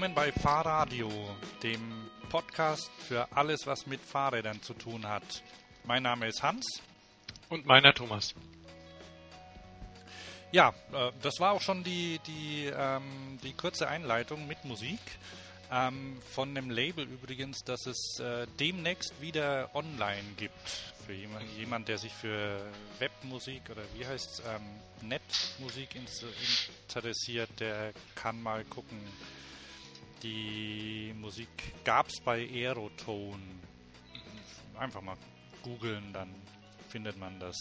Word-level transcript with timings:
willkommen 0.00 0.14
bei 0.14 0.30
Fahrradio, 0.30 1.10
dem 1.60 2.08
Podcast 2.28 2.88
für 3.08 3.26
alles, 3.32 3.66
was 3.66 3.88
mit 3.88 4.00
Fahrrädern 4.00 4.62
zu 4.62 4.74
tun 4.74 5.08
hat. 5.08 5.42
Mein 5.82 6.04
Name 6.04 6.28
ist 6.28 6.40
Hans. 6.40 6.80
Und 7.48 7.66
meiner 7.66 7.92
Thomas. 7.92 8.32
Ja, 10.52 10.68
äh, 10.92 11.10
das 11.20 11.40
war 11.40 11.50
auch 11.50 11.60
schon 11.60 11.82
die, 11.82 12.20
die, 12.28 12.66
ähm, 12.72 13.40
die 13.42 13.52
kurze 13.54 13.88
Einleitung 13.88 14.46
mit 14.46 14.64
Musik. 14.64 15.00
Ähm, 15.72 16.22
von 16.32 16.54
dem 16.54 16.70
Label 16.70 17.04
übrigens, 17.04 17.64
dass 17.64 17.86
es 17.86 18.20
äh, 18.20 18.46
demnächst 18.60 19.20
wieder 19.20 19.74
online 19.74 20.22
gibt. 20.36 20.68
Für 21.06 21.12
jemand, 21.12 21.44
jemand, 21.58 21.88
der 21.88 21.98
sich 21.98 22.12
für 22.12 22.60
Webmusik 23.00 23.62
oder 23.68 23.82
wie 23.96 24.06
heißt 24.06 24.30
es, 24.30 24.42
ähm, 24.46 25.08
Netmusik 25.08 25.96
interessiert, 25.96 27.50
der 27.58 27.92
kann 28.14 28.40
mal 28.40 28.64
gucken. 28.66 29.00
Die 30.22 31.14
Musik 31.16 31.48
gab 31.84 32.08
es 32.08 32.20
bei 32.20 32.48
Aerotone. 32.48 33.42
Einfach 34.78 35.00
mal 35.00 35.16
googeln, 35.62 36.12
dann 36.12 36.34
findet 36.88 37.18
man 37.18 37.38
das. 37.38 37.56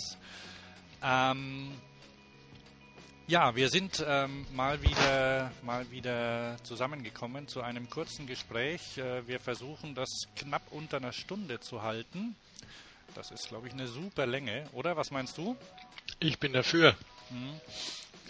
Ähm, 1.03 1.71
ja, 3.27 3.55
wir 3.55 3.69
sind 3.69 4.03
ähm, 4.07 4.45
mal 4.53 4.81
wieder 4.81 5.51
mal 5.61 5.89
wieder 5.91 6.57
zusammengekommen 6.63 7.47
zu 7.47 7.61
einem 7.61 7.89
kurzen 7.89 8.25
Gespräch. 8.25 8.97
Äh, 8.97 9.27
wir 9.27 9.39
versuchen 9.39 9.95
das 9.95 10.09
knapp 10.35 10.63
unter 10.71 10.97
einer 10.97 11.11
Stunde 11.11 11.59
zu 11.59 11.81
halten. 11.81 12.35
Das 13.15 13.31
ist, 13.31 13.49
glaube 13.49 13.67
ich, 13.67 13.73
eine 13.73 13.87
super 13.87 14.25
Länge, 14.25 14.67
oder? 14.71 14.95
Was 14.95 15.11
meinst 15.11 15.37
du? 15.37 15.57
Ich 16.19 16.39
bin 16.39 16.53
dafür. 16.53 16.95
Mhm. 17.29 17.59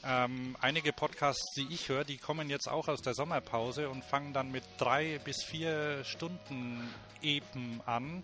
Ähm, 0.08 0.56
einige 0.62 0.94
Podcasts, 0.94 1.54
die 1.56 1.68
ich 1.74 1.90
höre, 1.90 2.06
die 2.06 2.18
kommen 2.18 2.50
jetzt 2.50 2.68
auch 2.68 2.88
aus 2.88 3.02
der 3.02 3.14
Sommerpause 3.14 3.90
und 3.90 4.06
fangen 4.06 4.34
dann 4.34 4.52
mit 4.52 4.64
drei 4.78 5.20
bis 5.26 5.44
vier 5.44 6.04
Stunden 6.06 6.82
Epen 7.22 7.82
an. 7.86 8.24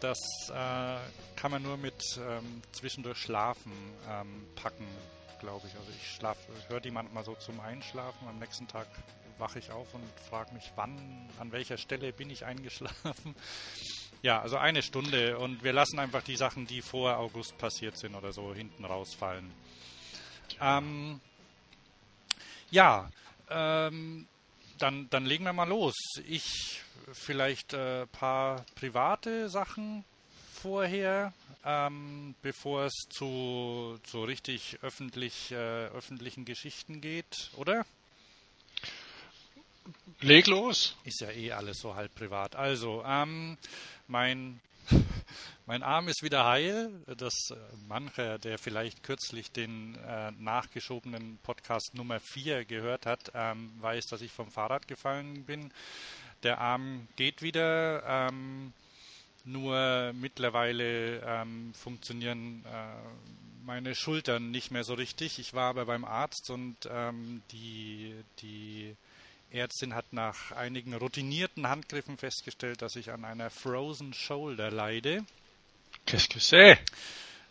Das 0.00 0.18
äh, 0.50 0.96
kann 1.36 1.50
man 1.50 1.62
nur 1.62 1.76
mit 1.76 2.02
ähm, 2.18 2.62
zwischendurch 2.72 3.18
Schlafen 3.18 3.72
ähm, 4.10 4.46
packen 4.56 4.86
glaube 5.42 5.66
ich. 5.66 5.74
Also 5.76 5.90
ich 5.90 6.14
schlafe, 6.14 6.40
höre 6.68 6.80
die 6.80 6.90
manchmal 6.90 7.24
so 7.24 7.34
zum 7.34 7.60
Einschlafen. 7.60 8.26
Am 8.28 8.38
nächsten 8.38 8.66
Tag 8.68 8.86
wache 9.38 9.58
ich 9.58 9.70
auf 9.70 9.92
und 9.92 10.04
frage 10.30 10.54
mich, 10.54 10.72
wann, 10.76 11.28
an 11.38 11.52
welcher 11.52 11.76
Stelle 11.76 12.12
bin 12.12 12.30
ich 12.30 12.46
eingeschlafen. 12.46 13.34
Ja, 14.24 14.40
also 14.40 14.56
eine 14.56 14.84
Stunde 14.84 15.36
und 15.36 15.64
wir 15.64 15.72
lassen 15.72 15.98
einfach 15.98 16.22
die 16.22 16.36
Sachen, 16.36 16.68
die 16.68 16.80
vor 16.80 17.16
August 17.16 17.58
passiert 17.58 17.98
sind 17.98 18.14
oder 18.14 18.32
so, 18.32 18.54
hinten 18.54 18.84
rausfallen. 18.84 19.52
Ähm, 20.60 21.20
ja, 22.70 23.10
ähm, 23.50 24.26
dann, 24.78 25.08
dann 25.10 25.26
legen 25.26 25.44
wir 25.44 25.52
mal 25.52 25.68
los. 25.68 25.94
Ich 26.26 26.82
vielleicht 27.12 27.74
ein 27.74 28.02
äh, 28.02 28.06
paar 28.06 28.64
private 28.74 29.48
Sachen 29.48 30.04
vorher, 30.62 31.32
ähm, 31.64 32.34
bevor 32.42 32.84
es 32.84 32.94
zu, 33.10 33.98
zu 34.04 34.24
richtig 34.24 34.78
öffentlich, 34.82 35.52
äh, 35.52 35.86
öffentlichen 35.88 36.44
Geschichten 36.44 37.00
geht, 37.00 37.50
oder? 37.56 37.84
Leg 40.20 40.46
los. 40.46 40.96
Ist 41.04 41.20
ja 41.20 41.30
eh 41.30 41.52
alles 41.52 41.80
so 41.80 41.94
halb 41.94 42.14
privat. 42.14 42.54
Also, 42.54 43.02
ähm, 43.04 43.58
mein, 44.06 44.60
mein 45.66 45.82
Arm 45.82 46.08
ist 46.08 46.22
wieder 46.22 46.44
heil. 46.44 46.90
Das 47.16 47.50
äh, 47.50 47.56
mancher, 47.88 48.38
der 48.38 48.58
vielleicht 48.58 49.02
kürzlich 49.02 49.50
den 49.52 49.96
äh, 50.06 50.30
nachgeschobenen 50.32 51.38
Podcast 51.42 51.94
Nummer 51.94 52.20
4 52.20 52.64
gehört 52.64 53.06
hat, 53.06 53.32
ähm, 53.34 53.72
weiß, 53.80 54.06
dass 54.06 54.22
ich 54.22 54.32
vom 54.32 54.50
Fahrrad 54.50 54.88
gefallen 54.88 55.44
bin. 55.44 55.72
Der 56.42 56.58
Arm 56.58 57.08
geht 57.16 57.42
wieder. 57.42 58.02
Ähm, 58.06 58.72
nur 59.44 60.12
mittlerweile 60.14 61.20
ähm, 61.26 61.74
funktionieren 61.74 62.64
äh, 62.64 63.64
meine 63.64 63.94
Schultern 63.94 64.50
nicht 64.50 64.70
mehr 64.70 64.84
so 64.84 64.94
richtig. 64.94 65.38
Ich 65.38 65.54
war 65.54 65.70
aber 65.70 65.86
beim 65.86 66.04
Arzt 66.04 66.50
und 66.50 66.76
ähm, 66.90 67.42
die, 67.50 68.14
die 68.40 68.96
Ärztin 69.52 69.94
hat 69.94 70.12
nach 70.12 70.52
einigen 70.52 70.94
routinierten 70.94 71.68
Handgriffen 71.68 72.16
festgestellt, 72.16 72.82
dass 72.82 72.96
ich 72.96 73.10
an 73.10 73.24
einer 73.24 73.50
Frozen 73.50 74.14
Shoulder 74.14 74.70
leide. 74.70 75.24
Qu'est-ce 76.06 76.28
que 76.28 76.40
c'est? 76.40 76.78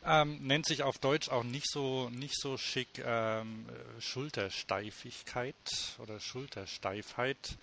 Ähm, 0.04 0.40
nennt 0.48 0.66
sich 0.66 0.82
auf 0.82 0.98
Deutsch 0.98 1.30
auch 1.30 1.44
nicht 1.44 1.70
so 1.70 2.10
nicht 2.10 2.36
so 2.36 2.58
schick 2.58 2.88
ähm, 3.06 3.68
Schultersteifigkeit 4.00 5.56
oder 6.00 6.20
Schultersteifheit. 6.20 7.58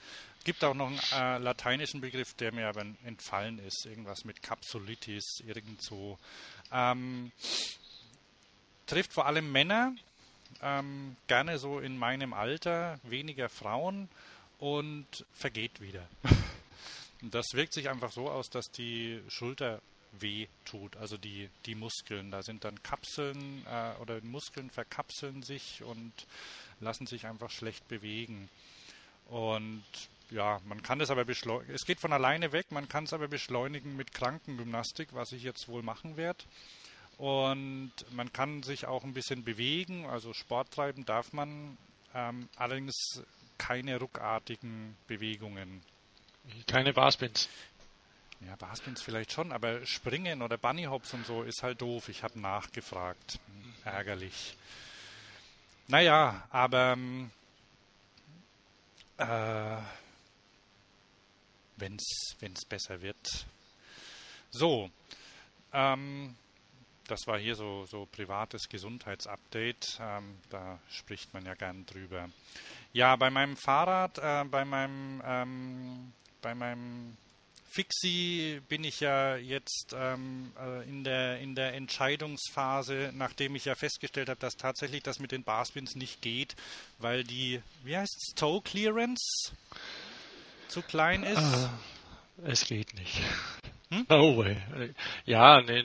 Gibt 0.44 0.62
auch 0.62 0.74
noch 0.74 0.86
einen 0.86 1.00
äh, 1.12 1.38
lateinischen 1.38 2.00
Begriff, 2.00 2.34
der 2.34 2.52
mir 2.52 2.68
aber 2.68 2.86
entfallen 3.04 3.58
ist. 3.58 3.86
Irgendwas 3.86 4.24
mit 4.24 4.40
Capsulitis, 4.40 5.42
irgend 5.46 5.82
so. 5.82 6.16
Ähm, 6.72 7.32
trifft 8.86 9.12
vor 9.12 9.26
allem 9.26 9.50
Männer, 9.50 9.94
ähm, 10.62 11.16
gerne 11.26 11.58
so 11.58 11.80
in 11.80 11.98
meinem 11.98 12.32
Alter, 12.32 12.98
weniger 13.02 13.48
Frauen 13.48 14.08
und 14.58 15.24
vergeht 15.32 15.80
wieder. 15.80 16.06
das 17.22 17.46
wirkt 17.52 17.72
sich 17.72 17.88
einfach 17.88 18.12
so 18.12 18.30
aus, 18.30 18.50
dass 18.50 18.70
die 18.70 19.20
Schulter 19.28 19.80
weh 20.20 20.46
tut, 20.64 20.96
also 20.96 21.16
die, 21.16 21.48
die 21.66 21.74
Muskeln. 21.74 22.30
Da 22.30 22.42
sind 22.42 22.64
dann 22.64 22.82
Kapseln 22.82 23.64
äh, 23.66 24.00
oder 24.00 24.20
Muskeln 24.22 24.70
verkapseln 24.70 25.42
sich 25.42 25.82
und 25.82 26.12
lassen 26.80 27.06
sich 27.06 27.26
einfach 27.26 27.50
schlecht 27.50 27.86
bewegen. 27.88 28.48
Und 29.26 29.84
ja, 30.30 30.60
man 30.66 30.82
kann 30.82 31.00
es 31.00 31.10
aber 31.10 31.24
beschleunigen. 31.24 31.74
Es 31.74 31.84
geht 31.84 32.00
von 32.00 32.12
alleine 32.12 32.52
weg, 32.52 32.70
man 32.70 32.88
kann 32.88 33.04
es 33.04 33.12
aber 33.12 33.28
beschleunigen 33.28 33.96
mit 33.96 34.12
Krankengymnastik, 34.12 35.08
was 35.12 35.32
ich 35.32 35.42
jetzt 35.42 35.68
wohl 35.68 35.82
machen 35.82 36.16
werde. 36.16 36.44
Und 37.18 37.92
man 38.12 38.32
kann 38.32 38.62
sich 38.62 38.86
auch 38.86 39.02
ein 39.02 39.12
bisschen 39.12 39.42
bewegen, 39.42 40.06
also 40.06 40.32
Sport 40.32 40.70
treiben 40.70 41.04
darf 41.04 41.32
man, 41.32 41.76
ähm, 42.14 42.48
allerdings 42.56 43.22
keine 43.58 43.98
ruckartigen 43.98 44.96
Bewegungen. 45.08 45.82
Keine 46.68 46.92
Barspins. 46.92 47.48
Ja, 48.40 48.54
Barspins 48.54 49.02
vielleicht 49.02 49.32
schon, 49.32 49.50
aber 49.50 49.84
Springen 49.84 50.42
oder 50.42 50.56
Bunnyhops 50.56 51.12
und 51.12 51.26
so 51.26 51.42
ist 51.42 51.64
halt 51.64 51.82
doof. 51.82 52.08
Ich 52.08 52.22
habe 52.22 52.38
nachgefragt. 52.38 53.40
Ärgerlich. 53.84 54.56
Naja, 55.88 56.46
aber 56.50 56.92
ähm, 56.92 57.32
äh, 59.16 59.76
wenn 61.76 61.96
es 61.96 62.64
besser 62.64 63.02
wird. 63.02 63.46
So, 64.50 64.88
ähm, 65.72 66.36
das 67.10 67.26
war 67.26 67.38
hier 67.38 67.54
so, 67.54 67.84
so 67.86 68.06
privates 68.06 68.68
Gesundheitsupdate. 68.68 69.98
Ähm, 70.00 70.38
da 70.50 70.78
spricht 70.90 71.32
man 71.34 71.44
ja 71.44 71.54
gern 71.54 71.84
drüber. 71.86 72.28
Ja, 72.92 73.16
bei 73.16 73.30
meinem 73.30 73.56
Fahrrad, 73.56 74.18
äh, 74.18 74.44
bei 74.48 74.64
meinem, 74.64 75.22
ähm, 75.24 76.12
bei 76.40 76.54
meinem 76.54 77.16
Fixie 77.70 78.60
bin 78.68 78.82
ich 78.82 79.00
ja 79.00 79.36
jetzt 79.36 79.94
ähm, 79.94 80.52
äh, 80.58 80.88
in, 80.88 81.04
der, 81.04 81.38
in 81.40 81.54
der 81.54 81.74
Entscheidungsphase, 81.74 83.12
nachdem 83.14 83.54
ich 83.56 83.66
ja 83.66 83.74
festgestellt 83.74 84.28
habe, 84.28 84.40
dass 84.40 84.56
tatsächlich 84.56 85.02
das 85.02 85.18
mit 85.18 85.32
den 85.32 85.44
Barspins 85.44 85.94
nicht 85.94 86.22
geht, 86.22 86.56
weil 86.98 87.24
die, 87.24 87.60
wie 87.84 87.96
heißt 87.96 88.16
es, 88.16 88.34
Toe 88.34 88.62
Clearance 88.62 89.52
zu 90.68 90.82
klein 90.82 91.22
ist? 91.22 91.38
Uh, 91.38 91.68
es 92.46 92.64
geht 92.64 92.94
nicht. 92.94 93.20
Hm? 93.90 94.06
No 94.08 94.36
way. 94.38 94.56
Ja, 95.24 95.60
nee. 95.60 95.84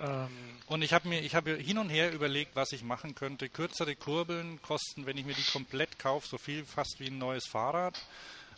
Ähm. 0.00 0.28
Und 0.66 0.82
ich 0.82 0.92
habe 0.92 1.08
mir, 1.08 1.20
ich 1.20 1.34
habe 1.34 1.56
hin 1.56 1.78
und 1.78 1.88
her 1.88 2.12
überlegt, 2.12 2.54
was 2.54 2.72
ich 2.72 2.82
machen 2.82 3.14
könnte. 3.14 3.48
Kürzere 3.48 3.96
Kurbeln 3.96 4.62
kosten, 4.62 5.06
wenn 5.06 5.16
ich 5.16 5.26
mir 5.26 5.34
die 5.34 5.50
komplett 5.50 5.98
kaufe, 5.98 6.28
so 6.28 6.38
viel 6.38 6.64
fast 6.64 7.00
wie 7.00 7.08
ein 7.08 7.18
neues 7.18 7.46
Fahrrad. 7.46 8.00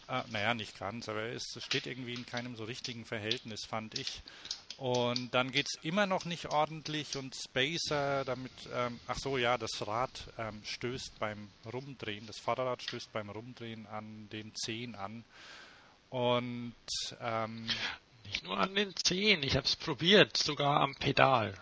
Äh, 0.09 0.23
naja, 0.31 0.55
nicht 0.55 0.79
ganz, 0.79 1.09
aber 1.09 1.23
es 1.23 1.59
steht 1.59 1.87
irgendwie 1.87 2.15
in 2.15 2.27
keinem 2.27 2.57
so 2.57 2.65
richtigen 2.65 3.05
Verhältnis, 3.05 3.65
fand 3.67 3.99
ich. 3.99 4.23
Und 4.77 5.33
dann 5.33 5.53
geht 5.53 5.67
es 5.73 5.85
immer 5.85 6.07
noch 6.07 6.25
nicht 6.25 6.47
ordentlich 6.47 7.17
und 7.17 7.37
Spacer 7.37 8.25
damit, 8.25 8.53
ähm, 8.75 8.99
ach 9.07 9.19
so, 9.19 9.39
ja, 9.39 9.57
das 9.57 9.87
Rad 9.87 10.29
ähm, 10.39 10.61
stößt 10.65 11.19
beim 11.19 11.51
Rumdrehen, 11.73 12.27
das 12.27 12.39
Vorderrad 12.39 12.83
stößt 12.83 13.13
beim 13.13 13.31
Rumdrehen 13.31 13.87
an 13.87 14.29
den 14.33 14.55
Zehen 14.55 14.95
an. 14.95 15.25
Und 16.11 16.75
ähm, 17.21 17.69
nicht 18.33 18.45
nur 18.45 18.57
an 18.57 18.75
den 18.75 18.97
Zehen, 18.97 19.43
ich 19.43 19.57
habe 19.57 19.67
es 19.67 19.77
probiert, 19.77 20.37
sogar 20.37 20.81
am 20.81 20.95
Pedal. 20.95 21.55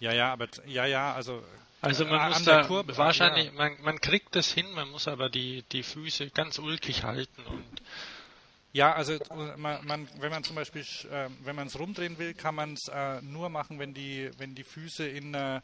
Ja, 0.00 0.12
ja, 0.12 0.32
aber 0.32 0.48
ja, 0.66 0.86
ja, 0.86 1.14
also 1.14 1.42
also 1.80 2.06
man 2.06 2.30
muss 2.30 2.42
da 2.44 2.64
Kurve, 2.64 2.96
wahrscheinlich, 2.96 3.46
ja. 3.46 3.52
man, 3.52 3.76
man 3.82 4.00
kriegt 4.00 4.34
das 4.34 4.50
hin, 4.50 4.72
man 4.72 4.90
muss 4.90 5.06
aber 5.06 5.28
die, 5.28 5.62
die 5.70 5.82
Füße 5.82 6.30
ganz 6.30 6.58
ulkig 6.58 7.04
halten 7.04 7.42
und 7.44 7.82
ja, 8.74 8.92
also 8.92 9.16
man, 9.56 9.86
man, 9.86 10.08
wenn 10.18 10.30
man 10.30 10.42
zum 10.42 10.56
Beispiel, 10.56 10.82
äh, 11.10 11.30
wenn 11.44 11.54
man 11.54 11.68
es 11.68 11.78
rumdrehen 11.78 12.18
will, 12.18 12.34
kann 12.34 12.56
man 12.56 12.74
es 12.74 12.88
äh, 12.92 13.22
nur 13.22 13.48
machen, 13.48 13.78
wenn 13.78 13.94
die, 13.94 14.30
wenn 14.38 14.56
die 14.56 14.64
Füße 14.64 15.06
in, 15.06 15.32
äh, 15.32 15.60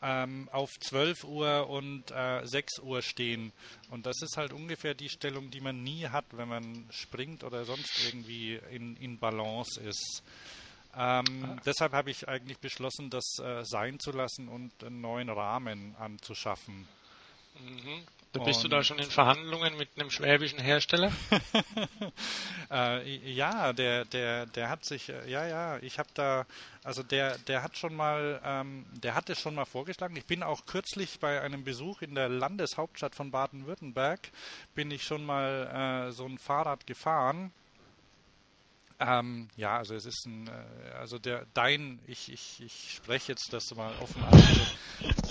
ähm, 0.00 0.48
auf 0.50 0.70
12 0.80 1.24
Uhr 1.24 1.68
und 1.68 2.10
äh, 2.10 2.40
6 2.46 2.78
Uhr 2.78 3.02
stehen. 3.02 3.52
Und 3.90 4.06
das 4.06 4.22
ist 4.22 4.38
halt 4.38 4.54
ungefähr 4.54 4.94
die 4.94 5.10
Stellung, 5.10 5.50
die 5.50 5.60
man 5.60 5.82
nie 5.82 6.08
hat, 6.08 6.24
wenn 6.32 6.48
man 6.48 6.86
springt 6.90 7.44
oder 7.44 7.66
sonst 7.66 8.02
irgendwie 8.06 8.58
in, 8.70 8.96
in 8.96 9.18
Balance 9.18 9.78
ist. 9.78 10.22
Ähm, 10.96 11.24
ah. 11.44 11.56
Deshalb 11.66 11.92
habe 11.92 12.10
ich 12.10 12.28
eigentlich 12.28 12.60
beschlossen, 12.60 13.10
das 13.10 13.38
äh, 13.40 13.62
sein 13.64 13.98
zu 13.98 14.10
lassen 14.10 14.48
und 14.48 14.72
einen 14.82 15.02
neuen 15.02 15.28
Rahmen 15.28 15.94
anzuschaffen. 15.98 16.88
Mhm. 17.60 18.04
Bist 18.40 18.64
du 18.64 18.68
da 18.68 18.82
schon 18.82 18.98
in 18.98 19.10
Verhandlungen 19.10 19.76
mit 19.76 19.90
einem 19.96 20.10
schwäbischen 20.10 20.58
Hersteller? 20.58 21.12
äh, 22.70 23.30
ja, 23.30 23.72
der, 23.72 24.04
der, 24.04 24.46
der 24.46 24.68
hat 24.68 24.84
sich, 24.84 25.08
äh, 25.08 25.30
ja, 25.30 25.46
ja, 25.46 25.78
ich 25.78 25.98
habe 25.98 26.08
da, 26.14 26.46
also 26.82 27.02
der, 27.02 27.38
der 27.38 27.62
hat 27.62 27.78
schon 27.78 27.94
mal, 27.94 28.40
ähm, 28.44 28.86
der 28.92 29.14
hat 29.14 29.30
es 29.30 29.40
schon 29.40 29.54
mal 29.54 29.64
vorgeschlagen. 29.64 30.16
Ich 30.16 30.26
bin 30.26 30.42
auch 30.42 30.66
kürzlich 30.66 31.20
bei 31.20 31.40
einem 31.40 31.64
Besuch 31.64 32.02
in 32.02 32.14
der 32.14 32.28
Landeshauptstadt 32.28 33.14
von 33.14 33.30
Baden-Württemberg, 33.30 34.30
bin 34.74 34.90
ich 34.90 35.04
schon 35.04 35.24
mal 35.24 36.08
äh, 36.08 36.12
so 36.12 36.26
ein 36.26 36.38
Fahrrad 36.38 36.86
gefahren 36.86 37.52
ähm, 39.00 39.48
ja, 39.56 39.76
also 39.76 39.94
es 39.94 40.06
ist 40.06 40.24
ein, 40.26 40.46
äh, 40.46 40.90
also 40.98 41.18
der 41.18 41.46
dein, 41.52 41.98
ich, 42.06 42.32
ich, 42.32 42.62
ich 42.62 42.94
spreche 42.94 43.32
jetzt 43.32 43.52
das 43.52 43.74
mal 43.74 43.92
offen 44.00 44.22
an. 44.22 44.32
Also 44.32 44.60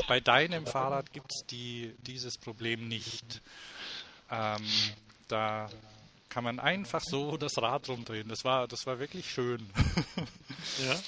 bei 0.08 0.20
deinem 0.20 0.66
Fahrrad 0.66 1.12
gibt 1.14 1.32
es 1.34 1.46
die, 1.48 1.94
dieses 2.00 2.38
Problem 2.38 2.88
nicht. 2.88 3.42
Ähm, 4.30 4.64
da 5.28 5.70
kann 6.30 6.44
man 6.44 6.60
einfach 6.60 7.02
so 7.02 7.38
das 7.38 7.58
Rad 7.62 7.90
rumdrehen. 7.90 8.28
Das 8.28 8.44
war, 8.44 8.68
das 8.68 8.86
war 8.86 9.00
wirklich 9.00 9.32
schön. 9.32 9.70
ja. 10.86 11.00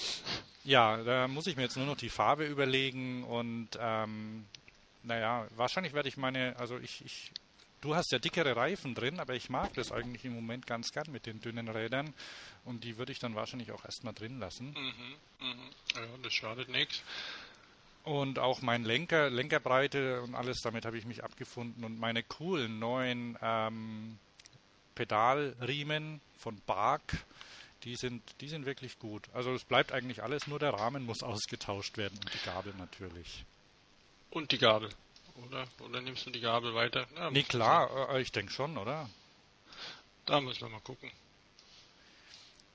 Ja, 0.63 0.97
da 1.03 1.27
muss 1.27 1.45
ich 1.45 1.55
mir 1.55 1.63
jetzt 1.63 1.77
nur 1.77 1.85
noch 1.85 1.97
die 1.97 2.09
Farbe 2.09 2.45
überlegen 2.45 3.23
und 3.23 3.69
ähm, 3.79 4.45
naja, 5.03 5.47
wahrscheinlich 5.55 5.93
werde 5.93 6.09
ich 6.09 6.17
meine, 6.17 6.55
also 6.57 6.79
ich, 6.79 7.05
ich 7.05 7.31
Du 7.85 7.93
hast 7.93 8.11
ja 8.11 8.17
dickere 8.17 8.55
Reifen 8.55 8.95
drin, 8.95 9.19
aber 9.19 9.35
ich 9.35 9.51
mag 9.51 9.71
das 9.75 9.91
eigentlich 9.91 10.25
im 10.25 10.33
Moment 10.33 10.65
ganz 10.65 10.91
gern 10.91 11.11
mit 11.11 11.27
den 11.27 11.39
dünnen 11.39 11.67
Rädern 11.67 12.15
und 12.63 12.83
die 12.83 12.97
würde 12.97 13.11
ich 13.11 13.19
dann 13.19 13.35
wahrscheinlich 13.35 13.71
auch 13.71 13.85
erstmal 13.85 14.15
drin 14.15 14.39
lassen. 14.39 14.69
Mhm, 14.69 15.47
mh. 15.47 15.55
Ja, 15.93 16.01
das 16.23 16.33
schadet 16.33 16.69
nichts. 16.69 17.03
Und 18.05 18.37
auch 18.37 18.61
mein 18.61 18.83
Lenker, 18.83 19.31
Lenkerbreite 19.31 20.21
und 20.21 20.35
alles, 20.35 20.61
damit 20.61 20.85
habe 20.85 20.97
ich 20.97 21.05
mich 21.05 21.23
abgefunden 21.23 21.83
und 21.83 21.99
meine 21.99 22.21
coolen 22.21 22.77
neuen 22.77 23.37
ähm, 23.41 24.19
Pedalriemen 24.93 26.21
von 26.37 26.61
Bark, 26.67 27.25
die 27.83 27.95
sind, 27.95 28.21
die 28.41 28.47
sind 28.47 28.67
wirklich 28.67 28.99
gut. 28.99 29.27
Also 29.33 29.53
es 29.53 29.63
bleibt 29.63 29.91
eigentlich 29.91 30.21
alles, 30.21 30.45
nur 30.45 30.59
der 30.59 30.73
Rahmen 30.73 31.03
muss 31.03 31.23
ausgetauscht 31.23 31.97
werden 31.97 32.17
und 32.19 32.31
die 32.31 32.45
Gabel 32.45 32.73
natürlich. 32.77 33.43
Und 34.29 34.51
die 34.51 34.59
Gabel. 34.59 34.89
Oder, 35.47 35.67
oder 35.79 36.01
nimmst 36.01 36.27
du 36.27 36.29
die 36.29 36.41
Gabel 36.41 36.75
weiter? 36.75 37.07
Ja, 37.15 37.31
nee, 37.31 37.43
klar, 37.43 38.09
äh, 38.13 38.21
ich 38.21 38.31
denke 38.31 38.53
schon, 38.53 38.77
oder? 38.77 39.09
Da 40.25 40.41
müssen 40.41 40.61
wir 40.61 40.69
mal 40.69 40.81
gucken. 40.81 41.11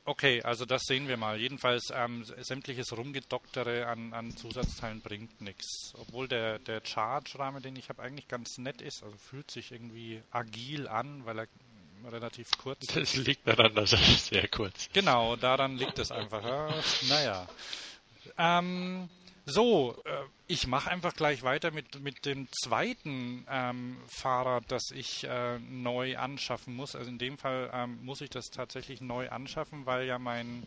Okay, 0.05 0.43
also 0.43 0.65
das 0.65 0.83
sehen 0.85 1.09
wir 1.09 1.17
mal. 1.17 1.39
Jedenfalls 1.39 1.93
ähm, 1.95 2.25
sämtliches 2.25 2.97
Rumgedoktere 2.97 3.87
an, 3.87 4.13
an 4.13 4.37
Zusatzteilen 4.37 5.01
bringt 5.03 5.41
nichts. 5.41 5.93
Obwohl 5.99 6.27
der, 6.27 6.59
der 6.59 6.81
Charge-Rahmen, 6.85 7.63
den 7.63 7.77
ich 7.77 7.89
habe, 7.91 8.03
eigentlich 8.03 8.27
ganz 8.27 8.59
nett 8.59 8.81
ist. 8.81 9.03
Also 9.03 9.17
fühlt 9.19 9.51
sich 9.51 9.73
irgendwie 9.73 10.23
agil 10.31 10.89
an, 10.89 11.25
weil 11.27 11.41
er 11.41 11.47
relativ 12.11 12.51
kurz 12.59 12.83
ist. 12.85 12.97
Das 12.97 13.15
liegt 13.17 13.47
daran, 13.47 13.75
dass 13.75 13.93
er 13.93 13.99
sehr 13.99 14.49
kurz 14.49 14.87
ist. 14.87 14.95
Genau, 14.95 15.37
daran 15.37 15.77
liegt 15.77 15.99
es 15.99 16.11
einfach. 16.11 16.43
Ja, 16.43 16.75
naja. 17.09 17.49
Ähm, 18.39 19.09
so, 19.51 19.97
äh, 20.05 20.23
ich 20.47 20.67
mache 20.67 20.91
einfach 20.91 21.15
gleich 21.15 21.43
weiter 21.43 21.71
mit, 21.71 22.01
mit 22.01 22.25
dem 22.27 22.49
zweiten 22.53 23.47
ähm, 23.49 23.97
Fahrrad, 24.09 24.65
das 24.69 24.91
ich 24.93 25.25
äh, 25.25 25.59
neu 25.59 26.17
anschaffen 26.17 26.75
muss. 26.75 26.97
Also 26.97 27.11
in 27.11 27.19
dem 27.19 27.39
Fall 27.39 27.71
ähm, 27.73 27.99
muss 28.05 28.21
ich 28.21 28.31
das 28.31 28.51
tatsächlich 28.51 29.01
neu 29.01 29.29
anschaffen, 29.29 29.87
weil 29.87 30.07
ja 30.07 30.19
mein, 30.19 30.67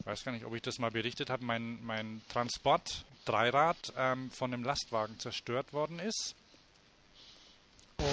ich 0.00 0.06
weiß 0.06 0.24
gar 0.24 0.32
nicht, 0.32 0.44
ob 0.44 0.54
ich 0.54 0.62
das 0.62 0.78
mal 0.78 0.90
berichtet 0.90 1.30
habe, 1.30 1.44
mein, 1.44 1.84
mein 1.84 2.22
Transport-Dreirad 2.28 3.92
ähm, 3.96 4.30
von 4.30 4.52
einem 4.52 4.64
Lastwagen 4.64 5.18
zerstört 5.18 5.72
worden 5.72 5.98
ist. 5.98 6.34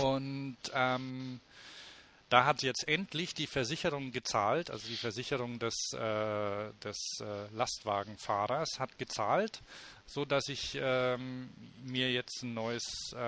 Und 0.01 0.57
ähm, 0.73 1.39
da 2.33 2.45
hat 2.45 2.63
jetzt 2.63 2.87
endlich 2.87 3.35
die 3.35 3.45
Versicherung 3.45 4.11
gezahlt, 4.11 4.71
also 4.71 4.87
die 4.87 4.97
Versicherung 4.97 5.59
des, 5.59 5.75
äh, 5.93 6.73
des 6.83 6.97
äh, 7.19 7.55
Lastwagenfahrers 7.55 8.79
hat 8.79 8.97
gezahlt, 8.97 9.61
so 10.07 10.25
dass 10.25 10.47
ich 10.47 10.75
ähm, 10.81 11.51
mir 11.83 12.11
jetzt 12.11 12.41
ein 12.41 12.55
neues 12.55 13.13
äh, 13.13 13.19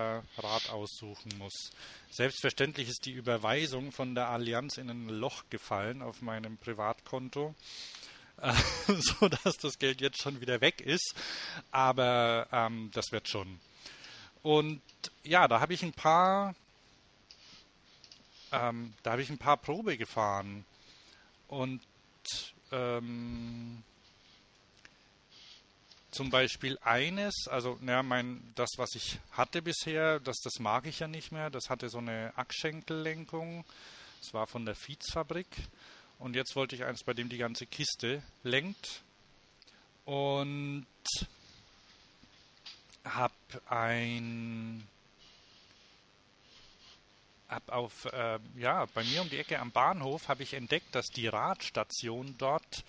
Rad 0.42 0.72
aussuchen 0.72 1.38
muss. 1.38 1.70
Selbstverständlich 2.10 2.90
ist 2.90 3.06
die 3.06 3.12
Überweisung 3.12 3.92
von 3.92 4.16
der 4.16 4.30
Allianz 4.30 4.78
in 4.78 4.90
ein 4.90 5.08
Loch 5.08 5.44
gefallen 5.52 6.02
auf 6.02 6.24
meinem 6.24 6.58
Privatkonto, 6.58 7.54
äh, 8.42 8.54
so 8.88 9.30
dass 9.30 9.58
das 9.58 9.78
Geld 9.78 10.02
jetzt 10.02 10.20
schon 10.20 10.42
wieder 10.42 10.62
weg 10.62 10.82
ist, 10.82 11.14
aber 11.70 12.48
ähm, 12.52 12.90
das 12.92 13.12
wird 13.12 13.30
schon. 13.30 13.60
Und 14.42 14.82
ja, 15.24 15.48
da 15.48 15.60
habe 15.60 15.76
ich 15.76 15.84
ein 15.84 15.94
paar 15.94 16.56
ähm, 18.62 18.94
da 19.04 19.12
habe 19.12 19.22
ich 19.22 19.30
ein 19.30 19.38
paar 19.38 19.58
Probe 19.58 19.98
gefahren. 19.98 20.66
Und 21.48 21.82
ähm, 22.72 23.84
zum 26.12 26.30
Beispiel 26.30 26.78
eines, 26.82 27.48
also 27.50 27.78
ja, 27.86 28.02
mein, 28.02 28.42
das, 28.56 28.70
was 28.78 28.96
ich 28.96 29.20
hatte 29.32 29.62
bisher, 29.62 30.20
das, 30.20 30.38
das 30.38 30.60
mag 30.60 30.86
ich 30.86 31.00
ja 31.00 31.08
nicht 31.08 31.32
mehr. 31.32 31.50
Das 31.50 31.70
hatte 31.70 31.90
so 31.90 31.98
eine 31.98 32.32
Achschenkellenkung. 32.36 33.66
Das 34.22 34.34
war 34.34 34.48
von 34.48 34.66
der 34.66 34.76
Fietsfabrik. 34.76 35.48
Und 36.18 36.36
jetzt 36.36 36.56
wollte 36.56 36.76
ich 36.76 36.86
eins, 36.86 37.04
bei 37.04 37.14
dem 37.14 37.28
die 37.30 37.38
ganze 37.38 37.66
Kiste 37.66 38.24
lenkt. 38.44 39.04
Und 40.06 40.86
habe 43.04 43.34
ein 43.68 44.88
hab 47.56 47.70
auf, 47.70 48.06
äh, 48.06 48.40
ja, 48.58 48.86
bei 48.94 49.04
mir 49.04 49.22
um 49.22 49.30
die 49.30 49.40
Ecke 49.40 49.60
am 49.60 49.72
Bahnhof 49.72 50.28
habe 50.28 50.44
ich 50.44 50.54
entdeckt, 50.54 50.94
dass 50.94 51.08
die 51.08 51.28
Radstation 51.28 52.36
dort 52.38 52.84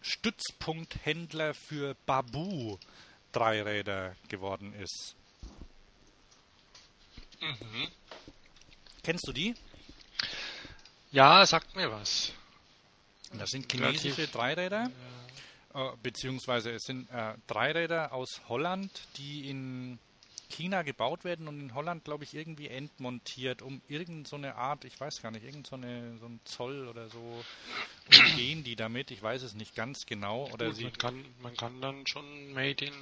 Stützpunkthändler 0.00 1.54
für 1.54 1.94
Babu 2.04 2.78
Dreiräder 3.32 4.16
geworden 4.28 4.74
ist. 4.74 5.14
Mhm. 7.40 7.88
Kennst 9.02 9.26
du 9.28 9.32
die? 9.32 9.54
Ja, 11.12 11.46
sagt 11.46 11.76
mir 11.76 11.90
was. 11.90 12.32
Das 13.32 13.50
sind 13.50 13.70
chinesische 13.70 14.18
Relativ, 14.18 14.32
Dreiräder, 14.32 14.90
ja. 15.74 15.92
äh, 15.92 15.96
beziehungsweise 16.02 16.72
es 16.72 16.82
sind 16.82 17.08
äh, 17.10 17.34
Dreiräder 17.46 18.12
aus 18.12 18.40
Holland, 18.48 18.90
die 19.16 19.48
in 19.48 19.98
China 20.48 20.82
gebaut 20.82 21.24
werden 21.24 21.48
und 21.48 21.60
in 21.60 21.74
Holland, 21.74 22.04
glaube 22.04 22.24
ich, 22.24 22.34
irgendwie 22.34 22.68
entmontiert, 22.68 23.62
um 23.62 23.82
irgendeine 23.88 24.52
so 24.52 24.58
Art, 24.58 24.84
ich 24.84 24.98
weiß 24.98 25.22
gar 25.22 25.30
nicht, 25.30 25.44
irgendeine 25.44 26.12
so, 26.14 26.20
so 26.20 26.26
ein 26.26 26.40
Zoll 26.44 26.88
oder 26.88 27.08
so 27.08 27.44
umgehen 28.08 28.64
die 28.64 28.76
damit, 28.76 29.10
ich 29.10 29.22
weiß 29.22 29.42
es 29.42 29.54
nicht 29.54 29.74
ganz 29.74 30.06
genau. 30.06 30.48
Oder 30.52 30.66
Gut, 30.66 30.76
sie 30.76 30.84
man, 30.84 30.92
kann, 30.94 31.24
man 31.42 31.56
kann 31.56 31.80
dann 31.80 32.06
schon 32.06 32.52
Made 32.52 32.84
in 32.84 32.94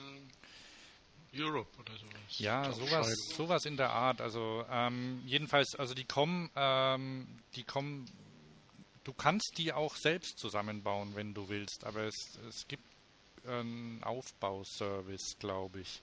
Europe 1.35 1.79
oder 1.79 1.93
sowas. 1.97 2.39
Ja, 2.39 2.73
sowas, 2.73 3.29
sowas 3.37 3.65
in 3.65 3.77
der 3.77 3.91
Art. 3.91 4.21
Also 4.21 4.65
ähm, 4.71 5.23
jedenfalls, 5.27 5.75
also 5.75 5.95
die 5.95 6.05
kommen, 6.05 6.51
ähm, 6.57 7.27
die 7.55 7.65
kommen, 7.65 8.07
du 9.05 9.13
kannst 9.13 9.59
die 9.59 9.73
auch 9.73 9.97
selbst 9.97 10.39
zusammenbauen, 10.39 11.15
wenn 11.15 11.35
du 11.35 11.49
willst, 11.49 11.85
aber 11.85 12.03
es, 12.03 12.39
es 12.49 12.67
gibt 12.69 12.85
einen 13.47 14.03
Aufbauservice, 14.03 15.37
glaube 15.39 15.81
ich. 15.81 16.03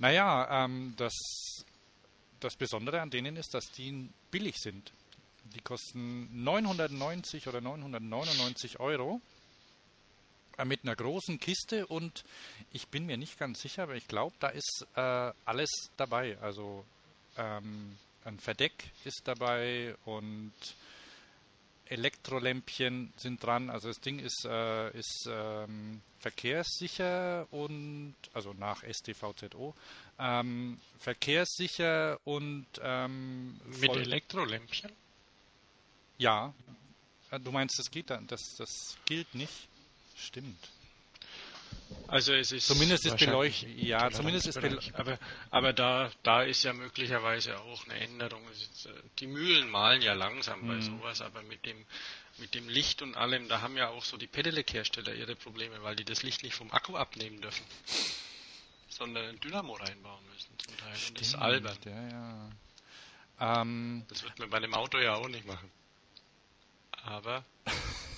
Naja, 0.00 0.64
ähm, 0.64 0.94
das, 0.96 1.12
das 2.40 2.56
Besondere 2.56 3.02
an 3.02 3.10
denen 3.10 3.36
ist, 3.36 3.52
dass 3.52 3.70
die 3.70 4.08
billig 4.30 4.56
sind. 4.56 4.92
Die 5.54 5.60
kosten 5.60 6.42
990 6.42 7.46
oder 7.48 7.60
999 7.60 8.80
Euro 8.80 9.20
äh, 10.56 10.64
mit 10.64 10.84
einer 10.84 10.96
großen 10.96 11.38
Kiste 11.38 11.86
und 11.86 12.24
ich 12.72 12.88
bin 12.88 13.04
mir 13.04 13.18
nicht 13.18 13.38
ganz 13.38 13.60
sicher, 13.60 13.82
aber 13.82 13.94
ich 13.94 14.08
glaube, 14.08 14.34
da 14.40 14.48
ist 14.48 14.86
äh, 14.96 15.32
alles 15.44 15.68
dabei. 15.98 16.38
Also 16.40 16.82
ähm, 17.36 17.98
ein 18.24 18.38
Verdeck 18.38 18.92
ist 19.04 19.20
dabei 19.24 19.94
und 20.06 20.54
Elektrolämpchen 21.90 23.12
sind 23.16 23.42
dran. 23.42 23.68
Also 23.68 23.88
das 23.88 24.00
Ding 24.00 24.18
ist, 24.20 24.44
äh, 24.44 24.96
ist 24.96 25.28
ähm, 25.28 26.00
verkehrssicher 26.20 27.46
und, 27.50 28.14
also 28.32 28.52
nach 28.52 28.82
STVZO, 28.84 29.74
ähm, 30.18 30.78
verkehrssicher 30.98 32.18
und 32.24 32.66
ähm, 32.80 33.60
mit 33.80 33.90
Elektrolämpchen? 33.96 34.92
Ja. 36.18 36.54
Äh, 37.30 37.40
du 37.40 37.50
meinst, 37.50 37.78
das 37.78 37.90
geht 37.90 38.10
dann, 38.10 38.26
das, 38.26 38.40
das 38.56 38.96
gilt 39.06 39.34
nicht? 39.34 39.68
Stimmt. 40.16 40.70
Also 42.06 42.32
es 42.32 42.50
ist 42.50 42.66
zumindest 42.66 43.06
ist 43.06 43.18
beleuchtet, 43.18 43.68
ja, 43.76 44.10
zumindest 44.10 44.46
ist 44.46 44.60
beleuchtet. 44.60 44.94
Aber, 44.96 45.18
aber 45.50 45.72
da, 45.72 46.10
da 46.22 46.42
ist 46.42 46.64
ja 46.64 46.72
möglicherweise 46.72 47.58
auch 47.58 47.86
eine 47.86 48.00
Änderung. 48.00 48.42
Äh, 48.42 48.88
die 49.18 49.26
Mühlen 49.26 49.68
malen 49.70 50.02
ja 50.02 50.14
langsam 50.14 50.66
bei 50.66 50.74
mhm. 50.74 50.82
sowas, 50.82 51.20
aber 51.20 51.42
mit 51.42 51.64
dem, 51.66 51.84
mit 52.38 52.54
dem 52.54 52.68
Licht 52.68 53.02
und 53.02 53.16
allem, 53.16 53.48
da 53.48 53.60
haben 53.60 53.76
ja 53.76 53.88
auch 53.88 54.04
so 54.04 54.16
die 54.16 54.26
Pedelec-Hersteller 54.26 55.14
ihre 55.14 55.36
Probleme, 55.36 55.82
weil 55.82 55.94
die 55.94 56.04
das 56.04 56.22
Licht 56.22 56.42
nicht 56.42 56.54
vom 56.54 56.70
Akku 56.72 56.96
abnehmen 56.96 57.40
dürfen, 57.40 57.64
sondern 58.88 59.26
ein 59.26 59.40
Dynamo 59.40 59.74
reinbauen 59.74 60.24
müssen 60.32 60.50
zum 60.58 60.76
Teil. 60.76 60.96
Stimmt, 60.96 61.10
und 61.10 61.20
das 61.20 61.28
ist 61.28 61.34
albern. 61.36 61.78
Ja, 61.84 62.08
ja. 62.08 63.62
Ähm, 63.62 64.04
das 64.08 64.22
wird 64.22 64.38
man 64.38 64.50
bei 64.50 64.58
dem 64.58 64.74
Auto 64.74 64.98
ja 64.98 65.14
auch 65.14 65.28
nicht 65.28 65.46
machen. 65.46 65.70
Aber 67.04 67.44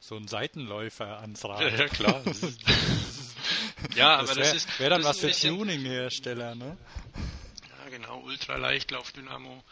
so 0.00 0.16
ein 0.16 0.28
Seitenläufer 0.28 1.20
ans 1.20 1.44
Rad. 1.44 1.78
Ja, 1.78 1.88
klar. 1.88 2.22
ja, 3.94 4.16
aber 4.16 4.34
das, 4.34 4.36
wär, 4.36 4.44
das 4.44 4.54
ist. 4.54 4.80
Wäre 4.80 4.90
dann 4.90 5.04
was 5.04 5.18
für 5.18 5.30
Tuning-Hersteller, 5.30 6.54
ne? 6.54 6.76
Ja, 7.68 7.90
genau, 7.90 8.20
Ultraleichtlaufdynamo. 8.20 9.62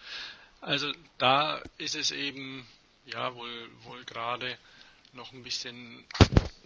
Also 0.61 0.93
da 1.19 1.61
ist 1.79 1.97
es 1.97 2.13
eben, 2.13 2.67
ja, 3.07 3.35
wohl, 3.35 3.69
wohl 3.83 4.05
gerade 4.05 4.57
noch 5.13 5.33
ein 5.33 5.43
bisschen, 5.43 6.05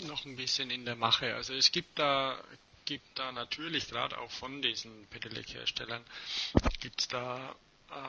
noch 0.07 0.25
ein 0.25 0.37
bisschen 0.37 0.71
in 0.71 0.85
der 0.85 0.97
Mache. 0.97 1.35
Also 1.35 1.55
es 1.55 1.73
gibt 1.73 1.99
da, 1.99 2.39
gibt 2.85 3.19
da 3.19 3.33
natürlich 3.33 3.89
gerade 3.89 4.19
auch 4.19 4.31
von 4.31 4.63
diesen 4.63 5.07
Pedelec-Herstellern, 5.07 6.05
gibt 6.81 7.01
es 7.01 7.09
da 7.09 7.55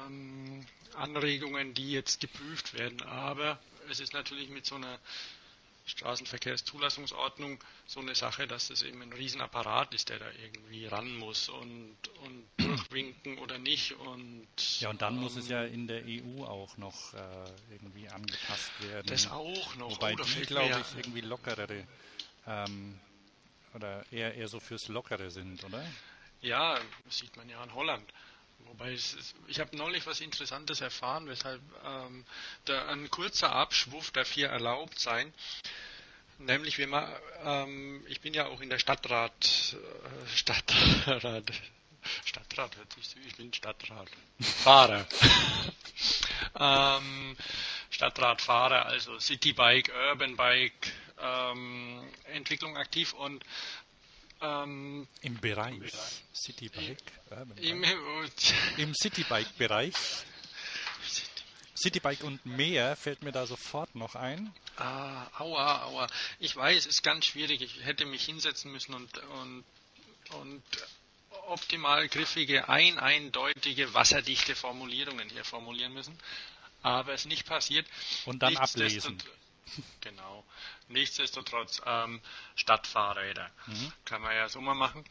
ähm, 0.05 0.65
Anregungen, 0.95 1.73
die 1.73 1.91
jetzt 1.91 2.19
geprüft 2.19 2.73
werden, 2.73 3.01
aber 3.03 3.59
es 3.89 3.99
ist 3.99 4.13
natürlich 4.13 4.49
mit 4.49 4.65
so 4.65 4.75
einer 4.75 4.99
Straßenverkehrszulassungsordnung 5.87 7.63
so 7.85 8.01
eine 8.01 8.13
Sache, 8.13 8.45
dass 8.45 8.69
es 8.69 8.83
eben 8.83 9.01
ein 9.01 9.13
Riesenapparat 9.13 9.93
ist, 9.93 10.09
der 10.09 10.19
da 10.19 10.25
irgendwie 10.43 10.85
ran 10.85 11.15
muss 11.15 11.47
und, 11.47 11.97
und 12.23 12.45
durchwinken 12.57 13.37
oder 13.37 13.57
nicht. 13.57 13.93
Und, 13.93 14.47
ja, 14.81 14.89
und 14.89 15.01
dann 15.01 15.15
ähm, 15.15 15.21
muss 15.21 15.37
es 15.37 15.47
ja 15.47 15.63
in 15.63 15.87
der 15.87 16.03
EU 16.05 16.43
auch 16.43 16.75
noch 16.77 17.13
äh, 17.13 17.17
irgendwie 17.71 18.09
angepasst 18.09 18.71
werden. 18.81 19.07
Das 19.07 19.31
auch 19.31 19.75
noch. 19.75 19.91
Wobei 19.91 20.13
oh, 20.13 20.23
die, 20.23 20.41
glaube 20.41 20.81
ich, 20.81 20.97
irgendwie 20.97 21.21
lockerere 21.21 21.87
ähm, 22.45 22.99
oder 23.73 24.05
eher, 24.11 24.35
eher 24.35 24.49
so 24.49 24.59
fürs 24.59 24.89
Lockere 24.89 25.31
sind, 25.31 25.63
oder? 25.63 25.85
Ja, 26.41 26.79
das 27.05 27.17
sieht 27.17 27.35
man 27.37 27.49
ja 27.49 27.63
in 27.63 27.73
Holland. 27.73 28.13
Wobei 28.59 28.93
ist, 28.93 29.35
ich 29.47 29.59
habe 29.59 29.75
neulich 29.75 30.05
was 30.05 30.21
Interessantes 30.21 30.81
erfahren, 30.81 31.27
weshalb 31.27 31.61
ähm, 31.85 32.25
da 32.65 32.87
ein 32.87 33.09
kurzer 33.09 33.51
Abschwuff 33.51 34.11
darf 34.11 34.31
hier 34.31 34.49
erlaubt 34.49 34.99
sein. 34.99 35.33
Nämlich, 36.39 36.77
wir 36.77 36.87
mal, 36.87 37.21
ähm, 37.43 38.05
ich 38.07 38.21
bin 38.21 38.33
ja 38.33 38.45
auch 38.45 38.61
in 38.61 38.69
der 38.69 38.77
Stadtrat, 38.77 39.75
äh, 39.75 40.35
Stadtrat, 40.35 41.51
Stadtrat 42.25 42.77
hört 42.77 42.93
sich 42.93 43.07
so, 43.07 43.19
ich 43.25 43.35
bin 43.35 43.51
Stadtrat, 43.53 44.09
Fahrer. 44.39 45.07
ähm, 46.59 47.35
Stadtratfahrer, 47.89 48.85
also 48.85 49.17
Citybike, 49.19 49.91
Urban 50.11 50.35
Bike, 50.35 50.93
ähm, 51.19 52.07
Entwicklung 52.25 52.77
aktiv 52.77 53.13
und 53.13 53.43
ähm, 54.41 55.07
Im 55.21 55.39
Bereich. 55.39 55.91
Citybike, 56.33 56.97
Im, 57.57 57.83
Im 58.77 58.93
Citybike-Bereich. 58.93 59.93
Citybike 61.75 62.25
und 62.25 62.45
mehr 62.45 62.95
fällt 62.95 63.21
mir 63.21 63.31
da 63.31 63.45
sofort 63.45 63.93
noch 63.95 64.15
ein. 64.15 64.53
Ah, 64.77 65.27
aua, 65.39 65.83
aua. 65.83 66.07
Ich 66.39 66.55
weiß, 66.55 66.77
es 66.77 66.85
ist 66.87 67.03
ganz 67.03 67.25
schwierig. 67.25 67.61
Ich 67.61 67.83
hätte 67.83 68.05
mich 68.05 68.25
hinsetzen 68.25 68.71
müssen 68.71 68.95
und, 68.95 69.17
und, 69.17 69.63
und 70.33 70.63
optimal 71.47 72.07
griffige, 72.09 72.67
ein, 72.67 72.97
eindeutige, 72.97 73.93
wasserdichte 73.93 74.55
Formulierungen 74.55 75.29
hier 75.29 75.43
formulieren 75.43 75.93
müssen. 75.93 76.17
Aber 76.81 77.13
es 77.13 77.21
ist 77.21 77.27
nicht 77.27 77.45
passiert. 77.45 77.87
Und 78.25 78.41
dann 78.43 78.57
ablesen. 78.57 79.17
Genau. 80.01 80.45
Nichtsdestotrotz 80.87 81.81
ähm, 81.85 82.21
Stadtfahrräder. 82.55 83.51
Mhm. 83.65 83.93
Kann 84.05 84.21
man 84.21 84.35
ja 84.35 84.47
so 84.47 84.61
mal 84.61 84.73
machen. 84.73 85.03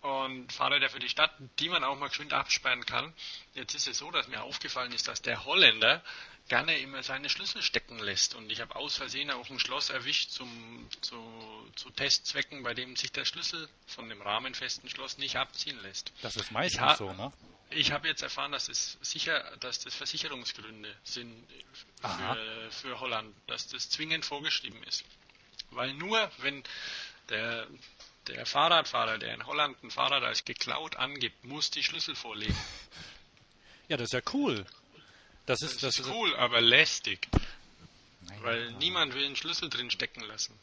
Und 0.00 0.52
Fahrräder 0.52 0.90
für 0.90 0.98
die 0.98 1.08
Stadt, 1.08 1.32
die 1.58 1.68
man 1.68 1.82
auch 1.82 1.98
mal 1.98 2.08
geschwind 2.08 2.32
absperren 2.32 2.84
kann. 2.84 3.12
Jetzt 3.54 3.74
ist 3.74 3.88
es 3.88 3.98
so, 3.98 4.10
dass 4.10 4.28
mir 4.28 4.42
aufgefallen 4.42 4.92
ist, 4.92 5.08
dass 5.08 5.22
der 5.22 5.44
Holländer 5.44 6.02
gerne 6.48 6.78
immer 6.78 7.02
seine 7.02 7.28
Schlüssel 7.28 7.62
stecken 7.62 7.98
lässt. 7.98 8.34
Und 8.34 8.50
ich 8.50 8.60
habe 8.60 8.76
aus 8.76 8.96
Versehen 8.96 9.30
auch 9.30 9.48
ein 9.50 9.58
Schloss 9.58 9.90
erwischt 9.90 10.30
zum, 10.30 10.88
zu, 11.00 11.16
zu 11.74 11.90
Testzwecken, 11.90 12.62
bei 12.62 12.74
dem 12.74 12.96
sich 12.96 13.12
der 13.12 13.24
Schlüssel 13.24 13.68
von 13.86 14.08
dem 14.08 14.20
rahmenfesten 14.20 14.88
Schloss 14.88 15.18
nicht 15.18 15.36
abziehen 15.36 15.80
lässt. 15.82 16.12
Das 16.22 16.36
ist 16.36 16.50
meistens 16.50 16.98
so, 16.98 17.12
ne? 17.12 17.32
Ich 17.70 17.92
habe 17.92 18.06
jetzt 18.06 18.22
erfahren, 18.22 18.52
dass 18.52 18.68
es 18.68 18.98
sicher, 19.00 19.56
dass 19.58 19.80
das 19.80 19.94
Versicherungsgründe 19.94 20.94
sind 21.02 21.34
für, 22.00 22.70
für, 22.70 23.00
Holland, 23.00 23.34
dass 23.46 23.66
das 23.68 23.88
zwingend 23.88 24.24
vorgeschrieben 24.24 24.80
ist. 24.84 25.04
Weil 25.70 25.92
nur 25.94 26.30
wenn 26.38 26.62
der, 27.30 27.66
der 28.28 28.46
Fahrradfahrer, 28.46 29.18
der 29.18 29.34
in 29.34 29.46
Holland 29.46 29.82
ein 29.82 29.90
Fahrrad 29.90 30.22
als 30.22 30.44
geklaut 30.44 30.96
angibt, 30.96 31.42
muss 31.44 31.70
die 31.70 31.82
Schlüssel 31.82 32.14
vorlegen. 32.14 32.56
Ja, 33.86 33.98
das 33.98 34.06
ist 34.06 34.12
ja 34.14 34.22
cool. 34.32 34.64
Das 35.46 35.62
ist, 35.62 35.82
das, 35.82 35.96
das 35.96 36.06
ist 36.06 36.12
cool, 36.12 36.34
aber 36.36 36.60
lästig. 36.60 37.28
Nein, 38.22 38.38
weil 38.42 38.64
nein. 38.66 38.78
niemand 38.78 39.14
will 39.14 39.26
einen 39.26 39.36
Schlüssel 39.36 39.68
drin 39.68 39.90
stecken 39.90 40.22
lassen 40.22 40.58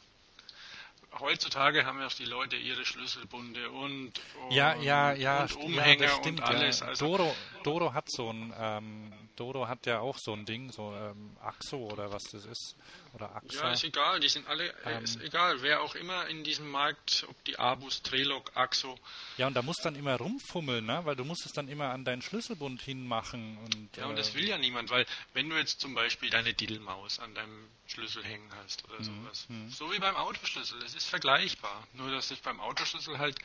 heutzutage 1.20 1.84
haben 1.84 2.00
ja 2.00 2.06
auch 2.06 2.12
die 2.12 2.24
Leute 2.24 2.56
ihre 2.56 2.84
Schlüsselbunde 2.84 3.70
und, 3.70 4.12
und, 4.44 4.52
ja, 4.52 4.74
ja, 4.76 5.12
ja, 5.12 5.42
und 5.42 5.56
Umhänger 5.56 6.04
ja, 6.04 6.16
stimmt, 6.16 6.40
und 6.40 6.46
alles. 6.46 6.80
Ja. 6.80 6.86
Also 6.86 7.06
Doro, 7.06 7.34
Doro 7.62 7.92
hat 7.92 8.10
so 8.10 8.30
ein, 8.30 8.52
ähm, 8.58 9.12
Doro 9.36 9.68
hat 9.68 9.86
ja 9.86 10.00
auch 10.00 10.18
so 10.18 10.32
ein 10.32 10.44
Ding, 10.44 10.70
so 10.72 10.94
ähm, 10.94 11.36
Axo 11.40 11.76
oder 11.76 12.12
was 12.12 12.24
das 12.24 12.44
ist. 12.44 12.76
Oder 13.14 13.34
AXA. 13.36 13.64
Ja, 13.64 13.72
ist 13.72 13.84
egal, 13.84 14.20
die 14.20 14.28
sind 14.28 14.46
alle, 14.48 14.68
äh, 14.84 14.96
ähm, 14.96 15.04
ist 15.04 15.20
egal, 15.20 15.60
wer 15.60 15.82
auch 15.82 15.94
immer 15.94 16.26
in 16.28 16.44
diesem 16.44 16.70
Markt, 16.70 17.26
ob 17.28 17.44
die 17.44 17.58
Abus, 17.58 18.02
Trelog, 18.02 18.50
Axo. 18.54 18.98
Ja, 19.36 19.46
und 19.46 19.54
da 19.54 19.62
musst 19.62 19.84
dann 19.84 19.96
immer 19.96 20.16
rumfummeln, 20.16 20.86
ne? 20.86 21.00
weil 21.04 21.14
du 21.14 21.24
musst 21.24 21.44
es 21.44 21.52
dann 21.52 21.68
immer 21.68 21.90
an 21.90 22.04
deinen 22.04 22.22
Schlüsselbund 22.22 22.80
hinmachen. 22.80 23.58
Und, 23.58 23.96
ja, 23.96 24.06
und 24.06 24.16
das 24.16 24.30
äh, 24.30 24.34
will 24.34 24.48
ja 24.48 24.56
niemand, 24.56 24.90
weil 24.90 25.04
wenn 25.34 25.50
du 25.50 25.56
jetzt 25.56 25.80
zum 25.80 25.94
Beispiel 25.94 26.30
deine 26.30 26.54
Diddelmaus 26.54 27.18
an 27.18 27.34
deinem 27.34 27.68
Schlüssel 27.86 28.24
hängen 28.24 28.50
hast 28.62 28.84
oder 28.84 28.98
mhm, 29.00 29.04
sowas, 29.04 29.46
mhm. 29.48 29.70
so 29.70 29.92
wie 29.92 29.98
beim 29.98 30.16
Autoschlüssel, 30.16 30.82
es 30.82 30.94
ist 30.94 31.08
vergleichbar, 31.08 31.86
nur 31.92 32.10
dass 32.10 32.30
es 32.30 32.38
beim 32.38 32.60
Autoschlüssel 32.60 33.18
halt 33.18 33.38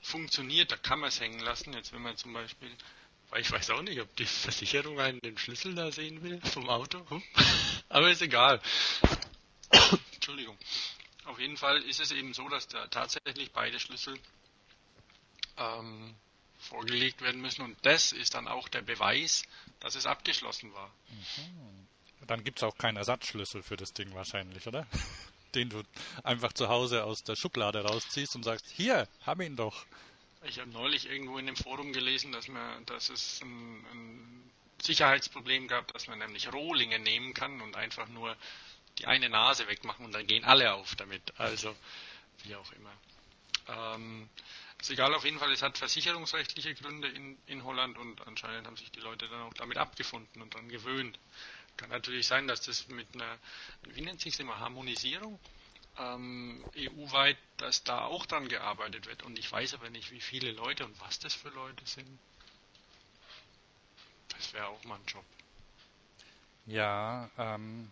funktioniert, 0.00 0.70
da 0.70 0.76
kann 0.76 1.00
man 1.00 1.08
es 1.08 1.20
hängen 1.20 1.40
lassen, 1.40 1.72
jetzt 1.72 1.92
wenn 1.92 2.02
man 2.02 2.16
zum 2.16 2.32
Beispiel 2.32 2.70
ich 3.38 3.50
weiß 3.50 3.70
auch 3.70 3.82
nicht, 3.82 4.00
ob 4.00 4.14
die 4.16 4.26
Versicherung 4.26 4.98
einen 4.98 5.20
den 5.20 5.38
Schlüssel 5.38 5.74
da 5.74 5.92
sehen 5.92 6.22
will 6.22 6.40
vom 6.40 6.68
Auto. 6.68 7.08
Hm? 7.10 7.22
Aber 7.88 8.10
ist 8.10 8.22
egal. 8.22 8.60
Entschuldigung. 10.14 10.58
Auf 11.26 11.38
jeden 11.38 11.56
Fall 11.56 11.80
ist 11.82 12.00
es 12.00 12.10
eben 12.10 12.34
so, 12.34 12.48
dass 12.48 12.66
da 12.66 12.86
tatsächlich 12.88 13.52
beide 13.52 13.78
Schlüssel 13.78 14.18
ähm, 15.56 16.14
vorgelegt 16.58 17.22
werden 17.22 17.40
müssen 17.40 17.62
und 17.62 17.76
das 17.82 18.12
ist 18.12 18.34
dann 18.34 18.48
auch 18.48 18.68
der 18.68 18.82
Beweis, 18.82 19.44
dass 19.80 19.94
es 19.94 20.06
abgeschlossen 20.06 20.72
war. 20.74 20.90
Mhm. 21.08 21.86
Dann 22.26 22.44
gibt 22.44 22.58
es 22.58 22.62
auch 22.62 22.76
keinen 22.76 22.96
Ersatzschlüssel 22.96 23.62
für 23.62 23.76
das 23.76 23.92
Ding 23.92 24.14
wahrscheinlich, 24.14 24.66
oder? 24.66 24.86
Den 25.54 25.68
du 25.68 25.82
einfach 26.22 26.52
zu 26.52 26.68
Hause 26.68 27.04
aus 27.04 27.24
der 27.24 27.34
Schublade 27.34 27.82
rausziehst 27.82 28.36
und 28.36 28.44
sagst, 28.44 28.66
hier, 28.68 29.08
hab 29.26 29.40
ihn 29.40 29.56
doch. 29.56 29.84
Ich 30.42 30.58
habe 30.58 30.70
neulich 30.70 31.06
irgendwo 31.06 31.38
in 31.38 31.46
dem 31.46 31.56
Forum 31.56 31.92
gelesen, 31.92 32.32
dass 32.32 32.48
man, 32.48 32.84
dass 32.86 33.10
es 33.10 33.42
ein, 33.42 33.84
ein 33.92 34.50
Sicherheitsproblem 34.80 35.68
gab, 35.68 35.92
dass 35.92 36.06
man 36.06 36.18
nämlich 36.18 36.50
Rohlinge 36.52 36.98
nehmen 36.98 37.34
kann 37.34 37.60
und 37.60 37.76
einfach 37.76 38.08
nur 38.08 38.36
die 38.98 39.06
eine 39.06 39.28
Nase 39.28 39.68
wegmachen 39.68 40.04
und 40.04 40.12
dann 40.12 40.26
gehen 40.26 40.44
alle 40.44 40.72
auf 40.72 40.94
damit. 40.96 41.22
Also 41.38 41.76
wie 42.44 42.54
auch 42.54 42.72
immer. 42.72 42.92
Ähm, 43.68 44.28
ist 44.80 44.90
egal, 44.90 45.14
auf 45.14 45.24
jeden 45.24 45.38
Fall, 45.38 45.52
es 45.52 45.60
hat 45.60 45.76
versicherungsrechtliche 45.76 46.74
Gründe 46.74 47.08
in, 47.08 47.36
in 47.46 47.62
Holland 47.64 47.98
und 47.98 48.26
anscheinend 48.26 48.66
haben 48.66 48.76
sich 48.76 48.90
die 48.90 49.00
Leute 49.00 49.28
dann 49.28 49.42
auch 49.42 49.54
damit 49.54 49.76
abgefunden 49.76 50.40
und 50.40 50.54
dann 50.54 50.70
gewöhnt. 50.70 51.18
Kann 51.76 51.90
natürlich 51.90 52.26
sein, 52.26 52.48
dass 52.48 52.62
das 52.62 52.88
mit 52.88 53.06
einer, 53.14 53.38
wie 53.88 54.00
nennt 54.00 54.22
sich 54.22 54.32
es 54.34 54.40
immer, 54.40 54.58
Harmonisierung 54.58 55.38
ähm, 56.00 56.64
EU-weit, 56.76 57.36
dass 57.58 57.82
da 57.84 58.04
auch 58.04 58.26
dran 58.26 58.48
gearbeitet 58.48 59.06
wird. 59.06 59.22
Und 59.22 59.38
ich 59.38 59.50
weiß 59.50 59.74
aber 59.74 59.90
nicht, 59.90 60.10
wie 60.10 60.20
viele 60.20 60.52
Leute 60.52 60.84
und 60.84 60.98
was 61.00 61.18
das 61.18 61.34
für 61.34 61.50
Leute 61.50 61.86
sind. 61.86 62.18
Das 64.28 64.52
wäre 64.52 64.68
auch 64.68 64.84
mal 64.84 64.96
ein 64.96 65.06
Job. 65.06 65.24
Ja, 66.66 67.30
ähm, 67.36 67.90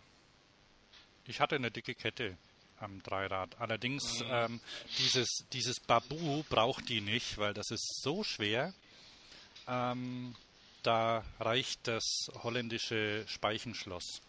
ich 1.25 1.39
hatte 1.39 1.55
eine 1.55 1.69
dicke 1.69 1.93
Kette 1.93 2.37
am 2.79 3.03
Dreirad. 3.03 3.59
Allerdings 3.59 4.21
mhm. 4.21 4.29
ähm, 4.29 4.59
dieses, 4.97 5.29
dieses 5.53 5.79
Babu 5.79 6.43
braucht 6.49 6.89
die 6.89 7.01
nicht, 7.01 7.37
weil 7.37 7.53
das 7.53 7.71
ist 7.71 8.01
so 8.01 8.23
schwer. 8.23 8.73
Ähm, 9.67 10.35
da 10.83 11.23
reicht 11.39 11.87
das 11.87 12.03
holländische 12.41 13.25
Speichenschloss. 13.27 14.21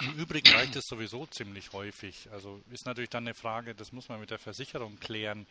Im 0.00 0.14
Übrigen 0.14 0.48
reicht 0.52 0.76
es 0.76 0.86
sowieso 0.86 1.26
ziemlich 1.26 1.72
häufig. 1.72 2.28
Also 2.30 2.60
ist 2.70 2.86
natürlich 2.86 3.10
dann 3.10 3.24
eine 3.24 3.34
Frage, 3.34 3.74
das 3.74 3.92
muss 3.92 4.08
man 4.08 4.20
mit 4.20 4.30
der 4.30 4.38
Versicherung 4.38 4.98
klären, 5.00 5.46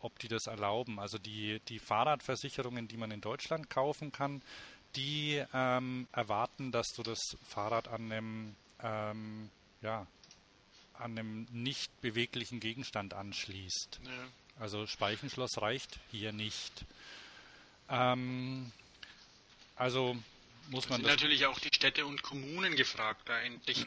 ob 0.00 0.18
die 0.18 0.28
das 0.28 0.46
erlauben. 0.46 0.98
Also 0.98 1.18
die, 1.18 1.60
die 1.68 1.78
Fahrradversicherungen, 1.78 2.88
die 2.88 2.96
man 2.96 3.10
in 3.10 3.20
Deutschland 3.20 3.70
kaufen 3.70 4.12
kann, 4.12 4.42
die 4.96 5.42
ähm, 5.52 6.06
erwarten, 6.12 6.70
dass 6.70 6.88
du 6.88 7.02
das 7.02 7.20
Fahrrad 7.48 7.88
an 7.88 8.12
einem, 8.12 8.56
ähm, 8.82 9.50
ja, 9.80 10.06
an 10.94 11.18
einem 11.18 11.46
nicht 11.50 12.00
beweglichen 12.00 12.60
Gegenstand 12.60 13.14
anschließt. 13.14 14.00
Ja. 14.04 14.10
Also 14.60 14.86
Speichenschloss 14.86 15.60
reicht 15.60 15.98
hier 16.10 16.32
nicht. 16.32 16.84
Ähm, 17.88 18.70
also 19.76 20.16
muss 20.72 20.88
man. 20.88 21.00
Sind 21.00 21.10
natürlich 21.10 21.46
auch 21.46 21.60
die 21.60 21.70
Städte 21.72 22.04
und 22.06 22.22
Kommunen 22.22 22.74
gefragt, 22.74 23.28
da 23.28 23.38
endlich 23.38 23.86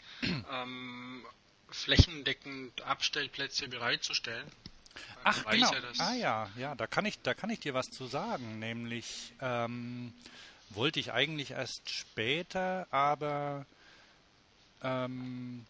ähm, 0.51 1.25
flächendeckend 1.69 2.81
Abstellplätze 2.83 3.67
bereitzustellen. 3.67 4.49
Ach 5.23 5.43
genau. 5.45 5.73
Ja, 5.73 5.81
ah 5.97 6.13
ja, 6.13 6.49
ja, 6.57 6.75
da 6.75 6.87
kann 6.87 7.05
ich, 7.05 7.19
da 7.21 7.33
kann 7.33 7.49
ich 7.49 7.59
dir 7.59 7.73
was 7.73 7.91
zu 7.91 8.05
sagen. 8.05 8.59
Nämlich 8.59 9.33
ähm, 9.41 10.13
wollte 10.69 10.99
ich 10.99 11.11
eigentlich 11.11 11.51
erst 11.51 11.89
später, 11.89 12.87
aber 12.91 13.65
ähm, 14.83 15.65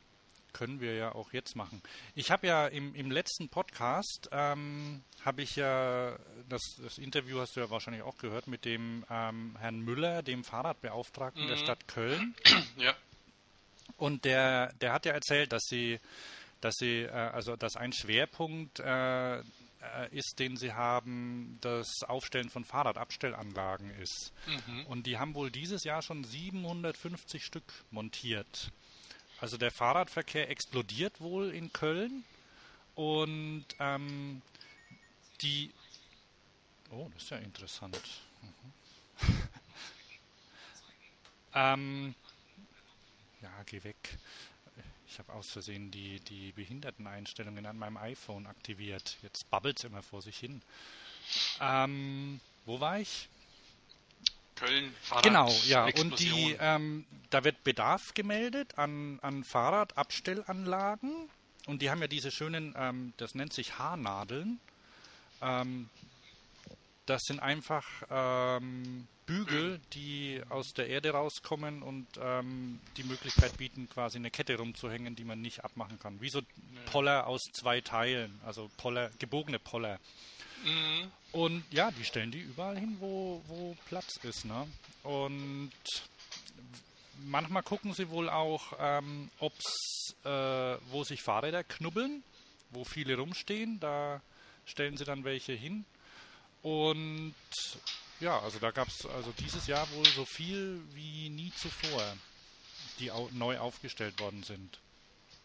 können 0.56 0.80
wir 0.80 0.96
ja 0.96 1.14
auch 1.14 1.34
jetzt 1.34 1.58
machen. 1.58 1.82
Ich 2.16 2.32
habe 2.32 2.48
ja 2.48 2.68
im, 2.68 2.96
im 2.96 3.12
letzten 3.12 3.50
Podcast, 3.50 4.30
ähm, 4.32 5.04
habe 5.26 5.42
ich 5.42 5.58
ja, 5.58 6.18
das, 6.48 6.62
das, 6.82 6.98
Interview 6.98 7.42
hast 7.42 7.58
du 7.58 7.60
ja 7.60 7.70
wahrscheinlich 7.70 8.04
auch 8.04 8.18
gehört, 8.18 8.48
mit 8.48 8.64
dem 8.64 9.04
ähm, 9.10 9.58
Herrn 9.60 9.82
Müller, 9.82 10.24
dem 10.24 10.46
Fahrradbeauftragten 10.46 11.44
mhm. 11.44 11.50
der 11.50 11.58
Stadt 11.58 11.88
Köln. 11.88 12.36
Ja. 12.78 12.94
Und 13.98 14.26
der, 14.26 14.74
der 14.82 14.92
hat 14.92 15.06
ja 15.06 15.14
erzählt, 15.14 15.54
dass 15.54 15.64
sie, 15.64 16.00
dass 16.60 16.76
sie, 16.76 17.04
äh, 17.04 17.12
also 17.12 17.56
dass 17.56 17.76
ein 17.76 17.94
Schwerpunkt 17.94 18.80
äh, 18.80 19.40
äh 19.40 19.44
ist, 20.12 20.40
den 20.40 20.58
sie 20.58 20.74
haben, 20.74 21.58
das 21.62 21.88
Aufstellen 22.06 22.50
von 22.50 22.66
Fahrradabstellanlagen 22.66 23.90
ist. 24.02 24.34
Mhm. 24.48 24.86
Und 24.88 25.06
die 25.06 25.18
haben 25.18 25.36
wohl 25.36 25.52
dieses 25.52 25.84
Jahr 25.84 26.02
schon 26.02 26.24
750 26.24 27.44
Stück 27.44 27.72
montiert. 27.92 28.72
Also 29.40 29.58
der 29.58 29.72
Fahrradverkehr 29.72 30.50
explodiert 30.50 31.20
wohl 31.20 31.54
in 31.54 31.72
Köln 31.74 32.24
und 32.96 33.66
ähm, 33.80 34.42
die. 35.42 35.72
Oh, 36.92 37.10
das 37.14 37.24
ist 37.24 37.30
ja 37.32 37.38
interessant. 37.38 38.00
Mhm. 38.42 39.28
ähm, 41.54 42.16
ja, 43.42 43.50
geh 43.66 43.84
weg. 43.84 44.18
Ich 45.08 45.20
habe 45.20 45.32
aus 45.34 45.50
Versehen 45.50 45.92
die, 45.92 46.20
die 46.22 46.52
Behinderteneinstellungen 46.52 47.66
an 47.66 47.78
meinem 47.78 47.98
iPhone 47.98 48.48
aktiviert. 48.48 49.18
Jetzt 49.22 49.50
babbelt 49.50 49.78
es 49.78 49.86
immer 49.86 50.04
vor 50.04 50.22
sich 50.22 50.38
hin. 50.38 50.62
Ähm, 51.62 52.40
wo 52.66 52.80
war 52.80 53.00
ich? 53.00 53.30
Köln 54.56 54.94
Fahrrad. 55.02 55.24
Genau, 55.24 55.50
ja. 55.66 55.86
Und 55.86 56.20
die, 56.20 56.56
ähm, 56.60 57.06
da 57.30 57.44
wird 57.44 57.64
Bedarf 57.64 58.14
gemeldet 58.14 58.78
an, 58.78 59.20
an 59.22 59.44
Fahrradabstellanlagen. 59.44 61.30
Und 61.68 61.82
die 61.82 61.90
haben 61.90 62.02
ja 62.02 62.08
diese 62.08 62.32
schönen, 62.32 62.74
ähm, 62.78 63.14
das 63.18 63.36
nennt 63.36 63.54
sich 63.54 63.78
Haarnadeln. 63.78 64.60
Ähm, 65.42 65.90
das 67.06 67.22
sind 67.24 67.40
einfach 67.40 67.86
ähm, 68.10 69.08
Bügel, 69.26 69.80
die 69.94 70.42
aus 70.50 70.74
der 70.74 70.88
Erde 70.88 71.12
rauskommen 71.12 71.82
und 71.82 72.08
ähm, 72.20 72.80
die 72.98 73.04
Möglichkeit 73.04 73.58
bieten, 73.58 73.90
quasi 73.90 74.18
eine 74.18 74.32
Kette 74.32 74.58
rumzuhängen, 74.58 75.16
die 75.16 75.24
man 75.24 75.42
nicht 75.42 75.64
abmachen 75.64 76.00
kann. 76.00 76.22
Wie 76.22 76.30
so 76.30 76.42
Poller 76.92 77.28
aus 77.28 77.42
zwei 77.54 77.82
Teilen, 77.82 78.40
also 78.46 78.70
Poller, 78.78 79.12
gebogene 79.20 79.60
Poller. 79.60 80.00
Mhm. 80.64 81.12
Und 81.32 81.64
ja, 81.72 81.92
die 81.92 82.06
stellen 82.06 82.32
die 82.32 82.40
überall 82.40 82.78
hin, 82.78 82.98
wo, 83.00 83.44
wo 83.48 83.76
Platz 83.88 84.18
ist. 84.24 84.46
Ne? 84.46 84.68
Und 85.04 85.72
manchmal 87.26 87.64
gucken 87.64 87.94
sie 87.94 88.10
wohl 88.10 88.30
auch, 88.30 88.74
ähm, 88.80 89.30
ob's, 89.40 90.16
äh, 90.24 90.30
wo 90.92 91.04
sich 91.04 91.22
Fahrräder 91.22 91.64
knubbeln, 91.64 92.24
wo 92.72 92.86
viele 92.86 93.18
rumstehen. 93.18 93.80
Da 93.80 94.22
stellen 94.66 94.98
sie 94.98 95.06
dann 95.06 95.24
welche 95.24 95.54
hin. 95.54 95.86
Und 96.62 97.36
ja, 98.20 98.40
also 98.40 98.60
da 98.60 98.72
gab 98.72 98.88
es 98.88 99.06
also 99.06 99.32
dieses 99.40 99.68
Jahr 99.68 99.90
wohl 99.92 100.06
so 100.08 100.26
viel 100.26 100.82
wie 100.94 101.30
nie 101.30 101.52
zuvor, 101.52 102.02
die 103.00 103.12
au 103.12 103.30
neu 103.34 103.60
aufgestellt 103.60 104.20
worden 104.20 104.44
sind. 104.44 104.80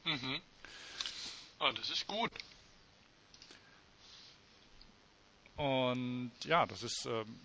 Mhm. 0.05 0.41
Ah, 1.59 1.73
das 1.73 1.91
ist 1.91 2.07
gut. 2.07 2.31
Und 5.61 6.33
ja, 6.45 6.65
das 6.65 6.83
ist 6.83 7.05
ähm, 7.05 7.39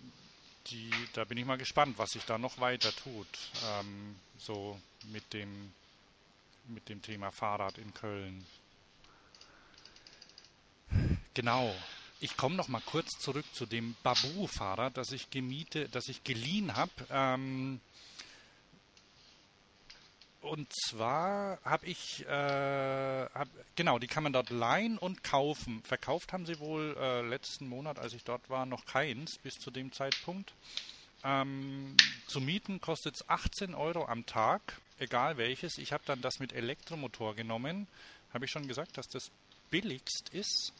die, 0.68 0.90
da 1.12 1.24
bin 1.24 1.36
ich 1.36 1.44
mal 1.44 1.58
gespannt, 1.58 1.98
was 1.98 2.12
sich 2.12 2.24
da 2.24 2.38
noch 2.38 2.58
weiter 2.58 2.90
tut. 2.96 3.28
Ähm, 3.66 4.16
so 4.38 4.80
mit 5.12 5.34
dem 5.34 5.72
mit 6.68 6.88
dem 6.88 7.02
Thema 7.02 7.30
Fahrrad 7.30 7.76
in 7.76 7.92
Köln. 7.92 8.46
Genau. 11.34 11.74
Ich 12.18 12.38
komme 12.38 12.56
noch 12.56 12.68
mal 12.68 12.80
kurz 12.80 13.18
zurück 13.18 13.44
zu 13.52 13.66
dem 13.66 13.94
Babu-Fahrrad, 14.02 14.96
das 14.96 15.12
ich 15.12 15.28
gemiete, 15.30 15.88
das 15.90 16.08
ich 16.08 16.24
geliehen 16.24 16.74
habe. 16.74 16.90
Ähm, 17.10 17.80
und 20.42 20.68
zwar 20.72 21.58
habe 21.64 21.86
ich, 21.86 22.24
äh, 22.26 23.26
hab, 23.34 23.48
genau, 23.74 23.98
die 23.98 24.06
kann 24.06 24.22
man 24.22 24.32
dort 24.32 24.50
leihen 24.50 24.98
und 24.98 25.24
kaufen. 25.24 25.82
Verkauft 25.82 26.32
haben 26.32 26.46
sie 26.46 26.58
wohl 26.60 26.96
äh, 26.98 27.22
letzten 27.22 27.68
Monat, 27.68 27.98
als 27.98 28.12
ich 28.12 28.24
dort 28.24 28.48
war, 28.48 28.66
noch 28.66 28.84
keins 28.84 29.38
bis 29.38 29.54
zu 29.54 29.70
dem 29.70 29.92
Zeitpunkt. 29.92 30.54
Ähm, 31.24 31.96
zu 32.28 32.40
mieten 32.40 32.80
kostet 32.80 33.16
es 33.16 33.28
18 33.28 33.74
Euro 33.74 34.04
am 34.04 34.26
Tag, 34.26 34.80
egal 34.98 35.36
welches. 35.36 35.78
Ich 35.78 35.92
habe 35.92 36.04
dann 36.06 36.20
das 36.20 36.38
mit 36.38 36.52
Elektromotor 36.52 37.34
genommen. 37.34 37.88
Habe 38.32 38.44
ich 38.44 38.50
schon 38.50 38.68
gesagt, 38.68 38.98
dass 38.98 39.08
das 39.08 39.30
billigst 39.70 40.28
ist? 40.30 40.72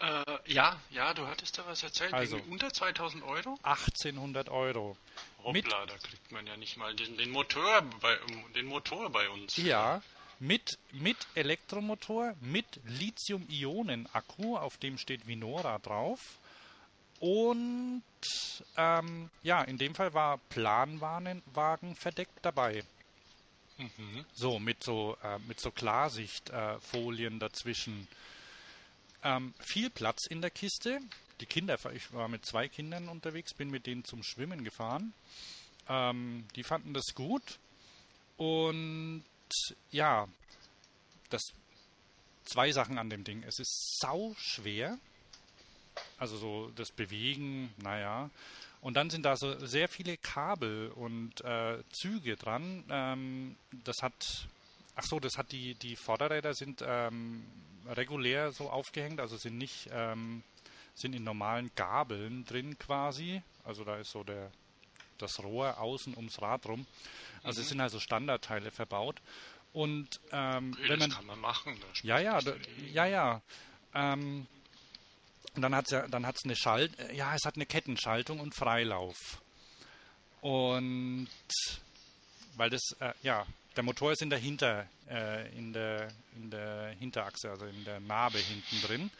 Äh, 0.00 0.52
ja, 0.52 0.80
ja, 0.90 1.14
du 1.14 1.26
hattest 1.26 1.58
da 1.58 1.66
was 1.66 1.82
erzählt. 1.82 2.12
Also, 2.12 2.38
unter 2.50 2.72
2000 2.72 3.22
Euro? 3.24 3.58
1800 3.62 4.48
Euro. 4.48 4.96
Hoppla, 5.42 5.86
da 5.86 5.96
kriegt 5.98 6.32
man 6.32 6.46
ja 6.46 6.56
nicht 6.56 6.76
mal 6.76 6.94
den, 6.94 7.16
den, 7.16 7.30
Motor, 7.30 7.82
bei, 8.00 8.18
den 8.54 8.66
Motor 8.66 9.10
bei 9.10 9.28
uns. 9.28 9.56
Ja, 9.56 10.02
mit, 10.40 10.78
mit 10.92 11.16
Elektromotor, 11.34 12.34
mit 12.40 12.66
Lithium-Ionen-Akku, 12.84 14.56
auf 14.56 14.78
dem 14.78 14.98
steht 14.98 15.26
Vinora 15.26 15.78
drauf. 15.78 16.38
Und 17.20 18.02
ähm, 18.76 19.30
ja, 19.42 19.62
in 19.62 19.78
dem 19.78 19.94
Fall 19.94 20.12
war 20.12 20.38
Planwagen 20.48 21.42
verdeckt 21.96 22.38
dabei. 22.42 22.84
Mhm. 23.78 24.24
So, 24.34 24.58
mit 24.58 24.82
so, 24.82 25.16
äh, 25.22 25.38
mit 25.46 25.60
so 25.60 25.70
Klarsichtfolien 25.70 27.36
äh, 27.36 27.38
dazwischen. 27.38 28.08
Ähm, 29.24 29.54
viel 29.58 29.90
Platz 29.90 30.26
in 30.26 30.42
der 30.42 30.50
Kiste. 30.50 31.00
Die 31.40 31.46
Kinder, 31.46 31.78
ich 31.92 32.12
war 32.12 32.28
mit 32.28 32.46
zwei 32.46 32.68
Kindern 32.68 33.08
unterwegs, 33.08 33.54
bin 33.54 33.70
mit 33.70 33.86
denen 33.86 34.04
zum 34.04 34.22
Schwimmen 34.22 34.62
gefahren. 34.62 35.12
Ähm, 35.88 36.46
die 36.54 36.62
fanden 36.62 36.94
das 36.94 37.14
gut. 37.14 37.58
Und 38.36 39.24
ja, 39.90 40.28
das 41.30 41.42
zwei 42.44 42.72
Sachen 42.72 42.98
an 42.98 43.10
dem 43.10 43.24
Ding. 43.24 43.42
Es 43.42 43.58
ist 43.58 43.98
sau 43.98 44.34
schwer. 44.38 44.98
Also 46.18 46.36
so 46.36 46.70
das 46.76 46.90
Bewegen, 46.90 47.72
naja. 47.78 48.30
Und 48.80 48.94
dann 48.94 49.08
sind 49.08 49.24
da 49.24 49.36
so 49.36 49.64
sehr 49.66 49.88
viele 49.88 50.16
Kabel 50.18 50.90
und 50.90 51.40
äh, 51.42 51.82
Züge 51.90 52.36
dran. 52.36 52.84
Ähm, 52.90 53.56
das 53.84 54.02
hat, 54.02 54.46
ach 54.96 55.04
so, 55.04 55.20
das 55.20 55.38
hat 55.38 55.52
die, 55.52 55.74
die 55.74 55.96
Vorderräder 55.96 56.54
sind 56.54 56.82
ähm, 56.86 57.44
regulär 57.86 58.52
so 58.52 58.70
aufgehängt, 58.70 59.20
also 59.20 59.36
sind 59.36 59.58
nicht, 59.58 59.88
ähm, 59.92 60.42
sind 60.94 61.14
in 61.14 61.24
normalen 61.24 61.70
Gabeln 61.74 62.44
drin 62.44 62.78
quasi. 62.78 63.42
Also 63.64 63.84
da 63.84 63.96
ist 63.96 64.10
so 64.10 64.24
der, 64.24 64.50
das 65.18 65.42
Rohr 65.42 65.78
außen 65.78 66.16
ums 66.16 66.40
Rad 66.40 66.66
rum. 66.66 66.86
Also 67.42 67.60
mhm. 67.60 67.62
es 67.62 67.68
sind 67.68 67.80
also 67.80 68.00
Standardteile 68.00 68.70
verbaut. 68.70 69.20
Und 69.72 70.20
ähm, 70.30 70.72
okay, 70.72 70.88
wenn 70.88 70.98
man, 71.00 71.10
das 71.10 71.18
kann 71.18 71.26
man 71.26 71.40
machen. 71.40 71.76
Ja, 72.02 72.18
ja, 72.20 72.40
da, 72.40 72.54
ja, 72.92 73.06
ja. 73.06 73.42
Ähm, 73.92 74.46
und 75.54 75.62
dann 75.62 75.74
hat 75.74 75.86
es 75.86 75.90
ja, 75.90 76.06
dann 76.08 76.26
hat's 76.26 76.44
eine 76.44 76.56
Schalt, 76.56 76.92
ja, 77.12 77.34
es 77.34 77.44
hat 77.44 77.56
eine 77.56 77.66
Kettenschaltung 77.66 78.40
und 78.40 78.54
Freilauf. 78.54 79.42
Und 80.40 81.28
weil 82.56 82.70
das, 82.70 82.82
äh, 83.00 83.12
ja, 83.22 83.46
der 83.76 83.82
Motor 83.82 84.12
ist 84.12 84.22
in 84.22 84.30
der 84.30 84.38
Hinter, 84.38 84.86
äh, 85.08 85.48
in 85.56 85.72
der, 85.72 86.08
in 86.36 86.50
der 86.50 86.94
Hinterachse, 86.98 87.50
also 87.50 87.66
in 87.66 87.84
der 87.84 88.00
Narbe 88.00 88.38
hinten 88.38 88.80
drin. 88.86 89.10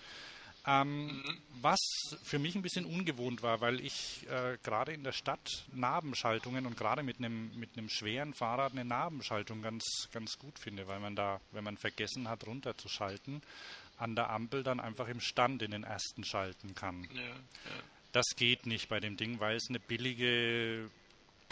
Ähm, 0.66 1.06
mhm. 1.06 1.38
Was 1.60 1.80
für 2.22 2.38
mich 2.38 2.54
ein 2.54 2.62
bisschen 2.62 2.86
ungewohnt 2.86 3.42
war, 3.42 3.60
weil 3.60 3.80
ich 3.80 4.26
äh, 4.30 4.56
gerade 4.62 4.92
in 4.92 5.04
der 5.04 5.12
Stadt 5.12 5.66
Nabenschaltungen 5.72 6.64
und 6.64 6.76
gerade 6.76 7.02
mit 7.02 7.18
einem 7.18 7.54
mit 7.58 7.76
einem 7.76 7.90
schweren 7.90 8.32
Fahrrad 8.32 8.72
eine 8.72 8.84
Nabenschaltung 8.84 9.60
ganz 9.60 10.08
ganz 10.10 10.38
gut 10.38 10.58
finde, 10.58 10.86
weil 10.86 11.00
man 11.00 11.16
da, 11.16 11.40
wenn 11.52 11.64
man 11.64 11.76
vergessen 11.76 12.30
hat 12.30 12.46
runterzuschalten, 12.46 13.42
an 13.98 14.16
der 14.16 14.30
Ampel 14.30 14.62
dann 14.62 14.80
einfach 14.80 15.08
im 15.08 15.20
Stand 15.20 15.60
in 15.62 15.72
den 15.72 15.84
ersten 15.84 16.24
schalten 16.24 16.74
kann. 16.74 17.06
Ja, 17.12 17.20
ja. 17.20 17.36
Das 18.12 18.24
geht 18.36 18.66
nicht 18.66 18.88
bei 18.88 19.00
dem 19.00 19.16
Ding, 19.16 19.40
weil 19.40 19.56
es 19.56 19.68
eine 19.68 19.80
billige, 19.80 20.88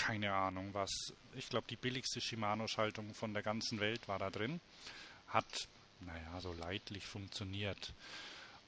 keine 0.02 0.34
Ahnung 0.34 0.74
was, 0.74 0.90
ich 1.36 1.48
glaube 1.48 1.68
die 1.70 1.76
billigste 1.76 2.20
Shimano-Schaltung 2.20 3.14
von 3.14 3.34
der 3.34 3.44
ganzen 3.44 3.78
Welt 3.78 4.08
war 4.08 4.18
da 4.18 4.30
drin. 4.30 4.60
Hat, 5.28 5.68
naja, 6.00 6.40
so 6.40 6.52
leidlich 6.52 7.06
funktioniert. 7.06 7.94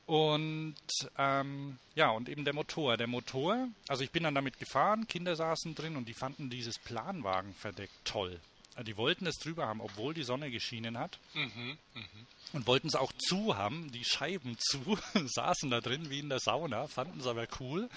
Und 0.07 0.77
ähm, 1.19 1.79
ja, 1.97 2.11
und 2.11 2.29
eben 2.29 2.45
der 2.45 2.55
Motor. 2.55 2.97
Der 2.97 3.09
Motor, 3.09 3.69
also 3.89 4.05
ich 4.05 4.13
bin 4.13 4.23
dann 4.23 4.37
damit 4.37 4.61
gefahren, 4.61 5.09
Kinder 5.09 5.35
saßen 5.35 5.75
drin 5.75 5.97
und 5.97 6.07
die 6.07 6.15
fanden 6.15 6.51
dieses 6.51 6.79
Planwagenverdeck 6.79 7.91
toll. 8.05 8.39
Die 8.87 8.97
wollten 8.97 9.27
es 9.27 9.37
drüber 9.37 9.67
haben, 9.67 9.81
obwohl 9.81 10.15
die 10.15 10.25
Sonne 10.25 10.51
geschienen 10.53 10.99
hat. 10.99 11.19
Mhm, 11.35 11.79
mh. 11.95 12.05
Und 12.53 12.67
wollten 12.69 12.89
es 12.89 12.95
auch 12.95 13.13
zu 13.19 13.57
haben, 13.57 13.91
die 13.91 14.05
Scheiben 14.05 14.57
zu, 14.61 14.99
saßen 15.15 15.69
da 15.69 15.81
drin 15.81 16.11
wie 16.11 16.21
in 16.21 16.29
der 16.29 16.41
Sauna, 16.41 16.87
fanden 16.87 17.19
es 17.19 17.27
aber 17.27 17.49
cool. 17.59 17.89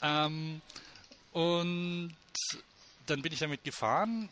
Ähm, 0.00 0.60
und 1.32 2.14
dann 3.06 3.22
bin 3.22 3.32
ich 3.32 3.40
damit 3.40 3.64
gefahren, 3.64 4.28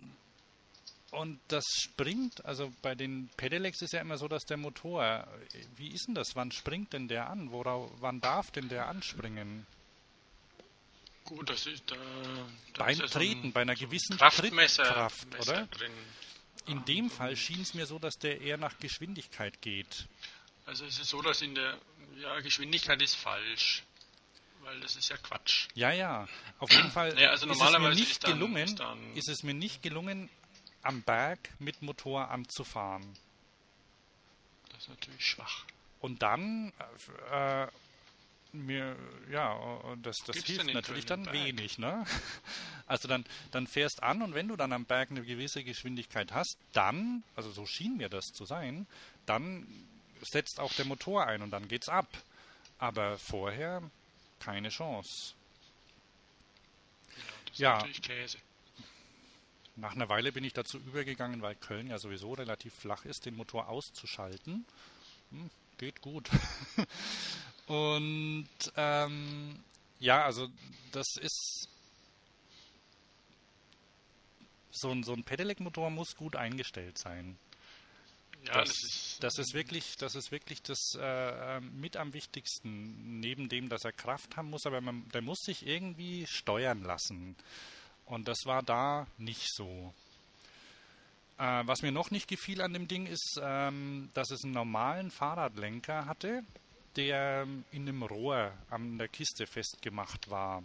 und 1.10 1.40
das 1.48 1.64
springt, 1.66 2.44
also 2.44 2.72
bei 2.82 2.94
den 2.94 3.28
Pedelecs 3.36 3.82
ist 3.82 3.92
ja 3.92 4.00
immer 4.00 4.16
so, 4.16 4.28
dass 4.28 4.44
der 4.44 4.56
Motor, 4.56 5.26
wie 5.76 5.88
ist 5.88 6.06
denn 6.06 6.14
das? 6.14 6.36
Wann 6.36 6.52
springt 6.52 6.92
denn 6.92 7.08
der 7.08 7.28
an? 7.28 7.50
Worauf, 7.50 7.90
wann 8.00 8.20
darf 8.20 8.52
denn 8.52 8.68
der 8.68 8.86
anspringen? 8.86 9.66
Gut, 11.24 11.50
das 11.50 11.66
ist 11.66 11.90
da. 11.90 11.96
Beim 12.78 12.98
Treten, 12.98 13.48
so 13.48 13.50
bei 13.52 13.62
einer 13.62 13.74
gewissen 13.74 14.18
Trittkraft, 14.18 15.26
oder? 15.40 15.66
Drin. 15.66 15.92
In 16.66 16.84
dem 16.84 17.10
Fall 17.10 17.36
schien 17.36 17.60
es 17.60 17.74
mir 17.74 17.86
so, 17.86 17.98
dass 17.98 18.14
der 18.14 18.40
eher 18.40 18.56
nach 18.56 18.78
Geschwindigkeit 18.78 19.60
geht. 19.62 20.06
Also 20.66 20.84
es 20.84 21.00
ist 21.00 21.08
so, 21.08 21.20
dass 21.22 21.42
in 21.42 21.56
der 21.56 21.78
ja, 22.20 22.38
Geschwindigkeit 22.40 23.02
ist 23.02 23.16
falsch. 23.16 23.82
Weil 24.62 24.80
das 24.80 24.96
ist 24.96 25.08
ja 25.08 25.16
Quatsch. 25.16 25.68
Ja, 25.74 25.90
ja. 25.90 26.28
Auf 26.58 26.70
jeden 26.70 26.90
Fall 26.90 27.18
ja, 27.18 27.30
also 27.30 27.48
ist, 27.48 27.60
es 27.60 27.78
mir 27.78 27.94
nicht 27.94 28.24
gelungen, 28.24 28.56
ist, 28.56 28.80
dann, 28.80 29.16
ist 29.16 29.28
es 29.28 29.42
mir 29.42 29.54
nicht 29.54 29.82
gelungen, 29.82 30.28
am 30.82 31.02
Berg 31.02 31.38
mit 31.58 31.82
Motor 31.82 32.30
anzufahren. 32.30 33.16
Das 34.70 34.82
ist 34.82 34.88
natürlich 34.88 35.26
schwach. 35.26 35.64
Und 36.00 36.22
dann 36.22 36.72
äh, 37.30 37.66
mir, 38.52 38.96
ja, 39.30 39.58
das, 40.02 40.18
das 40.26 40.36
hilft 40.38 40.72
natürlich 40.72 41.06
dann 41.06 41.24
Berg? 41.24 41.34
wenig, 41.34 41.78
ne? 41.78 42.04
Also 42.86 43.06
dann, 43.06 43.24
dann 43.52 43.68
fährst 43.68 44.02
an 44.02 44.20
und 44.20 44.34
wenn 44.34 44.48
du 44.48 44.56
dann 44.56 44.72
am 44.72 44.84
Berg 44.84 45.12
eine 45.12 45.22
gewisse 45.22 45.62
Geschwindigkeit 45.62 46.32
hast, 46.32 46.58
dann, 46.72 47.22
also 47.36 47.52
so 47.52 47.64
schien 47.64 47.96
mir 47.96 48.08
das 48.08 48.32
zu 48.32 48.44
sein, 48.44 48.88
dann 49.26 49.64
setzt 50.22 50.58
auch 50.58 50.72
der 50.72 50.86
Motor 50.86 51.24
ein 51.24 51.42
und 51.42 51.52
dann 51.52 51.68
geht's 51.68 51.88
ab. 51.88 52.08
Aber 52.78 53.16
vorher 53.18 53.80
keine 54.40 54.70
Chance. 54.70 55.34
Ja, 57.54 57.78
das 57.78 57.84
ja. 57.84 57.90
ist 57.90 58.02
Käse. 58.02 58.38
Nach 59.76 59.92
einer 59.92 60.08
Weile 60.08 60.32
bin 60.32 60.44
ich 60.44 60.52
dazu 60.52 60.78
übergegangen, 60.78 61.42
weil 61.42 61.54
Köln 61.54 61.86
ja 61.86 61.98
sowieso 61.98 62.34
relativ 62.34 62.74
flach 62.74 63.04
ist, 63.04 63.24
den 63.24 63.36
Motor 63.36 63.68
auszuschalten. 63.68 64.66
Hm, 65.30 65.50
geht 65.78 66.00
gut. 66.00 66.28
Und 67.66 68.48
ähm, 68.76 69.62
ja, 70.00 70.24
also 70.24 70.48
das 70.92 71.06
ist 71.20 71.68
so 74.70 74.90
ein, 74.90 75.02
so 75.02 75.12
ein 75.12 75.24
Pedelec-Motor 75.24 75.90
muss 75.90 76.16
gut 76.16 76.36
eingestellt 76.36 76.98
sein. 76.98 77.38
Ja, 78.46 78.60
das, 78.60 78.68
das, 78.68 78.76
ist, 78.82 79.16
das 79.20 79.38
ist 79.38 79.54
wirklich, 79.54 79.96
das 79.96 80.14
ist 80.14 80.30
wirklich 80.32 80.62
das 80.62 80.94
äh, 80.96 81.56
ähm, 81.56 81.80
mit 81.80 81.96
am 81.96 82.12
wichtigsten, 82.14 83.20
neben 83.20 83.48
dem, 83.48 83.68
dass 83.68 83.84
er 83.84 83.92
Kraft 83.92 84.36
haben 84.36 84.50
muss, 84.50 84.66
aber 84.66 84.80
man, 84.80 85.08
der 85.10 85.22
muss 85.22 85.40
sich 85.40 85.66
irgendwie 85.66 86.26
steuern 86.26 86.82
lassen. 86.82 87.36
Und 88.06 88.28
das 88.28 88.38
war 88.44 88.62
da 88.62 89.06
nicht 89.18 89.46
so. 89.54 89.94
Äh, 91.38 91.62
was 91.66 91.82
mir 91.82 91.92
noch 91.92 92.10
nicht 92.10 92.28
gefiel 92.28 92.60
an 92.60 92.72
dem 92.72 92.88
Ding 92.88 93.06
ist, 93.06 93.38
ähm, 93.42 94.10
dass 94.14 94.30
es 94.30 94.44
einen 94.44 94.52
normalen 94.52 95.10
Fahrradlenker 95.10 96.06
hatte, 96.06 96.42
der 96.96 97.42
ähm, 97.42 97.64
in 97.72 97.88
einem 97.88 98.02
Rohr 98.02 98.52
an 98.68 98.98
der 98.98 99.08
Kiste 99.08 99.46
festgemacht 99.46 100.30
war. 100.30 100.62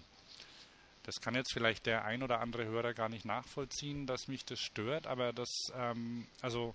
Das 1.04 1.22
kann 1.22 1.36
jetzt 1.36 1.54
vielleicht 1.54 1.86
der 1.86 2.04
ein 2.04 2.24
oder 2.24 2.40
andere 2.40 2.66
Hörer 2.66 2.94
gar 2.94 3.10
nicht 3.10 3.26
nachvollziehen, 3.26 4.08
dass 4.08 4.28
mich 4.28 4.44
das 4.44 4.60
stört, 4.60 5.06
aber 5.06 5.34
das, 5.34 5.50
ähm, 5.76 6.28
also 6.42 6.74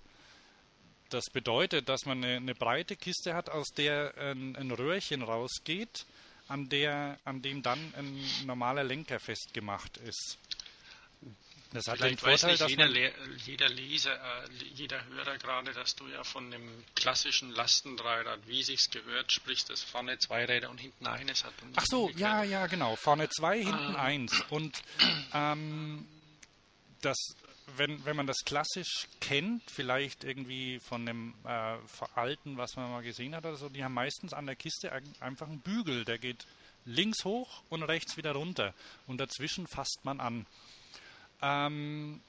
das 1.13 1.25
bedeutet, 1.31 1.89
dass 1.89 2.05
man 2.05 2.23
eine, 2.23 2.37
eine, 2.37 2.55
breite 2.55 2.95
Kiste 2.95 3.33
hat, 3.33 3.49
aus 3.49 3.67
der 3.69 4.13
ein, 4.17 4.55
ein 4.55 4.71
Röhrchen 4.71 5.21
rausgeht, 5.21 6.05
an, 6.47 6.69
der, 6.69 7.17
an 7.23 7.41
dem 7.41 7.61
dann 7.61 7.93
ein 7.95 8.23
normaler 8.45 8.83
Lenker 8.83 9.19
festgemacht 9.19 9.97
ist. 9.97 10.37
Das 11.73 11.87
hat 11.87 11.99
Vielleicht 11.99 12.21
den 12.21 12.37
Vorteil, 12.37 12.59
weiß 12.59 12.67
nicht 12.67 12.69
jeder, 12.69 12.87
Le 12.87 13.13
jeder 13.45 13.69
Leser, 13.69 14.13
äh, 14.13 14.49
jeder 14.73 15.05
Hörer 15.05 15.37
gerade, 15.37 15.71
dass 15.71 15.95
du 15.95 16.05
ja 16.07 16.21
von 16.25 16.51
dem 16.51 16.83
klassischen 16.95 17.51
Lastendreirad, 17.51 18.45
wie 18.45 18.61
sich's 18.61 18.89
gehört, 18.89 19.31
sprichst, 19.31 19.69
das 19.69 19.81
vorne 19.81 20.17
zwei 20.19 20.43
Räder 20.43 20.69
und 20.69 20.79
hinten 20.79 21.07
eines 21.07 21.45
hat. 21.45 21.53
Ach 21.75 21.85
so, 21.85 22.09
ja, 22.17 22.43
ja, 22.43 22.67
genau. 22.67 22.97
Vorne 22.97 23.29
zwei, 23.29 23.59
hinten 23.59 23.95
ah. 23.95 24.03
eins. 24.03 24.43
Und 24.49 24.81
ähm, 25.33 26.05
das, 27.01 27.17
wenn, 27.77 28.03
wenn 28.05 28.15
man 28.15 28.27
das 28.27 28.39
klassisch 28.45 29.07
kennt, 29.19 29.63
vielleicht 29.69 30.23
irgendwie 30.23 30.79
von 30.79 31.05
dem 31.05 31.33
äh, 31.45 31.77
alten, 32.15 32.57
was 32.57 32.75
man 32.75 32.91
mal 32.91 33.03
gesehen 33.03 33.35
hat 33.35 33.45
oder 33.45 33.57
so, 33.57 33.69
die 33.69 33.83
haben 33.83 33.93
meistens 33.93 34.33
an 34.33 34.45
der 34.45 34.55
Kiste 34.55 34.91
einfach 35.19 35.47
einen 35.47 35.61
Bügel, 35.61 36.05
der 36.05 36.17
geht 36.17 36.45
links 36.85 37.23
hoch 37.25 37.63
und 37.69 37.83
rechts 37.83 38.17
wieder 38.17 38.33
runter. 38.33 38.73
Und 39.07 39.19
dazwischen 39.19 39.67
fasst 39.67 39.99
man 40.03 40.19
an. 40.19 40.45
Ähm, 41.41 42.21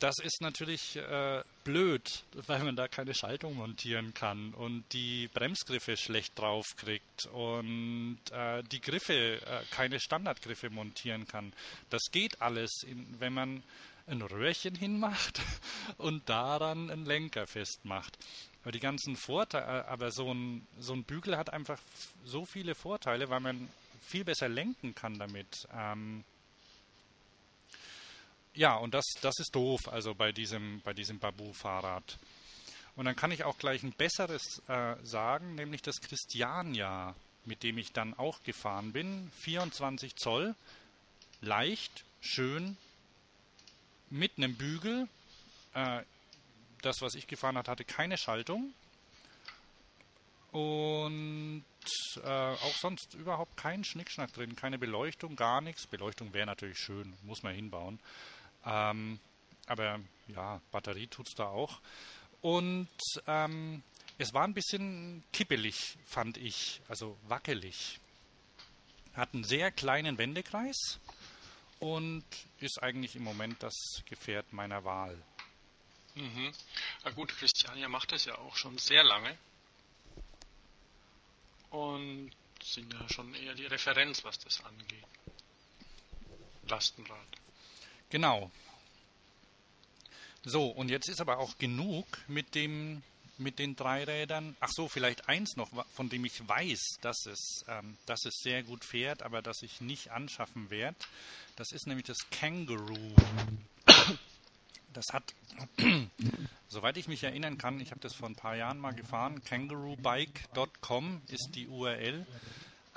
das 0.00 0.18
ist 0.18 0.40
natürlich 0.40 0.96
äh, 0.96 1.42
blöd, 1.62 2.24
weil 2.46 2.64
man 2.64 2.74
da 2.74 2.88
keine 2.88 3.14
Schaltung 3.14 3.56
montieren 3.56 4.14
kann 4.14 4.54
und 4.54 4.84
die 4.92 5.28
Bremsgriffe 5.28 5.98
schlecht 5.98 6.38
draufkriegt 6.38 7.26
und 7.26 8.18
äh, 8.32 8.62
die 8.62 8.80
Griffe, 8.80 9.12
äh, 9.12 9.62
keine 9.70 10.00
Standardgriffe 10.00 10.70
montieren 10.70 11.28
kann. 11.28 11.52
Das 11.90 12.00
geht 12.10 12.40
alles, 12.40 12.82
in, 12.82 13.20
wenn 13.20 13.34
man 13.34 13.62
ein 14.10 14.22
Röhrchen 14.22 14.74
hinmacht 14.74 15.40
und 15.96 16.28
daran 16.28 16.90
einen 16.90 17.06
Lenker 17.06 17.46
festmacht. 17.46 18.18
Aber 18.62 18.72
die 18.72 18.80
ganzen 18.80 19.16
Vorteile, 19.16 19.88
aber 19.88 20.10
so 20.10 20.32
ein, 20.32 20.66
so 20.78 20.92
ein 20.92 21.04
Bügel 21.04 21.36
hat 21.36 21.52
einfach 21.52 21.80
so 22.24 22.44
viele 22.44 22.74
Vorteile, 22.74 23.30
weil 23.30 23.40
man 23.40 23.68
viel 24.06 24.24
besser 24.24 24.48
lenken 24.48 24.94
kann 24.94 25.18
damit. 25.18 25.66
Ähm, 25.74 26.24
ja, 28.54 28.76
und 28.76 28.92
das, 28.92 29.04
das 29.22 29.38
ist 29.38 29.54
doof, 29.54 29.88
also 29.88 30.14
bei 30.14 30.32
diesem, 30.32 30.80
bei 30.82 30.92
diesem 30.92 31.18
Babu-Fahrrad. 31.18 32.18
Und 32.96 33.04
dann 33.04 33.16
kann 33.16 33.30
ich 33.30 33.44
auch 33.44 33.56
gleich 33.56 33.82
ein 33.82 33.92
besseres 33.92 34.60
äh, 34.68 34.96
sagen, 35.04 35.54
nämlich 35.54 35.80
das 35.80 36.00
Christiania, 36.00 37.14
mit 37.44 37.62
dem 37.62 37.78
ich 37.78 37.92
dann 37.92 38.12
auch 38.14 38.42
gefahren 38.42 38.92
bin. 38.92 39.30
24 39.40 40.16
Zoll, 40.16 40.54
leicht, 41.40 42.04
schön, 42.20 42.76
mit 44.10 44.32
einem 44.36 44.56
Bügel. 44.56 45.08
Äh, 45.74 46.02
das, 46.82 47.00
was 47.00 47.14
ich 47.14 47.26
gefahren 47.26 47.56
habe, 47.56 47.70
hatte 47.70 47.84
keine 47.84 48.18
Schaltung. 48.18 48.72
Und 50.52 51.64
äh, 52.24 52.28
auch 52.28 52.74
sonst 52.74 53.14
überhaupt 53.14 53.56
keinen 53.56 53.84
Schnickschnack 53.84 54.32
drin, 54.32 54.56
keine 54.56 54.78
Beleuchtung, 54.78 55.36
gar 55.36 55.60
nichts. 55.60 55.86
Beleuchtung 55.86 56.34
wäre 56.34 56.46
natürlich 56.46 56.78
schön, 56.78 57.14
muss 57.22 57.42
man 57.42 57.54
hinbauen. 57.54 58.00
Ähm, 58.66 59.20
aber 59.66 60.00
ja, 60.28 60.60
Batterie 60.72 61.06
tut 61.06 61.28
es 61.28 61.34
da 61.34 61.44
auch. 61.44 61.80
Und 62.40 62.88
ähm, 63.26 63.82
es 64.18 64.34
war 64.34 64.44
ein 64.44 64.54
bisschen 64.54 65.22
kippelig, 65.32 65.96
fand 66.04 66.36
ich, 66.36 66.80
also 66.88 67.16
wackelig. 67.28 68.00
Hat 69.14 69.34
einen 69.34 69.44
sehr 69.44 69.70
kleinen 69.70 70.18
Wendekreis 70.18 70.98
und 71.80 72.24
ist 72.58 72.82
eigentlich 72.82 73.16
im 73.16 73.24
Moment 73.24 73.62
das 73.62 73.74
Gefährt 74.06 74.52
meiner 74.52 74.84
Wahl. 74.84 75.20
Mhm. 76.14 76.52
Na 77.04 77.10
gut, 77.10 77.36
Christiania 77.36 77.88
macht 77.88 78.12
das 78.12 78.24
ja 78.26 78.36
auch 78.38 78.56
schon 78.56 78.78
sehr 78.78 79.02
lange. 79.02 79.36
Und 81.70 82.32
sind 82.62 82.92
ja 82.92 83.08
schon 83.08 83.34
eher 83.34 83.54
die 83.54 83.66
Referenz, 83.66 84.22
was 84.24 84.38
das 84.38 84.62
angeht. 84.64 85.04
Lastenrad. 86.68 87.26
Genau. 88.10 88.50
So, 90.44 90.68
und 90.68 90.90
jetzt 90.90 91.08
ist 91.08 91.20
aber 91.20 91.38
auch 91.38 91.58
genug 91.58 92.06
mit 92.28 92.54
dem 92.54 93.02
mit 93.40 93.58
den 93.58 93.74
drei 93.76 94.04
Rädern. 94.04 94.56
Ach 94.60 94.70
so, 94.70 94.88
vielleicht 94.88 95.28
eins 95.28 95.56
noch, 95.56 95.70
von 95.92 96.08
dem 96.08 96.24
ich 96.24 96.46
weiß, 96.46 96.98
dass 97.00 97.26
es, 97.26 97.64
ähm, 97.68 97.96
dass 98.06 98.24
es 98.24 98.40
sehr 98.42 98.62
gut 98.62 98.84
fährt, 98.84 99.22
aber 99.22 99.42
das 99.42 99.62
ich 99.62 99.80
nicht 99.80 100.10
anschaffen 100.10 100.70
werde. 100.70 100.96
Das 101.56 101.72
ist 101.72 101.86
nämlich 101.86 102.06
das 102.06 102.18
Kangaroo. 102.30 103.14
Das 104.92 105.06
hat, 105.12 105.34
soweit 106.68 106.96
ich 106.96 107.06
mich 107.06 107.22
erinnern 107.22 107.58
kann, 107.58 107.80
ich 107.80 107.90
habe 107.90 108.00
das 108.00 108.14
vor 108.14 108.28
ein 108.28 108.34
paar 108.34 108.56
Jahren 108.56 108.78
mal 108.78 108.92
gefahren, 108.92 109.42
kangaroobike.com 109.44 111.22
ist 111.28 111.50
die 111.54 111.68
URL 111.68 112.26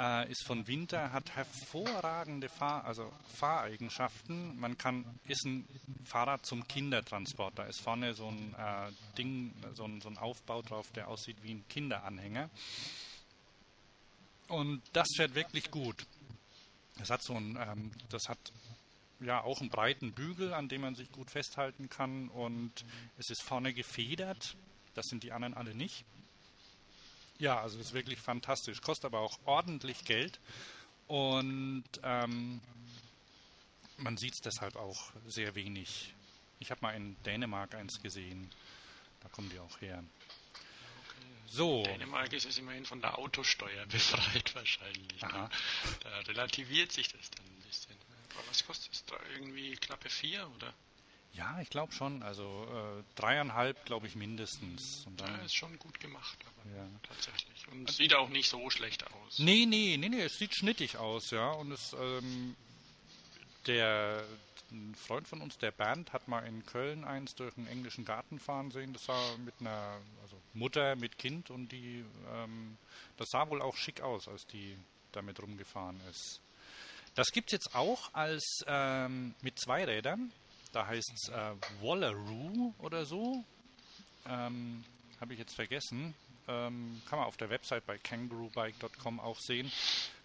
äh, 0.03 0.29
ist 0.29 0.43
von 0.43 0.67
Winter, 0.67 1.13
hat 1.13 1.35
hervorragende 1.35 2.49
Fahr 2.49 2.83
also 2.83 3.11
Fahreigenschaften. 3.35 4.59
Man 4.59 4.77
kann, 4.77 5.05
ist 5.27 5.45
ein 5.45 5.65
Fahrrad 6.03 6.45
zum 6.45 6.67
Kindertransport. 6.67 7.57
Da 7.57 7.63
ist 7.63 7.79
vorne 7.79 8.13
so 8.13 8.27
ein 8.27 8.53
äh, 8.55 8.91
Ding, 9.17 9.53
so 9.73 9.85
ein, 9.85 10.01
so 10.01 10.09
ein 10.09 10.17
Aufbau 10.17 10.61
drauf, 10.61 10.91
der 10.91 11.07
aussieht 11.07 11.37
wie 11.41 11.53
ein 11.53 11.67
Kinderanhänger. 11.69 12.49
Und 14.49 14.81
das 14.91 15.07
fährt 15.15 15.35
wirklich 15.35 15.71
gut. 15.71 16.05
Das 16.97 17.09
hat 17.09 17.23
so 17.23 17.33
ein, 17.35 17.57
ähm, 17.59 17.91
das 18.09 18.27
hat 18.27 18.39
ja 19.21 19.41
auch 19.41 19.61
einen 19.61 19.69
breiten 19.69 20.11
Bügel, 20.11 20.53
an 20.53 20.67
dem 20.67 20.81
man 20.81 20.95
sich 20.95 21.11
gut 21.11 21.31
festhalten 21.31 21.89
kann 21.89 22.27
und 22.27 22.71
es 23.17 23.29
ist 23.29 23.41
vorne 23.41 23.73
gefedert. 23.73 24.57
Das 24.95 25.05
sind 25.05 25.23
die 25.23 25.31
anderen 25.31 25.53
alle 25.53 25.73
nicht. 25.73 26.03
Ja, 27.39 27.61
also 27.61 27.79
ist 27.79 27.93
wirklich 27.93 28.19
fantastisch. 28.19 28.81
Kostet 28.81 29.05
aber 29.05 29.19
auch 29.19 29.39
ordentlich 29.45 30.05
Geld. 30.05 30.39
Und 31.07 31.83
ähm, 32.03 32.61
man 33.97 34.17
sieht 34.17 34.33
es 34.33 34.41
deshalb 34.41 34.75
auch 34.75 35.11
sehr 35.27 35.55
wenig. 35.55 36.13
Ich 36.59 36.71
habe 36.71 36.81
mal 36.81 36.95
in 36.95 37.15
Dänemark 37.23 37.75
eins 37.75 38.01
gesehen. 38.01 38.49
Da 39.21 39.29
kommen 39.29 39.49
die 39.49 39.59
auch 39.59 39.81
her. 39.81 40.03
So. 41.47 41.83
Dänemark 41.83 42.33
ist 42.33 42.45
es 42.45 42.57
immerhin 42.57 42.85
von 42.85 43.01
der 43.01 43.19
Autosteuer 43.19 43.85
befreit 43.87 44.55
wahrscheinlich. 44.55 45.21
Ne? 45.21 45.49
Da 46.01 46.19
relativiert 46.27 46.91
sich 46.91 47.09
das 47.09 47.29
dann 47.31 47.45
ein 47.45 47.61
bisschen. 47.67 47.95
Aber 48.33 48.47
was 48.49 48.65
kostet 48.65 48.93
es 48.93 49.05
da? 49.05 49.15
Irgendwie 49.35 49.75
knappe 49.75 50.09
vier 50.09 50.49
oder? 50.55 50.73
Ja, 51.33 51.59
ich 51.61 51.69
glaube 51.69 51.91
schon. 51.91 52.21
Also 52.23 52.43
äh, 52.43 53.03
dreieinhalb, 53.15 53.85
glaube 53.85 54.07
ich, 54.07 54.15
mindestens. 54.15 55.05
Und 55.07 55.19
dann, 55.19 55.35
ja, 55.35 55.43
ist 55.43 55.55
schon 55.55 55.77
gut 55.79 55.99
gemacht, 55.99 56.37
aber 56.45 56.77
ja. 56.77 56.87
tatsächlich. 57.01 57.67
Und 57.69 57.89
es 57.89 57.97
sieht 57.97 58.13
auch 58.13 58.29
nicht 58.29 58.49
so 58.49 58.69
schlecht 58.69 59.05
aus. 59.11 59.39
Nee, 59.39 59.65
nee, 59.65 59.97
nee, 59.97 60.09
nee, 60.09 60.21
es 60.21 60.37
sieht 60.37 60.55
schnittig 60.55 60.97
aus, 60.97 61.31
ja. 61.31 61.51
Und 61.51 61.71
es, 61.71 61.93
ähm, 61.99 62.55
der 63.65 64.23
ein 64.73 64.95
Freund 64.95 65.27
von 65.27 65.41
uns, 65.41 65.57
der 65.57 65.71
Bernd, 65.71 66.13
hat 66.13 66.27
mal 66.27 66.45
in 66.45 66.65
Köln 66.65 67.05
eins 67.05 67.35
durch 67.35 67.55
einen 67.57 67.67
englischen 67.67 68.05
Garten 68.05 68.39
fahren 68.39 68.71
sehen. 68.71 68.91
Das 68.93 69.07
war 69.07 69.37
mit 69.37 69.53
einer 69.59 69.99
also 70.21 70.35
Mutter 70.53 70.95
mit 70.95 71.17
Kind 71.17 71.49
und 71.49 71.71
die, 71.71 72.03
ähm, 72.33 72.77
das 73.17 73.29
sah 73.29 73.49
wohl 73.49 73.61
auch 73.61 73.77
schick 73.77 74.01
aus, 74.01 74.27
als 74.27 74.45
die 74.47 74.77
damit 75.11 75.39
rumgefahren 75.41 75.99
ist. 76.09 76.41
Das 77.15 77.31
gibt 77.31 77.49
es 77.49 77.53
jetzt 77.53 77.75
auch 77.75 78.13
als 78.13 78.63
ähm, 78.65 79.35
mit 79.41 79.59
zwei 79.59 79.85
Rädern. 79.85 80.31
Da 80.73 80.87
heißt 80.87 81.13
es 81.13 81.29
äh, 81.29 81.55
Wallaroo 81.81 82.73
oder 82.79 83.05
so. 83.05 83.45
Ähm, 84.27 84.83
Habe 85.21 85.33
ich 85.33 85.39
jetzt 85.39 85.53
vergessen. 85.53 86.15
Ähm, 86.47 87.01
kann 87.07 87.19
man 87.19 87.27
auf 87.27 87.37
der 87.37 87.49
Website 87.49 87.85
bei 87.85 87.97
kangaroobike.com 87.99 89.19
auch 89.19 89.39
sehen. 89.39 89.71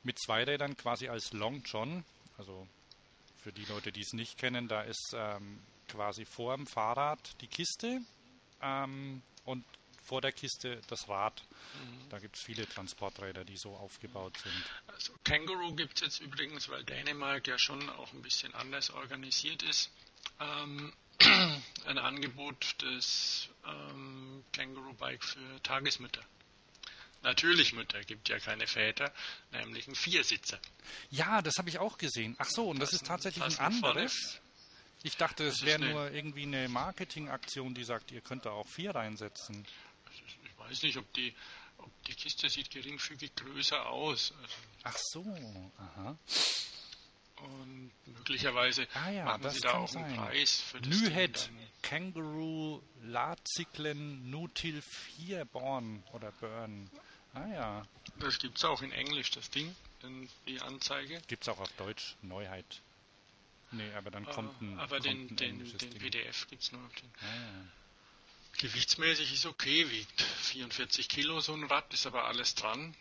Mit 0.02 0.18
zwei 0.18 0.44
Rädern 0.44 0.76
quasi 0.76 1.08
als 1.08 1.32
Long 1.32 1.62
John. 1.64 2.02
Also 2.38 2.66
für 3.42 3.52
die 3.52 3.66
Leute, 3.66 3.92
die 3.92 4.00
es 4.00 4.14
nicht 4.14 4.38
kennen, 4.38 4.68
da 4.68 4.82
ist 4.82 5.12
ähm, 5.14 5.60
quasi 5.86 6.24
vor 6.24 6.56
dem 6.56 6.66
Fahrrad 6.66 7.18
die 7.42 7.46
Kiste 7.46 8.00
ähm, 8.62 9.22
und 9.44 9.64
vor 10.02 10.22
der 10.22 10.32
Kiste 10.32 10.80
das 10.88 11.10
Rad. 11.10 11.42
Mhm. 11.74 12.08
Da 12.08 12.18
gibt 12.20 12.36
es 12.36 12.42
viele 12.42 12.66
Transporträder, 12.66 13.44
die 13.44 13.58
so 13.58 13.76
aufgebaut 13.76 14.38
sind. 14.38 14.64
Also 14.86 15.12
Kangaroo 15.24 15.74
gibt 15.74 15.96
es 15.96 16.00
jetzt 16.00 16.20
übrigens, 16.20 16.70
weil 16.70 16.82
Dänemark 16.84 17.46
ja 17.46 17.58
schon 17.58 17.86
auch 17.90 18.14
ein 18.14 18.22
bisschen 18.22 18.54
anders 18.54 18.88
organisiert 18.88 19.62
ist 19.64 19.90
ähm, 20.40 20.92
ein 21.86 21.98
Angebot 21.98 22.76
des 22.82 23.48
ähm, 23.66 24.44
Kangaroo 24.52 24.92
Bike 24.94 25.24
für 25.24 25.62
Tagesmütter. 25.62 26.22
Natürlich 27.22 27.72
Mütter, 27.72 28.00
gibt 28.04 28.28
ja 28.28 28.38
keine 28.38 28.66
Väter, 28.66 29.12
nämlich 29.50 29.88
ein 29.88 29.96
Viersitzer. 29.96 30.60
Ja, 31.10 31.42
das 31.42 31.58
habe 31.58 31.68
ich 31.68 31.78
auch 31.78 31.98
gesehen. 31.98 32.36
Ach 32.38 32.48
so, 32.48 32.68
und 32.68 32.78
das, 32.78 32.90
das 32.90 33.02
ist 33.02 33.08
tatsächlich 33.08 33.44
ein 33.44 33.58
anderes. 33.58 34.40
Ich 35.02 35.16
dachte, 35.16 35.44
es 35.44 35.62
wäre 35.62 35.80
nur 35.80 36.10
irgendwie 36.10 36.42
eine 36.42 36.68
Marketingaktion, 36.68 37.74
die 37.74 37.84
sagt, 37.84 38.12
ihr 38.12 38.20
könnt 38.20 38.46
da 38.46 38.50
auch 38.50 38.66
vier 38.66 38.94
reinsetzen. 38.94 39.66
Ich 40.44 40.58
weiß 40.58 40.82
nicht, 40.82 40.96
ob 40.96 41.12
die, 41.14 41.34
ob 41.78 41.90
die 42.04 42.14
Kiste 42.14 42.48
sieht 42.48 42.70
geringfügig 42.70 43.34
größer 43.34 43.86
aus. 43.86 44.32
Also 44.40 44.54
Ach 44.84 44.96
so, 44.98 45.72
aha. 45.78 46.18
Und 47.40 47.92
möglicherweise 48.06 48.86
ah 48.94 49.10
ja, 49.10 49.24
machen 49.24 49.50
Sie 49.50 49.60
da 49.60 49.74
auch 49.74 49.94
einen 49.94 50.16
Preis 50.16 50.60
für 50.60 50.80
das 50.80 51.00
Nyhead 51.00 51.50
Kangaroo 51.82 52.82
Laziklen 53.04 54.30
Nutil 54.30 54.82
4 54.82 55.44
Born 55.44 56.02
oder 56.12 56.32
Burn. 56.32 56.90
Ah 57.34 57.46
ja. 57.46 57.86
Das 58.18 58.38
gibt 58.38 58.58
es 58.58 58.64
auch 58.64 58.82
in 58.82 58.90
Englisch, 58.92 59.30
das 59.30 59.50
Ding, 59.50 59.74
die 60.46 60.60
Anzeige. 60.60 61.20
Gibt 61.28 61.42
es 61.42 61.48
auch 61.48 61.60
auf 61.60 61.72
Deutsch, 61.74 62.16
Neuheit. 62.22 62.82
Nee, 63.70 63.92
aber 63.94 64.10
dann 64.10 64.24
kommt 64.24 64.60
ein. 64.62 64.78
Aber 64.78 64.98
den, 64.98 65.36
den, 65.36 65.58
den 65.78 65.90
PDF 65.98 66.46
gibt 66.48 66.62
es 66.62 66.72
nur 66.72 66.84
auf 66.84 66.94
den. 66.94 67.10
Ah, 67.20 67.26
ja. 67.26 67.64
Gewichtsmäßig 68.58 69.34
ist 69.34 69.46
okay, 69.46 69.88
wiegt 69.90 70.22
44 70.22 71.08
Kilo 71.08 71.40
so 71.40 71.52
ein 71.52 71.64
Rad, 71.64 71.92
ist 71.92 72.06
aber 72.06 72.24
alles 72.24 72.54
dran. 72.54 72.94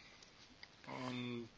Und 0.85 1.49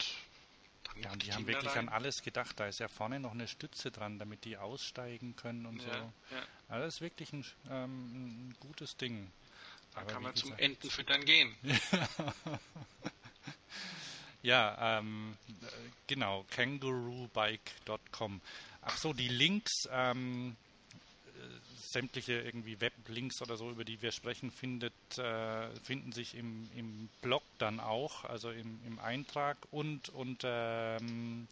ja, 0.95 1.11
und 1.11 1.23
die 1.25 1.33
haben 1.33 1.47
wirklich 1.47 1.71
rein. 1.75 1.87
an 1.87 1.93
alles 1.93 2.21
gedacht. 2.21 2.59
Da 2.59 2.67
ist 2.67 2.79
ja 2.79 2.87
vorne 2.87 3.19
noch 3.19 3.31
eine 3.31 3.47
Stütze 3.47 3.91
dran, 3.91 4.19
damit 4.19 4.45
die 4.45 4.57
aussteigen 4.57 5.35
können 5.35 5.65
und 5.65 5.81
ja, 5.81 5.87
so. 5.87 6.35
Ja. 6.35 6.43
Also 6.67 6.85
das 6.85 6.95
ist 6.95 7.01
wirklich 7.01 7.33
ein, 7.33 7.45
ähm, 7.69 8.49
ein 8.49 8.55
gutes 8.59 8.97
Ding. 8.97 9.31
Da 9.93 10.01
Aber 10.01 10.11
kann 10.11 10.23
man 10.23 10.35
zum 10.35 10.53
Entenfüttern 10.57 11.25
gehen. 11.25 11.55
ja, 14.43 14.99
ähm, 14.99 15.37
genau, 16.07 16.45
kangaroobike.com. 16.51 18.41
Ach 18.81 18.97
so, 18.97 19.13
die 19.13 19.27
Links, 19.27 19.87
ähm, 19.91 20.55
sämtliche 21.75 22.33
irgendwie 22.33 22.79
Weblinks 22.79 23.41
oder 23.41 23.57
so, 23.57 23.69
über 23.71 23.83
die 23.83 24.01
wir 24.01 24.11
sprechen, 24.11 24.51
findet, 24.51 24.93
äh, 25.17 25.69
finden 25.83 26.11
sich 26.11 26.35
im, 26.35 26.69
im 26.75 27.09
Blog 27.21 27.43
dann 27.57 27.79
auch, 27.79 28.25
also 28.25 28.51
im, 28.51 28.79
im 28.85 28.99
Eintrag 28.99 29.57
und 29.71 30.09
unter 30.09 30.97
ähm, 31.01 31.47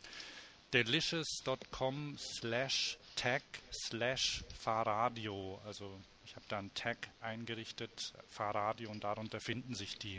delicious.com 0.74 2.18
slash 2.18 2.98
tag 3.16 3.44
slash 3.72 4.44
Fahrradio. 4.60 5.60
Also 5.66 6.00
ich 6.26 6.36
habe 6.36 6.46
da 6.50 6.60
einen 6.60 6.74
Tag 6.74 7.10
eingerichtet, 7.22 8.14
Fahrradio, 8.30 8.92
und 8.92 9.04
darunter 9.04 9.40
finden 9.40 9.76
sich 9.76 9.98
die. 9.98 10.18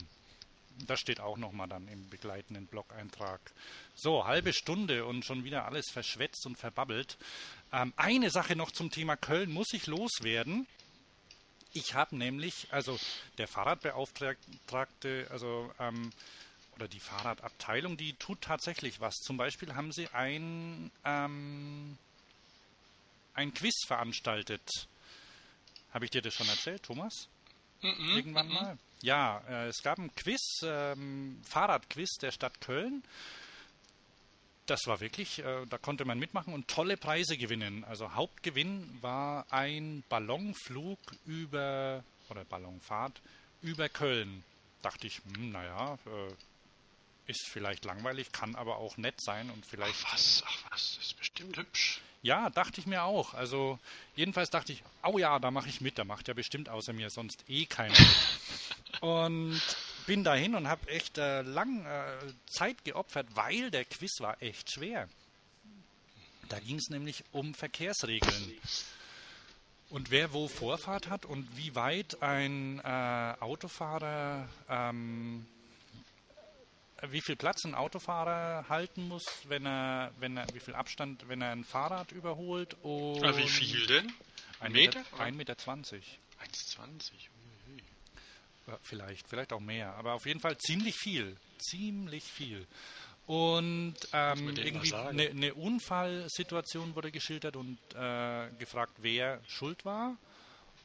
Das 0.87 1.01
steht 1.01 1.21
auch 1.21 1.37
nochmal 1.37 1.69
dann 1.69 1.89
im 1.89 2.09
begleitenden 2.09 2.67
Blog-Eintrag. 2.67 3.41
So, 3.95 4.27
halbe 4.27 4.53
Stunde 4.53 5.05
und 5.05 5.25
schon 5.25 5.45
wieder 5.45 5.65
alles 5.65 5.91
verschwätzt 5.91 6.47
und 6.47 6.57
verbabbelt. 6.57 7.19
Ähm, 7.73 7.93
eine 7.97 8.31
Sache 8.31 8.57
noch 8.57 8.71
zum 8.71 8.91
Thema 8.91 9.17
Köln 9.17 9.51
muss 9.51 9.73
ich 9.73 9.87
loswerden. 9.87 10.67
Ich 11.73 11.95
habe 11.95 12.17
nämlich, 12.17 12.69
also 12.71 12.99
der 13.37 13.49
Fahrradbeauftragte, 13.49 15.29
also 15.31 15.71
ähm, 15.79 16.11
oder 16.77 16.89
die 16.89 17.01
Fahrradabteilung, 17.01 17.97
die 17.97 18.15
tut 18.15 18.41
tatsächlich 18.41 19.01
was. 19.01 19.17
Zum 19.17 19.37
Beispiel 19.37 19.75
haben 19.75 19.93
sie 19.93 20.09
ein, 20.09 20.93
ähm, 21.05 21.99
ein 23.35 23.53
Quiz 23.53 23.85
veranstaltet. 23.87 24.63
Habe 25.93 26.05
ich 26.05 26.11
dir 26.13 26.23
das 26.23 26.35
schon 26.35 26.49
erzählt, 26.49 26.85
Thomas? 26.85 27.29
-mm, 27.83 28.17
Irgendwann 28.17 28.49
mm 28.49 28.53
mal? 28.53 28.79
Ja, 29.01 29.43
äh, 29.49 29.69
es 29.69 29.83
gab 29.83 29.99
ein 29.99 30.13
Quiz, 30.15 30.61
ähm, 30.63 31.41
Fahrradquiz 31.45 32.17
der 32.21 32.33
Stadt 32.33 32.61
Köln 32.61 33.03
das 34.69 34.87
war 34.87 35.01
wirklich, 35.01 35.39
äh, 35.41 35.67
da 35.67 35.79
konnte 35.79 36.05
man 36.05 36.19
mitmachen 36.19 36.53
und 36.53 36.69
tolle 36.69 36.97
Preise 36.97 37.37
gewinnen. 37.37 37.85
Also 37.85 38.15
Hauptgewinn 38.15 38.99
war 39.01 39.47
ein 39.51 40.05
Ballonflug 40.09 40.99
über, 41.25 42.05
oder 42.29 42.45
Ballonfahrt 42.45 43.21
über 43.63 43.89
Köln. 43.89 44.45
Dachte 44.83 45.07
ich, 45.07 45.21
hm, 45.35 45.53
naja, 45.53 45.99
äh, 46.07 47.31
ist 47.31 47.49
vielleicht 47.49 47.85
langweilig, 47.85 48.33
kann 48.33 48.55
aber 48.55 48.77
auch 48.77 48.97
nett 48.97 49.21
sein 49.21 49.51
und 49.51 49.67
vielleicht. 49.67 50.05
Ach 50.07 50.13
was, 50.15 50.45
ach 50.47 50.71
was, 50.71 50.99
ist 50.99 51.17
bestimmt 51.19 51.57
hübsch. 51.57 52.01
Ja, 52.23 52.51
dachte 52.51 52.81
ich 52.81 52.87
mir 52.87 53.05
auch. 53.05 53.35
Also 53.35 53.79
jedenfalls 54.17 54.51
dachte 54.51 54.73
ich, 54.73 54.83
oh 55.05 55.19
ja, 55.19 55.39
da 55.39 55.51
mache 55.51 55.69
ich 55.69 55.81
mit, 55.81 55.99
da 55.99 56.05
macht 56.05 56.29
ja 56.29 56.35
bestimmt 56.35 56.69
außer 56.69 56.93
mir 56.93 57.11
sonst 57.11 57.45
eh 57.49 57.67
keiner 57.67 57.99
mit. 57.99 59.01
und 59.01 59.61
bin 60.07 60.25
dahin 60.25 60.55
und 60.55 60.69
habe 60.69 60.89
echt 60.89 61.19
äh, 61.19 61.43
lang 61.43 61.85
äh, 61.85 62.33
Zeit 62.47 62.85
geopfert, 62.85 63.29
weil 63.35 63.71
der 63.71 63.85
Quiz 63.85 64.21
war 64.21 64.43
echt 64.43 64.73
schwer. 64.73 65.09
Da 66.49 66.59
ging 66.61 66.77
es 66.77 66.89
nämlich 66.89 67.25
um 67.33 67.55
Verkehrsregeln. 67.55 68.55
Und 69.91 70.11
wer 70.11 70.33
wo 70.33 70.49
Vorfahrt 70.49 71.09
hat 71.09 71.25
und 71.25 71.47
wie 71.57 71.75
weit 71.75 72.23
ein 72.23 72.81
äh, 72.81 73.35
Autofahrer, 73.41 74.49
ähm, 74.69 75.47
wie 77.11 77.21
viel 77.21 77.37
Platz 77.37 77.65
ein 77.65 77.75
Autofahrer 77.75 78.69
halten 78.69 79.09
muss, 79.09 79.25
wenn 79.49 79.67
er, 79.67 80.13
wenn 80.19 80.37
er, 80.37 80.47
wie 80.53 80.61
viel 80.61 80.75
Abstand, 80.75 81.29
wenn 81.29 81.41
er 81.43 81.53
ein 81.53 81.65
Fahrrad 81.65 82.13
überholt 82.13 82.77
und 82.83 83.25
Ah, 83.25 83.37
wie 83.37 83.49
viel 83.49 83.87
denn? 83.87 84.13
Ein 84.61 84.73
Meter? 84.73 85.01
Meter, 85.01 85.21
ein 85.21 85.37
Meter 85.37 85.57
zwanzig. 85.57 86.19
1,20. 86.43 87.13
Ja, 88.67 88.79
Vielleicht, 88.83 89.29
vielleicht 89.29 89.53
auch 89.53 89.61
mehr, 89.61 89.95
aber 89.95 90.15
auf 90.15 90.27
jeden 90.27 90.41
Fall 90.41 90.59
ziemlich 90.59 90.97
viel, 90.97 91.37
ziemlich 91.59 92.25
viel. 92.25 92.67
Und 93.27 93.95
ähm, 94.13 94.57
irgendwie 94.57 94.95
eine, 94.95 95.29
eine 95.29 95.55
Unfallsituation 95.55 96.95
wurde 96.95 97.11
geschildert 97.11 97.57
und 97.57 97.79
äh, 97.95 98.49
gefragt, 98.59 98.95
wer 98.99 99.41
schuld 99.47 99.85
war. 99.85 100.17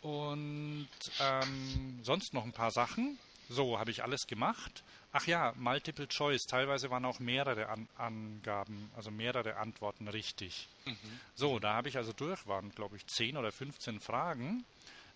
Und 0.02 0.90
ähm, 1.22 2.00
sonst 2.04 2.34
noch 2.34 2.44
ein 2.44 2.52
paar 2.52 2.72
Sachen. 2.72 3.18
So, 3.50 3.80
habe 3.80 3.92
ich 3.92 4.04
alles 4.04 4.28
gemacht. 4.28 4.84
Ach 5.16 5.28
ja, 5.28 5.54
Multiple 5.58 6.08
Choice. 6.08 6.42
Teilweise 6.48 6.90
waren 6.90 7.06
auch 7.06 7.20
mehrere 7.20 7.70
An 7.70 7.88
Angaben, 7.98 8.90
also 8.96 9.12
mehrere 9.12 9.58
Antworten 9.58 10.08
richtig. 10.08 10.68
So, 11.36 11.60
da 11.60 11.76
habe 11.76 11.88
ich 11.88 11.98
also 11.98 12.14
durch, 12.14 12.48
waren 12.48 12.72
glaube 12.72 12.98
ich 12.98 13.06
10 13.06 13.38
oder 13.38 13.52
15 13.52 14.00
Fragen 14.00 14.66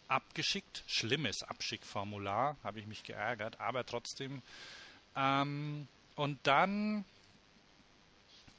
abgeschickt. 0.08 0.84
Schlimmes 0.86 1.42
Abschickformular, 1.42 2.58
habe 2.64 2.80
ich 2.80 2.86
mich 2.86 3.04
geärgert, 3.04 3.60
aber 3.60 3.86
trotzdem. 3.86 4.44
Ähm, 5.16 5.88
und 6.16 6.40
dann 6.44 7.04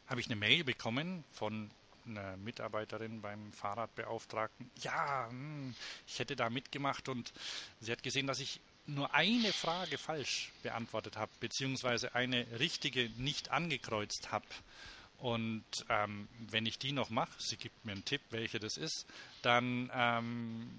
habe 0.09 0.21
ich 0.21 0.27
eine 0.27 0.37
Mail 0.37 0.65
bekommen 0.65 1.25
von 1.33 1.71
einer 2.09 2.37
Mitarbeiterin 2.37 3.21
beim 3.21 3.53
Fahrradbeauftragten. 3.53 4.71
Ja, 4.83 5.29
hm, 5.29 5.75
ich 6.07 6.19
hätte 6.19 6.37
da 6.37 6.51
mitgemacht 6.51 7.09
und 7.09 7.33
sie 7.81 7.93
hat 7.93 8.03
gesehen, 8.03 8.27
dass 8.27 8.41
ich 8.41 8.61
nur 8.87 9.15
eine 9.15 9.53
Frage 9.53 9.99
falsch 9.99 10.51
beantwortet 10.63 11.17
habe, 11.17 11.31
beziehungsweise 11.41 12.15
eine 12.15 12.47
richtige 12.59 13.11
nicht 13.17 13.51
angekreuzt 13.51 14.33
habe. 14.33 14.47
Und 15.19 15.65
ähm, 15.89 16.29
wenn 16.51 16.65
ich 16.65 16.79
die 16.79 16.93
noch 16.93 17.11
mache, 17.11 17.33
sie 17.39 17.57
gibt 17.57 17.85
mir 17.85 17.93
einen 17.93 18.05
Tipp, 18.05 18.23
welche 18.31 18.61
das 18.61 18.77
ist, 18.77 19.07
dann 19.43 19.91
ähm, 19.93 20.71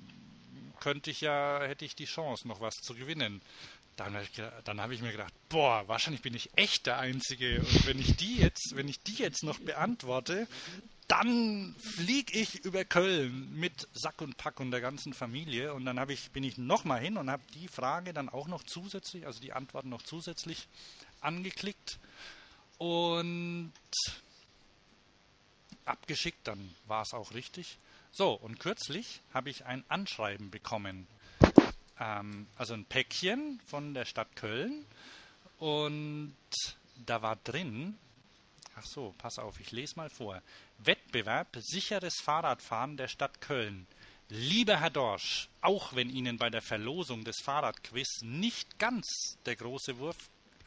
könnte 0.80 1.12
ich 1.12 1.22
ja, 1.22 1.62
hätte 1.62 1.86
ich 1.86 1.96
die 1.96 2.06
Chance, 2.06 2.48
noch 2.48 2.62
was 2.62 2.82
zu 2.82 2.96
gewinnen. 2.96 3.42
Dann 4.00 4.16
habe 4.16 4.24
ich, 4.24 4.40
habe 4.40 4.94
ich 4.94 5.02
mir 5.02 5.12
gedacht, 5.12 5.34
boah, 5.50 5.88
wahrscheinlich 5.88 6.22
bin 6.22 6.34
ich 6.34 6.50
echt 6.56 6.86
der 6.86 7.00
Einzige. 7.00 7.60
Und 7.60 7.86
wenn 7.86 8.00
ich 8.00 8.16
die 8.16 8.38
jetzt, 8.38 8.76
wenn 8.76 8.88
ich 8.88 9.02
die 9.02 9.16
jetzt 9.16 9.44
noch 9.44 9.60
beantworte, 9.60 10.48
dann 11.10 11.76
fliege 11.80 12.38
ich 12.38 12.64
über 12.64 12.86
Köln 12.86 13.54
mit 13.60 13.88
Sack 13.94 14.22
und 14.22 14.38
Pack 14.38 14.60
und 14.60 14.72
der 14.72 14.80
ganzen 14.80 15.14
Familie. 15.14 15.74
Und 15.74 15.86
dann 15.86 16.10
ich, 16.10 16.32
bin 16.32 16.44
ich 16.44 16.58
nochmal 16.58 17.02
hin 17.02 17.18
und 17.18 17.30
habe 17.30 17.44
die 17.56 17.68
Frage 17.68 18.14
dann 18.14 18.30
auch 18.30 18.48
noch 18.48 18.64
zusätzlich, 18.64 19.26
also 19.26 19.42
die 19.42 19.52
Antworten 19.52 19.90
noch 19.90 20.04
zusätzlich 20.04 20.68
angeklickt 21.20 22.00
und 22.78 23.74
abgeschickt. 25.84 26.48
Dann 26.48 26.74
war 26.88 27.02
es 27.02 27.14
auch 27.14 27.34
richtig. 27.34 27.80
So, 28.12 28.32
und 28.34 28.60
kürzlich 28.60 29.22
habe 29.34 29.50
ich 29.50 29.66
ein 29.66 29.84
Anschreiben 29.90 30.52
bekommen. 30.52 31.08
Ähm, 32.00 32.48
also 32.56 32.74
ein 32.74 32.86
Päckchen 32.86 33.60
von 33.66 33.94
der 33.94 34.06
Stadt 34.06 34.36
Köln. 34.36 34.86
Und 35.58 36.36
da 37.06 37.22
war 37.22 37.36
drin, 37.38 37.98
ach 38.76 38.86
so, 38.86 39.14
pass 39.18 39.40
auf, 39.40 39.60
ich 39.60 39.72
lese 39.72 39.96
mal 39.98 40.10
vor. 40.10 40.42
Wettbewerb 40.80 41.58
sicheres 41.60 42.16
Fahrradfahren 42.22 42.98
der 42.98 43.08
Stadt 43.08 43.42
Köln. 43.42 43.88
Lieber 44.30 44.80
Herr 44.80 44.92
Dorsch, 44.92 45.50
auch 45.62 45.96
wenn 45.96 46.10
Ihnen 46.10 46.38
bei 46.38 46.50
der 46.50 46.62
Verlosung 46.62 47.24
des 47.24 47.42
Fahrradquiz 47.42 48.22
nicht 48.22 48.78
ganz 48.78 49.38
der 49.46 49.56
große 49.56 49.98
Wurf, 49.98 50.18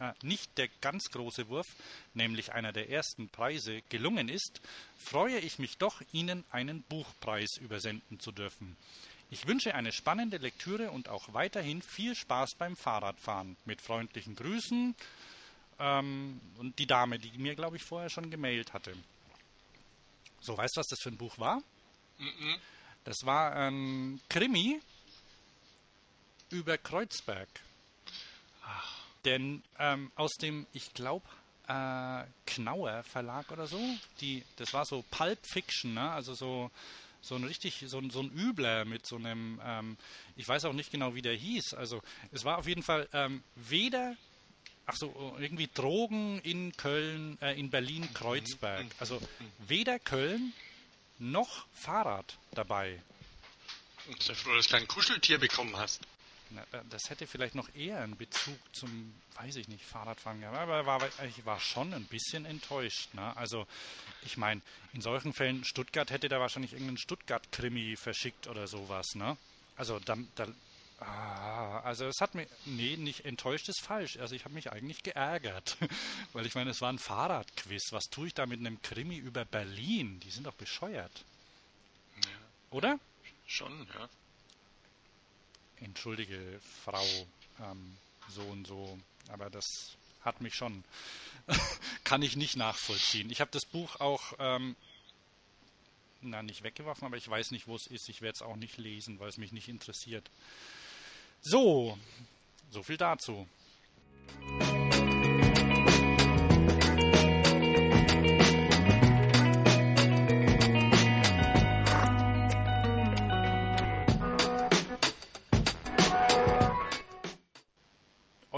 äh, 0.01 0.13
nicht 0.23 0.59
der 0.59 0.69
ganz 0.81 1.05
große 1.13 1.49
Wurf, 1.49 1.69
nämlich 2.13 2.53
einer 2.53 2.73
der 2.73 2.91
ersten 2.91 3.29
Preise, 3.29 3.83
gelungen 3.89 4.29
ist, 4.29 4.61
freue 4.97 5.39
ich 5.39 5.61
mich 5.61 5.79
doch, 5.79 6.03
Ihnen 6.13 6.45
einen 6.51 6.83
Buchpreis 6.83 7.57
übersenden 7.59 8.19
zu 8.19 8.33
dürfen. 8.33 8.77
Ich 9.33 9.47
wünsche 9.47 9.75
eine 9.75 9.93
spannende 9.93 10.37
Lektüre 10.37 10.91
und 10.91 11.09
auch 11.09 11.33
weiterhin 11.33 11.81
viel 11.81 12.15
Spaß 12.15 12.51
beim 12.59 12.77
Fahrradfahren. 12.77 13.57
Mit 13.65 13.81
freundlichen 13.81 14.37
Grüßen 14.37 14.95
ähm, 15.79 16.39
und 16.59 16.79
die 16.79 16.87
Dame, 16.87 17.19
die 17.19 17.31
mir, 17.39 17.55
glaube 17.55 17.77
ich, 17.79 17.83
vorher 17.83 18.11
schon 18.11 18.31
gemailt 18.31 18.75
hatte. 18.75 18.95
So, 20.43 20.59
weißt 20.59 20.77
du, 20.77 20.81
was 20.81 20.87
das 20.87 21.01
für 21.01 21.09
ein 21.09 21.17
Buch 21.17 21.39
war? 21.39 21.63
Mhm. 22.19 22.57
Das 23.05 23.17
war 23.25 23.57
ein 23.57 24.21
Krimi 24.29 24.83
über 26.51 26.77
Kreuzberg. 26.77 27.49
Denn 29.25 29.63
ähm, 29.79 30.13
aus 30.15 30.33
dem, 30.35 30.67
ich 30.75 30.93
glaube, 30.93 31.27
äh, 31.69 32.25
Knauer 32.45 33.03
Verlag 33.05 33.51
oder 33.51 33.67
so, 33.67 33.81
die, 34.21 34.45
das 34.57 34.75
war 34.75 34.85
so 34.85 35.03
Pulp 35.11 35.39
Fiction, 35.47 35.95
ne? 35.95 36.11
also 36.11 36.35
so, 36.35 36.71
so 37.23 37.37
ein 37.37 37.45
richtig, 37.45 37.85
so 37.87 37.99
ein, 37.99 38.11
so 38.11 38.21
ein 38.21 38.31
Übler 38.33 38.85
mit 38.85 39.07
so 39.07 39.17
einem, 39.17 39.61
ähm, 39.65 39.97
ich 40.37 40.47
weiß 40.47 40.65
auch 40.67 40.73
nicht 40.73 40.91
genau, 40.91 41.15
wie 41.15 41.23
der 41.23 41.35
hieß. 41.35 41.75
Also 41.75 42.03
es 42.33 42.45
war 42.45 42.59
auf 42.59 42.67
jeden 42.67 42.83
Fall 42.83 43.09
ähm, 43.13 43.43
weder, 43.55 44.17
ach 44.87 44.97
so, 44.97 45.37
irgendwie 45.39 45.71
Drogen 45.73 46.41
in 46.41 46.77
Köln, 46.77 47.39
äh, 47.41 47.59
in 47.59 47.71
Berlin 47.71 48.13
Kreuzberg. 48.13 48.87
Also 48.99 49.21
weder 49.67 49.99
Köln 50.01 50.53
noch 51.19 51.67
Fahrrad 51.73 52.37
dabei. 52.53 53.01
Ich 54.09 54.25
sei 54.25 54.35
froh, 54.35 54.55
dass 54.57 54.67
du 54.67 54.73
kein 54.77 54.89
Kuscheltier 54.89 55.39
bekommen 55.39 55.77
hast. 55.77 56.01
Da- 56.71 56.83
das 56.91 57.09
hätte 57.11 57.27
vielleicht 57.27 57.55
noch 57.55 57.75
eher 57.75 58.01
einen 58.01 58.17
Bezug 58.17 58.59
zum, 58.75 59.15
weiß 59.37 59.57
ich 59.57 59.69
nicht, 59.69 59.85
Fahrradfahren 59.85 60.41
gehabt. 60.41 60.57
Aber 60.57 60.87
war, 60.87 61.01
ich 61.27 61.45
war 61.45 61.61
schon 61.61 61.93
ein 61.95 62.05
bisschen 62.05 62.45
enttäuscht. 62.45 63.15
Ne? 63.15 63.37
Also, 63.37 63.67
ich 64.25 64.37
meine, 64.37 64.61
in 64.93 65.01
solchen 65.01 65.33
Fällen, 65.33 65.65
Stuttgart 65.65 66.11
hätte 66.11 66.29
da 66.29 66.41
wahrscheinlich 66.41 66.73
irgendeinen 66.73 66.99
Stuttgart-Krimi 66.99 67.97
verschickt 67.97 68.47
oder 68.47 68.67
sowas. 68.67 69.15
Ne? 69.15 69.37
Also, 69.77 69.99
da, 70.01 70.17
da, 70.35 70.47
ah, 71.01 71.81
also 71.81 72.07
es 72.07 72.21
hat 72.21 72.35
mir, 72.35 72.47
nee, 72.65 72.97
nicht 72.97 73.25
enttäuscht 73.25 73.69
ist 73.69 73.81
falsch. 73.81 74.19
Also, 74.19 74.35
ich 74.35 74.45
habe 74.45 74.55
mich 74.55 74.71
eigentlich 74.73 75.03
geärgert. 75.03 75.77
Weil 76.33 76.47
ich 76.47 76.55
meine, 76.55 76.71
es 76.71 76.81
war 76.81 76.93
ein 76.93 76.99
Fahrradquiz. 76.99 77.93
Was 77.93 78.05
tue 78.05 78.29
ich 78.29 78.35
da 78.35 78.47
mit 78.47 78.61
einem 78.61 78.81
Krimi 78.83 79.17
über 79.17 79.45
Berlin? 79.45 80.21
Die 80.21 80.31
sind 80.31 80.47
doch 80.47 80.55
bescheuert. 80.55 81.25
Oder? 82.71 82.99
Schon, 83.47 83.87
ja. 83.95 84.09
Entschuldige 85.85 86.61
Frau 86.85 87.05
ähm, 87.61 87.97
so 88.29 88.43
und 88.43 88.67
so, 88.67 88.99
aber 89.29 89.51
das 89.51 89.97
hat 90.23 90.41
mich 90.41 90.55
schon, 90.55 90.85
kann 92.05 92.23
ich 92.23 92.37
nicht 92.37 92.57
nachvollziehen. 92.57 93.31
Ich 93.31 93.41
habe 93.41 93.51
das 93.51 93.65
Buch 93.65 94.01
auch, 94.01 94.35
ähm, 94.39 94.77
na 96.21 96.43
nicht 96.43 96.63
weggeworfen, 96.63 97.05
aber 97.05 97.17
ich 97.17 97.29
weiß 97.29 97.51
nicht, 97.51 97.67
wo 97.67 97.75
es 97.75 97.87
ist. 97.87 98.09
Ich 98.09 98.23
werde 98.23 98.37
es 98.37 98.43
auch 98.43 98.57
nicht 98.57 98.79
lesen, 98.79 99.19
weil 99.19 99.29
es 99.29 99.39
mich 99.39 99.53
nicht 99.53 99.69
interessiert. 99.69 100.31
So, 101.41 101.99
so 102.71 102.83
viel 102.83 102.97
dazu. 102.97 103.49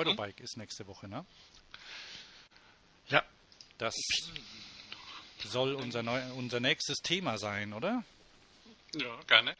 Eurobike 0.06 0.42
ist 0.42 0.56
nächste 0.56 0.86
Woche, 0.86 1.08
ne? 1.08 1.24
Ja, 3.08 3.22
Das 3.78 3.94
soll 5.44 5.74
unser, 5.74 6.02
neu, 6.02 6.20
unser 6.34 6.60
nächstes 6.60 6.98
Thema 6.98 7.38
sein, 7.38 7.72
oder? 7.72 8.04
ja, 8.94 9.20
gerne. 9.26 9.56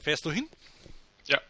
Fährst 0.00 0.24
du 0.24 0.30
hin? 0.32 0.48
Ja, 1.26 1.40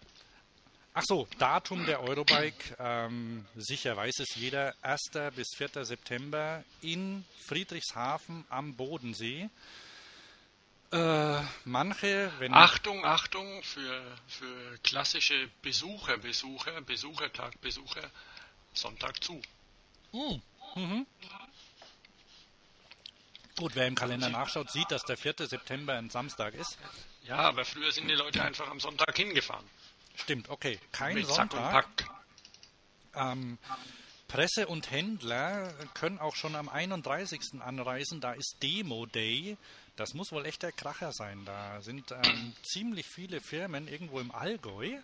Ach 1.00 1.04
so, 1.06 1.28
Datum 1.38 1.86
der 1.86 2.00
Eurobike, 2.02 2.74
ähm, 2.80 3.46
sicher 3.54 3.96
weiß 3.96 4.18
es 4.18 4.34
jeder, 4.34 4.74
1. 4.82 5.30
bis 5.36 5.46
4. 5.56 5.84
September 5.84 6.64
in 6.82 7.24
Friedrichshafen 7.46 8.44
am 8.48 8.74
Bodensee. 8.74 9.48
Äh, 10.90 11.42
manche, 11.64 12.32
wenn 12.38 12.54
Achtung, 12.54 13.04
Achtung 13.04 13.62
für, 13.62 14.02
für 14.26 14.78
klassische 14.82 15.50
Besucher, 15.60 16.16
Besucher, 16.16 16.80
Besuchertag, 16.80 17.60
Besucher, 17.60 18.10
Sonntag 18.72 19.22
zu. 19.22 19.40
Mhm. 20.12 21.06
Gut, 23.56 23.74
wer 23.74 23.86
im 23.86 23.94
Kalender 23.94 24.30
nachschaut, 24.30 24.70
sieht, 24.70 24.90
dass 24.90 25.02
der 25.02 25.18
4. 25.18 25.34
September 25.46 25.94
ein 25.94 26.10
Samstag 26.10 26.54
ist. 26.54 26.78
Ja, 27.24 27.36
aber 27.36 27.64
früher 27.64 27.92
sind 27.92 28.08
die 28.08 28.14
Leute 28.14 28.42
einfach 28.42 28.68
am 28.68 28.80
Sonntag 28.80 29.14
hingefahren. 29.16 29.66
Stimmt, 30.14 30.48
okay. 30.48 30.78
Kein 30.92 31.14
mit 31.14 31.26
Sack 31.26 31.42
und 31.42 31.52
Sonntag. 31.52 31.96
Pack. 31.96 32.10
Ähm, 33.14 33.58
Presse 34.28 34.66
und 34.68 34.90
Händler 34.90 35.74
können 35.94 36.18
auch 36.18 36.36
schon 36.36 36.54
am 36.54 36.68
31. 36.68 37.60
anreisen. 37.60 38.20
Da 38.20 38.32
ist 38.32 38.56
Demo 38.62 39.06
Day. 39.06 39.56
Das 39.98 40.14
muss 40.14 40.30
wohl 40.30 40.46
echt 40.46 40.62
der 40.62 40.70
Kracher 40.70 41.12
sein. 41.12 41.44
Da 41.44 41.82
sind 41.82 42.12
ähm, 42.12 42.54
ziemlich 42.62 43.04
viele 43.04 43.40
Firmen 43.40 43.88
irgendwo 43.88 44.20
im 44.20 44.30
Allgäu. 44.30 44.96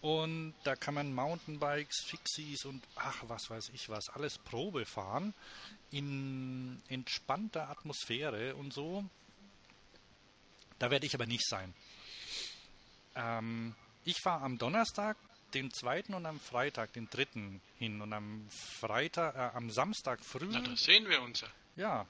Und 0.00 0.54
da 0.64 0.74
kann 0.74 0.94
man 0.94 1.12
Mountainbikes, 1.12 2.06
Fixies 2.06 2.64
und 2.64 2.82
ach, 2.96 3.22
was 3.28 3.50
weiß 3.50 3.70
ich 3.74 3.90
was, 3.90 4.08
alles 4.08 4.38
Probe 4.38 4.86
fahren. 4.86 5.34
In 5.90 6.80
entspannter 6.88 7.68
Atmosphäre 7.68 8.54
und 8.54 8.72
so. 8.72 9.04
Da 10.78 10.90
werde 10.90 11.04
ich 11.04 11.14
aber 11.14 11.26
nicht 11.26 11.46
sein. 11.46 11.74
Ähm, 13.14 13.74
ich 14.06 14.16
fahre 14.22 14.44
am 14.44 14.56
Donnerstag 14.56 15.18
den 15.52 15.70
zweiten 15.74 16.14
und 16.14 16.24
am 16.24 16.40
Freitag 16.40 16.94
den 16.94 17.10
dritten 17.10 17.60
hin 17.78 18.00
und 18.00 18.14
am 18.14 18.48
Freitag, 18.80 19.34
äh, 19.36 19.54
am 19.54 19.70
Samstag 19.70 20.24
früh. 20.24 20.48
Na, 20.50 20.62
da 20.62 20.74
sehen 20.74 21.06
wir 21.06 21.20
uns 21.20 21.42
ja. 21.42 21.48
Ja. 21.76 22.06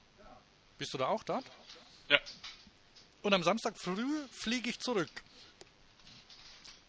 Bist 0.78 0.94
du 0.94 0.98
da 0.98 1.08
auch 1.08 1.24
dort? 1.24 1.44
Ja. 2.08 2.18
Und 3.22 3.32
am 3.34 3.42
Samstag 3.42 3.76
früh 3.78 4.26
fliege 4.30 4.70
ich 4.70 4.78
zurück. 4.80 5.10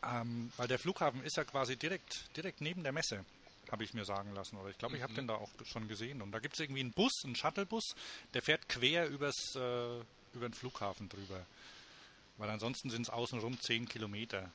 Ähm, 0.03 0.51
weil 0.57 0.67
der 0.67 0.79
Flughafen 0.79 1.23
ist 1.23 1.37
ja 1.37 1.43
quasi 1.45 1.77
direkt, 1.77 2.35
direkt 2.35 2.59
neben 2.59 2.83
der 2.83 2.91
Messe, 2.91 3.23
habe 3.71 3.83
ich 3.83 3.93
mir 3.93 4.03
sagen 4.03 4.33
lassen. 4.33 4.57
Oder 4.57 4.69
ich 4.69 4.77
glaube, 4.77 4.97
ich 4.97 5.03
habe 5.03 5.13
Mhm. 5.13 5.17
den 5.17 5.27
da 5.27 5.35
auch 5.35 5.49
schon 5.65 5.87
gesehen. 5.87 6.21
Und 6.21 6.31
da 6.31 6.39
gibt 6.39 6.55
es 6.55 6.59
irgendwie 6.59 6.81
einen 6.81 6.91
Bus, 6.91 7.11
einen 7.23 7.35
Shuttlebus, 7.35 7.95
der 8.33 8.41
fährt 8.41 8.67
quer 8.67 9.07
übers, 9.07 9.35
äh, 9.55 9.99
über 10.33 10.49
den 10.49 10.53
Flughafen 10.53 11.07
drüber. 11.07 11.45
Weil 12.37 12.49
ansonsten 12.49 12.89
sind 12.89 13.03
es 13.03 13.09
außenrum 13.09 13.59
10 13.61 13.87
Kilometer. 13.87 14.51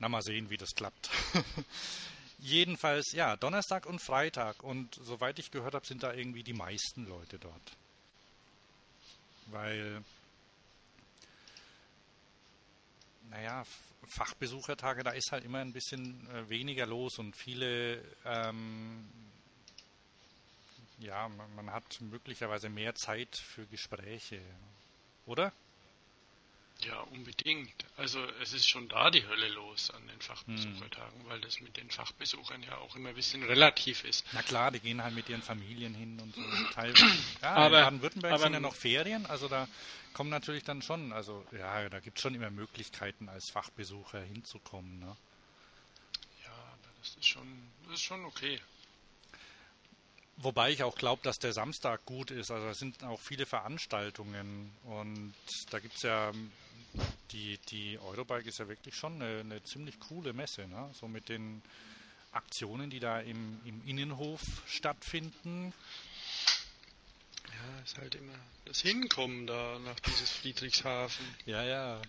Na, 0.00 0.08
mal 0.08 0.22
sehen, 0.22 0.50
wie 0.50 0.56
das 0.56 0.74
klappt. 0.74 1.08
Jedenfalls, 2.38 3.12
ja, 3.12 3.36
Donnerstag 3.36 3.86
und 3.86 4.00
Freitag. 4.00 4.62
Und 4.62 4.96
soweit 5.02 5.38
ich 5.38 5.50
gehört 5.52 5.74
habe, 5.74 5.86
sind 5.86 6.02
da 6.02 6.12
irgendwie 6.12 6.42
die 6.42 6.52
meisten 6.52 7.06
Leute 7.06 7.38
dort. 7.38 7.76
Weil, 9.46 10.02
naja, 13.30 13.64
Fachbesuchertage, 14.06 15.02
da 15.02 15.10
ist 15.10 15.32
halt 15.32 15.44
immer 15.44 15.58
ein 15.58 15.72
bisschen 15.72 16.28
äh, 16.30 16.48
weniger 16.48 16.86
los 16.86 17.18
und 17.18 17.34
viele, 17.36 18.02
ähm, 18.24 19.08
ja, 20.98 21.28
man, 21.28 21.54
man 21.54 21.72
hat 21.72 22.00
möglicherweise 22.00 22.68
mehr 22.68 22.94
Zeit 22.94 23.36
für 23.36 23.66
Gespräche. 23.66 24.40
Oder? 25.26 25.52
Ja, 26.80 27.00
unbedingt. 27.12 27.72
Also 27.96 28.22
es 28.42 28.52
ist 28.52 28.68
schon 28.68 28.88
da 28.88 29.10
die 29.10 29.26
Hölle 29.26 29.48
los 29.50 29.90
an 29.90 30.06
den 30.06 30.20
Fachbesuchertagen, 30.20 31.24
weil 31.28 31.40
das 31.40 31.60
mit 31.60 31.76
den 31.76 31.90
Fachbesuchern 31.90 32.62
ja 32.62 32.76
auch 32.78 32.94
immer 32.96 33.10
ein 33.10 33.14
bisschen 33.14 33.42
relativ 33.44 34.04
ist. 34.04 34.24
Na 34.32 34.42
klar, 34.42 34.70
die 34.70 34.80
gehen 34.80 35.02
halt 35.02 35.14
mit 35.14 35.28
ihren 35.28 35.40
Familien 35.42 35.94
hin 35.94 36.20
und 36.20 36.34
so. 36.34 36.42
Teil, 36.74 36.92
ja, 37.40 37.54
Aber- 37.54 37.78
in 37.78 37.84
Baden-Württemberg 37.84 38.38
sind 38.40 38.52
ja 38.52 38.60
noch 38.60 38.74
Ferien, 38.74 39.24
also 39.26 39.48
da 39.48 39.66
kommen 40.12 40.28
natürlich 40.30 40.64
dann 40.64 40.82
schon, 40.82 41.12
also 41.12 41.44
ja, 41.52 41.88
da 41.88 42.00
gibt 42.00 42.18
es 42.18 42.22
schon 42.22 42.34
immer 42.34 42.50
Möglichkeiten, 42.50 43.28
als 43.28 43.48
Fachbesucher 43.50 44.20
hinzukommen. 44.20 44.98
Ne? 44.98 45.16
Ja, 46.44 46.50
aber 46.52 46.88
das 47.00 47.14
ist 47.16 47.26
schon, 47.26 47.70
das 47.84 47.94
ist 47.94 48.02
schon 48.02 48.24
okay. 48.26 48.60
Wobei 50.36 50.70
ich 50.72 50.82
auch 50.82 50.96
glaube, 50.96 51.22
dass 51.22 51.38
der 51.38 51.52
Samstag 51.52 52.04
gut 52.04 52.32
ist. 52.32 52.50
Also 52.50 52.66
es 52.66 52.78
sind 52.80 53.04
auch 53.04 53.20
viele 53.20 53.46
Veranstaltungen 53.46 54.76
und 54.82 55.32
da 55.70 55.78
gibt 55.78 55.94
es 55.94 56.02
ja 56.02 56.32
die, 57.32 57.58
die 57.68 57.98
Eurobike 57.98 58.48
ist 58.48 58.58
ja 58.58 58.68
wirklich 58.68 58.94
schon 58.94 59.20
eine, 59.20 59.40
eine 59.40 59.62
ziemlich 59.64 59.98
coole 60.00 60.32
Messe, 60.32 60.66
ne? 60.68 60.90
So 60.92 61.08
mit 61.08 61.28
den 61.28 61.62
Aktionen, 62.32 62.90
die 62.90 63.00
da 63.00 63.20
im, 63.20 63.60
im 63.64 63.86
Innenhof 63.86 64.40
stattfinden. 64.66 65.72
Ja, 67.46 67.82
ist 67.84 67.98
halt 67.98 68.14
immer 68.14 68.34
das 68.64 68.80
Hinkommen 68.80 69.46
da 69.46 69.78
nach 69.80 69.98
dieses 70.00 70.30
Friedrichshafen. 70.30 71.24
Ja, 71.46 71.62
ja. 71.64 72.02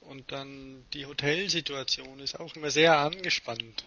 Und 0.00 0.30
dann 0.32 0.84
die 0.92 1.06
Hotelsituation 1.06 2.20
ist 2.20 2.38
auch 2.38 2.54
immer 2.56 2.70
sehr 2.70 2.96
angespannt. 2.98 3.84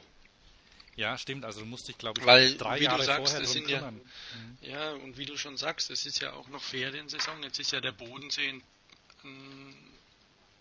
Ja, 0.96 1.18
stimmt. 1.18 1.46
Also 1.46 1.62
du 1.62 1.66
musst 1.66 1.88
dich, 1.88 1.98
glaube 1.98 2.20
ich, 2.20 2.28
Weil, 2.28 2.58
drei 2.58 2.76
wie 2.76 2.80
du 2.80 2.86
Jahre 2.86 3.04
sagst, 3.04 3.32
vorher 3.34 3.48
drum 3.48 3.68
ja- 3.70 3.78
kümmern. 3.80 4.02
Ja, 4.62 4.92
und 4.92 5.18
wie 5.18 5.26
du 5.26 5.38
schon 5.38 5.58
sagst, 5.58 5.90
es 5.90 6.06
ist 6.06 6.20
ja 6.20 6.34
auch 6.34 6.48
noch 6.50 6.62
Feriensaison. 6.62 7.42
Jetzt 7.44 7.60
ist 7.60 7.72
ja 7.72 7.80
der 7.80 7.94
Bodensee 7.94 8.62
ein, 9.24 9.76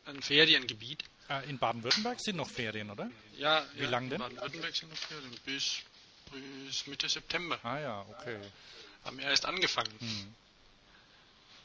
ein 0.06 0.22
Feriengebiet. 0.22 1.04
Äh, 1.28 1.48
in 1.48 1.58
Baden-Württemberg 1.58 2.20
sind 2.20 2.36
noch 2.36 2.50
Ferien, 2.50 2.90
oder? 2.90 3.10
Ja, 3.36 3.64
Wie 3.74 3.82
ja, 3.84 3.90
lang 3.90 4.04
in 4.04 4.10
denn? 4.10 4.18
Baden-Württemberg 4.20 4.74
sind 4.74 4.90
noch 4.90 4.98
Ferien. 4.98 5.34
Bis, 5.44 5.80
bis 6.32 6.86
Mitte 6.86 7.08
September. 7.08 7.58
Ah 7.62 7.78
ja, 7.78 8.06
okay. 8.08 8.38
Haben 9.04 9.18
erst 9.18 9.46
angefangen. 9.46 9.92
Hm. 10.00 10.34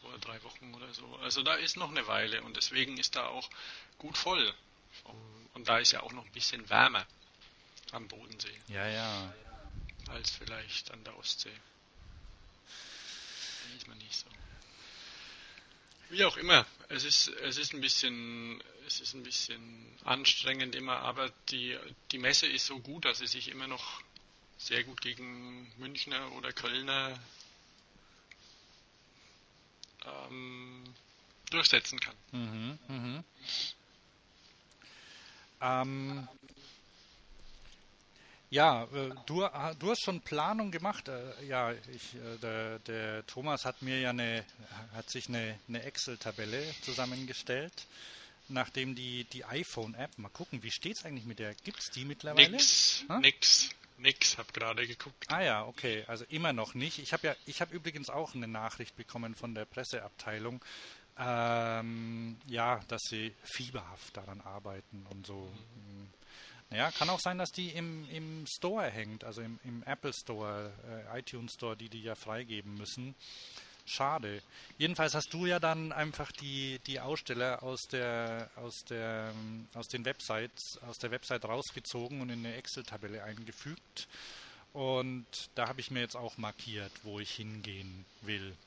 Vor 0.02 0.18
drei 0.20 0.42
Wochen 0.44 0.74
oder 0.74 0.94
so. 0.94 1.16
Also 1.24 1.42
da 1.44 1.56
ist 1.56 1.78
noch 1.78 1.90
eine 1.90 2.06
Weile 2.08 2.44
und 2.44 2.56
deswegen 2.56 2.98
ist 2.98 3.16
da 3.16 3.28
auch 3.28 3.50
gut 3.98 4.18
voll. 4.18 4.54
Und 5.54 5.68
da 5.68 5.80
ist 5.80 5.92
ja 5.92 6.02
auch 6.04 6.12
noch 6.12 6.26
ein 6.26 6.32
bisschen 6.32 6.70
wärmer 6.70 7.06
am 7.92 8.08
Bodensee 8.08 8.56
Ja, 8.68 8.88
ja. 8.88 9.34
als 10.10 10.32
vielleicht 10.32 10.92
an 10.92 11.04
der 11.04 11.18
Ostsee. 11.18 11.52
Weiß 13.74 13.88
man 13.88 13.98
nicht 13.98 14.16
so. 14.16 14.28
Wie 16.10 16.24
auch 16.24 16.38
immer, 16.38 16.66
es 16.90 17.04
ist, 17.04 17.30
es 17.30 17.58
ist 17.58 17.74
ein 17.74 17.82
bisschen, 17.82 18.62
es 18.88 19.00
ist 19.00 19.14
ein 19.14 19.24
bisschen 19.24 19.60
anstrengend 20.04 20.76
immer, 20.76 20.98
aber 21.00 21.32
die, 21.50 21.78
die 22.12 22.20
Messe 22.20 22.48
ist 22.48 22.68
so 22.68 22.80
gut, 22.80 23.06
dass 23.06 23.20
sie 23.20 23.28
sich 23.28 23.50
immer 23.50 23.68
noch 23.68 24.02
sehr 24.58 24.84
gut 24.84 25.02
gegen 25.02 25.72
Münchner 25.78 26.32
oder 26.34 26.54
Kölner 26.54 27.20
ähm, 30.06 30.84
durchsetzen 31.50 32.00
kann. 32.00 32.16
Mhm, 32.32 32.80
mhm. 32.88 33.24
Ähm, 35.62 36.28
ja, 38.56 38.84
äh, 38.86 39.12
du, 39.26 39.44
ah, 39.44 39.74
du 39.74 39.92
hast 39.92 40.02
schon 40.02 40.22
Planung 40.22 40.72
gemacht. 40.72 41.10
Äh, 41.10 41.46
ja, 41.46 41.74
ich, 41.74 42.16
äh, 42.16 42.38
der, 42.42 42.80
der 42.80 43.26
Thomas 43.28 43.66
hat 43.66 43.82
mir 43.82 44.00
ja 44.00 44.12
eine, 44.12 44.46
hat 44.94 45.10
sich 45.10 45.28
eine, 45.28 45.60
eine 45.68 45.84
Excel-Tabelle 45.84 46.64
zusammengestellt, 46.82 47.86
nachdem 48.48 48.96
die, 48.96 49.26
die 49.26 49.44
iPhone-App, 49.44 50.18
mal 50.18 50.30
gucken, 50.30 50.64
wie 50.64 50.72
steht's 50.72 51.04
eigentlich 51.04 51.26
mit 51.26 51.40
der? 51.40 51.54
Gibt's 51.54 51.92
die 51.92 52.06
mittlerweile? 52.06 52.50
Nix, 52.50 53.04
Ha? 53.10 53.20
nix, 53.20 53.70
nix, 53.98 54.38
hab 54.38 54.54
gerade 54.54 54.88
geguckt. 54.88 55.26
Ah 55.28 55.42
ja, 55.42 55.66
okay, 55.66 56.06
also 56.08 56.24
immer 56.30 56.54
noch 56.54 56.76
nicht. 56.76 57.00
Ich 57.00 57.12
habe 57.12 57.28
ja, 57.28 57.36
ich 57.46 57.60
habe 57.60 57.76
übrigens 57.76 58.10
auch 58.10 58.36
eine 58.36 58.48
Nachricht 58.48 58.96
bekommen 58.96 59.36
von 59.36 59.54
der 59.54 59.66
Presseabteilung, 59.66 60.64
ähm, 61.18 62.38
ja, 62.48 62.80
dass 62.88 63.02
sie 63.10 63.34
fieberhaft 63.44 64.16
daran 64.16 64.40
arbeiten 64.40 65.06
und 65.10 65.28
so. 65.28 65.50
Mm. 65.76 66.08
Naja, 66.70 66.92
kann 66.92 67.10
auch 67.10 67.20
sein, 67.20 67.38
dass 67.38 67.52
die 67.52 67.70
im, 67.70 68.10
im 68.10 68.46
Store 68.48 68.90
hängt, 68.90 69.24
also 69.24 69.42
im, 69.42 69.60
im 69.64 69.84
Apple 69.84 70.14
Store, 70.14 70.72
äh, 71.14 71.20
iTunes 71.20 71.54
Store, 71.54 71.78
die 71.78 71.90
die 71.90 72.02
ja 72.02 72.16
freigeben 72.16 72.76
müssen. 72.76 73.16
Schade. 73.88 74.42
Jedenfalls 74.80 75.14
hast 75.14 75.32
du 75.32 75.46
ja 75.46 75.60
dann 75.60 75.92
einfach 75.92 76.32
die, 76.32 76.80
die 76.88 77.00
Aussteller 77.00 77.62
aus 77.62 77.84
der 77.84 78.50
aus 78.56 78.84
der 78.90 79.32
ähm, 79.32 79.68
aus 79.76 79.88
den 79.88 80.06
Websites 80.06 80.80
aus 80.88 80.98
der 80.98 81.12
Website 81.12 81.46
rausgezogen 81.46 82.20
und 82.20 82.32
in 82.32 82.40
eine 82.40 82.56
Excel-Tabelle 82.56 83.24
eingefügt. 83.24 84.08
Und 84.74 85.28
da 85.54 85.68
habe 85.68 85.82
ich 85.82 85.92
mir 85.92 86.00
jetzt 86.00 86.18
auch 86.18 86.38
markiert, 86.38 86.92
wo 87.04 87.20
ich 87.20 87.32
hingehen 87.32 88.06
will. 88.22 88.58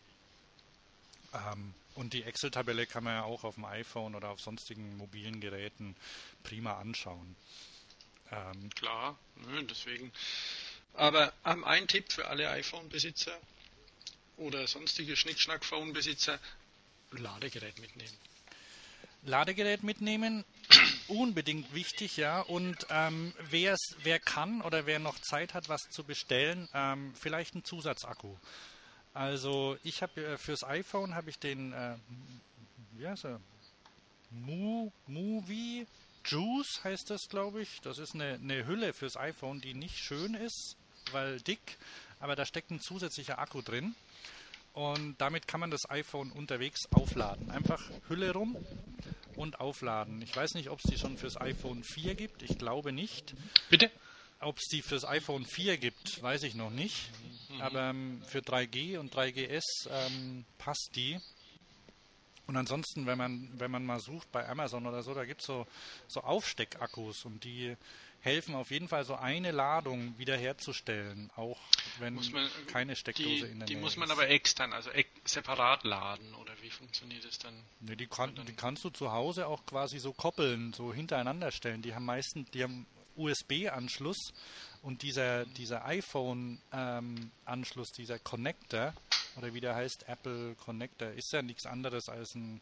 Ähm, 1.34 1.74
und 1.96 2.12
die 2.12 2.22
Excel-Tabelle 2.22 2.86
kann 2.86 3.02
man 3.02 3.14
ja 3.14 3.22
auch 3.24 3.42
auf 3.42 3.56
dem 3.56 3.64
iPhone 3.64 4.14
oder 4.14 4.30
auf 4.30 4.40
sonstigen 4.40 4.96
mobilen 4.96 5.40
Geräten 5.40 5.96
prima 6.44 6.78
anschauen. 6.78 7.34
Ähm, 8.32 8.70
Klar, 8.70 9.18
nö, 9.36 9.62
deswegen. 9.64 10.12
Aber 10.94 11.32
ähm, 11.44 11.64
ein 11.64 11.86
Tipp 11.88 12.12
für 12.12 12.28
alle 12.28 12.48
iPhone-Besitzer 12.50 13.38
oder 14.36 14.66
sonstige 14.66 15.16
Schnickschnack-Phone-Besitzer: 15.16 16.38
Ladegerät 17.12 17.78
mitnehmen. 17.78 18.16
Ladegerät 19.22 19.82
mitnehmen, 19.82 20.44
unbedingt 21.08 21.74
wichtig, 21.74 22.16
ja. 22.16 22.40
Und 22.40 22.86
ähm, 22.90 23.32
wer 23.50 24.18
kann 24.20 24.62
oder 24.62 24.86
wer 24.86 24.98
noch 24.98 25.18
Zeit 25.18 25.54
hat, 25.54 25.68
was 25.68 25.90
zu 25.90 26.04
bestellen, 26.04 26.68
ähm, 26.74 27.14
vielleicht 27.18 27.54
einen 27.54 27.64
Zusatzakku. 27.64 28.36
Also 29.14 29.76
ich 29.82 30.02
habe 30.02 30.24
äh, 30.24 30.38
fürs 30.38 30.64
iPhone 30.64 31.14
habe 31.14 31.30
ich 31.30 31.38
den, 31.38 31.72
äh, 31.72 31.96
wie 32.92 33.06
heißt 33.08 33.24
er? 33.24 33.40
Mu, 34.30 34.92
Movie 35.06 35.86
Juice 36.28 36.84
heißt 36.84 37.10
das, 37.10 37.28
glaube 37.28 37.62
ich. 37.62 37.80
Das 37.82 37.98
ist 37.98 38.14
eine, 38.14 38.34
eine 38.34 38.66
Hülle 38.66 38.92
fürs 38.92 39.16
iPhone, 39.16 39.60
die 39.60 39.74
nicht 39.74 39.98
schön 39.98 40.34
ist, 40.34 40.76
weil 41.12 41.40
dick, 41.40 41.78
aber 42.20 42.36
da 42.36 42.44
steckt 42.44 42.70
ein 42.70 42.80
zusätzlicher 42.80 43.38
Akku 43.38 43.62
drin. 43.62 43.94
Und 44.74 45.16
damit 45.18 45.48
kann 45.48 45.60
man 45.60 45.70
das 45.70 45.90
iPhone 45.90 46.30
unterwegs 46.30 46.86
aufladen. 46.92 47.50
Einfach 47.50 47.82
Hülle 48.08 48.32
rum 48.32 48.56
und 49.34 49.60
aufladen. 49.60 50.22
Ich 50.22 50.36
weiß 50.36 50.54
nicht, 50.54 50.68
ob 50.68 50.78
es 50.84 50.90
die 50.90 50.98
schon 50.98 51.16
fürs 51.16 51.40
iPhone 51.40 51.82
4 51.82 52.14
gibt. 52.14 52.42
Ich 52.42 52.58
glaube 52.58 52.92
nicht. 52.92 53.34
Bitte? 53.70 53.90
Ob 54.40 54.58
es 54.58 54.66
die 54.66 54.82
fürs 54.82 55.04
iPhone 55.04 55.44
4 55.44 55.78
gibt, 55.78 56.22
weiß 56.22 56.44
ich 56.44 56.54
noch 56.54 56.70
nicht. 56.70 57.10
Mhm. 57.48 57.60
Aber 57.60 57.90
ähm, 57.90 58.22
für 58.26 58.38
3G 58.38 58.98
und 58.98 59.12
3GS 59.12 59.88
ähm, 59.90 60.44
passt 60.58 60.90
die. 60.94 61.18
Und 62.48 62.56
ansonsten, 62.56 63.06
wenn 63.06 63.18
man, 63.18 63.50
wenn 63.58 63.70
man 63.70 63.84
mal 63.84 64.00
sucht 64.00 64.32
bei 64.32 64.48
Amazon 64.48 64.86
oder 64.86 65.02
so, 65.02 65.12
da 65.12 65.26
gibt 65.26 65.42
es 65.42 65.46
so, 65.46 65.66
so 66.08 66.22
Aufsteckakkus 66.22 67.26
und 67.26 67.44
die 67.44 67.76
helfen 68.20 68.54
auf 68.54 68.70
jeden 68.70 68.88
Fall 68.88 69.04
so 69.04 69.16
eine 69.16 69.52
Ladung 69.52 70.18
wiederherzustellen, 70.18 71.30
auch 71.36 71.58
wenn 71.98 72.14
man, 72.14 72.24
keine 72.66 72.96
Steckdose 72.96 73.28
die, 73.28 73.40
in 73.52 73.58
der 73.58 73.66
Die 73.66 73.74
Nähe 73.74 73.82
muss 73.82 73.96
man 73.96 74.08
ist. 74.08 74.12
aber 74.12 74.30
extern, 74.30 74.72
also 74.72 74.90
separat 75.24 75.84
laden 75.84 76.34
oder 76.34 76.52
wie 76.62 76.70
funktioniert 76.70 77.24
das 77.24 77.38
dann? 77.38 77.54
Ne, 77.80 77.96
die, 77.96 78.06
kann, 78.06 78.34
die 78.46 78.54
kannst 78.54 78.82
du 78.82 78.90
zu 78.90 79.12
Hause 79.12 79.46
auch 79.46 79.66
quasi 79.66 79.98
so 79.98 80.14
koppeln, 80.14 80.72
so 80.72 80.92
hintereinander 80.92 81.52
stellen. 81.52 81.82
Die 81.82 81.94
haben 81.94 82.06
meistens, 82.06 82.50
die 82.50 82.62
haben 82.62 82.86
USB-Anschluss 83.14 84.32
und 84.82 85.02
dieser, 85.02 85.44
dieser 85.44 85.84
iPhone-Anschluss, 85.84 87.88
ähm, 87.88 87.94
dieser 87.98 88.18
Connector, 88.18 88.94
oder 89.38 89.54
wie 89.54 89.60
der 89.60 89.74
heißt, 89.74 90.08
Apple 90.08 90.54
Connector, 90.56 91.08
ist 91.12 91.32
ja 91.32 91.42
nichts 91.42 91.66
anderes 91.66 92.08
als 92.08 92.34
ein 92.34 92.60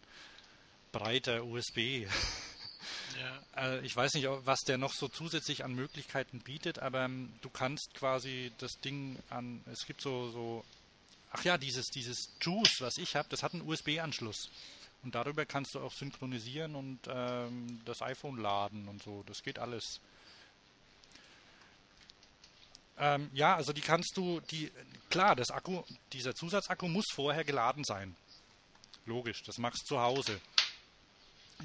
breiter 0.93 1.45
USB. 1.45 2.05
Ja. 2.05 2.11
Äh, 3.57 3.81
ich 3.87 3.97
weiß 3.97 4.13
nicht, 4.15 4.29
was 4.29 4.61
der 4.61 4.77
noch 4.77 4.93
so 4.93 5.09
zusätzlich 5.09 5.65
an 5.65 5.75
Möglichkeiten 5.75 6.41
bietet, 6.41 6.79
aber 6.79 7.07
ähm, 7.07 7.33
du 7.41 7.49
kannst 7.49 7.95
quasi 7.95 8.53
das 8.59 8.79
Ding 8.81 9.19
an, 9.31 9.65
es 9.73 9.87
gibt 9.87 10.03
so, 10.03 10.29
so 10.31 10.65
ach 11.31 11.45
ja, 11.45 11.59
dieses, 11.59 11.87
dieses 11.87 12.31
Juice, 12.41 12.81
was 12.81 12.99
ich 12.99 13.17
habe, 13.17 13.29
das 13.31 13.43
hat 13.43 13.55
einen 13.55 13.67
USB-Anschluss. 13.67 14.51
Und 15.03 15.15
darüber 15.15 15.47
kannst 15.47 15.75
du 15.75 15.81
auch 15.81 15.93
synchronisieren 15.93 16.75
und 16.75 16.99
ähm, 17.09 17.81
das 17.85 18.03
iPhone 18.03 18.39
laden 18.39 18.89
und 18.89 19.03
so. 19.03 19.23
Das 19.27 19.43
geht 19.43 19.59
alles. 19.59 20.01
Ähm, 22.99 23.31
ja, 23.35 23.57
also 23.57 23.73
die 23.73 23.81
kannst 23.81 24.17
du, 24.17 24.41
die, 24.51 24.71
klar, 25.11 25.37
das 25.37 25.51
Akku, 25.51 25.83
dieser 26.13 26.35
Zusatzakku 26.35 26.89
muss 26.89 27.07
vorher 27.13 27.45
geladen 27.45 27.85
sein. 27.85 28.17
Logisch, 29.05 29.43
das 29.45 29.59
machst 29.59 29.83
du 29.83 29.95
zu 29.95 30.01
Hause. 30.01 30.41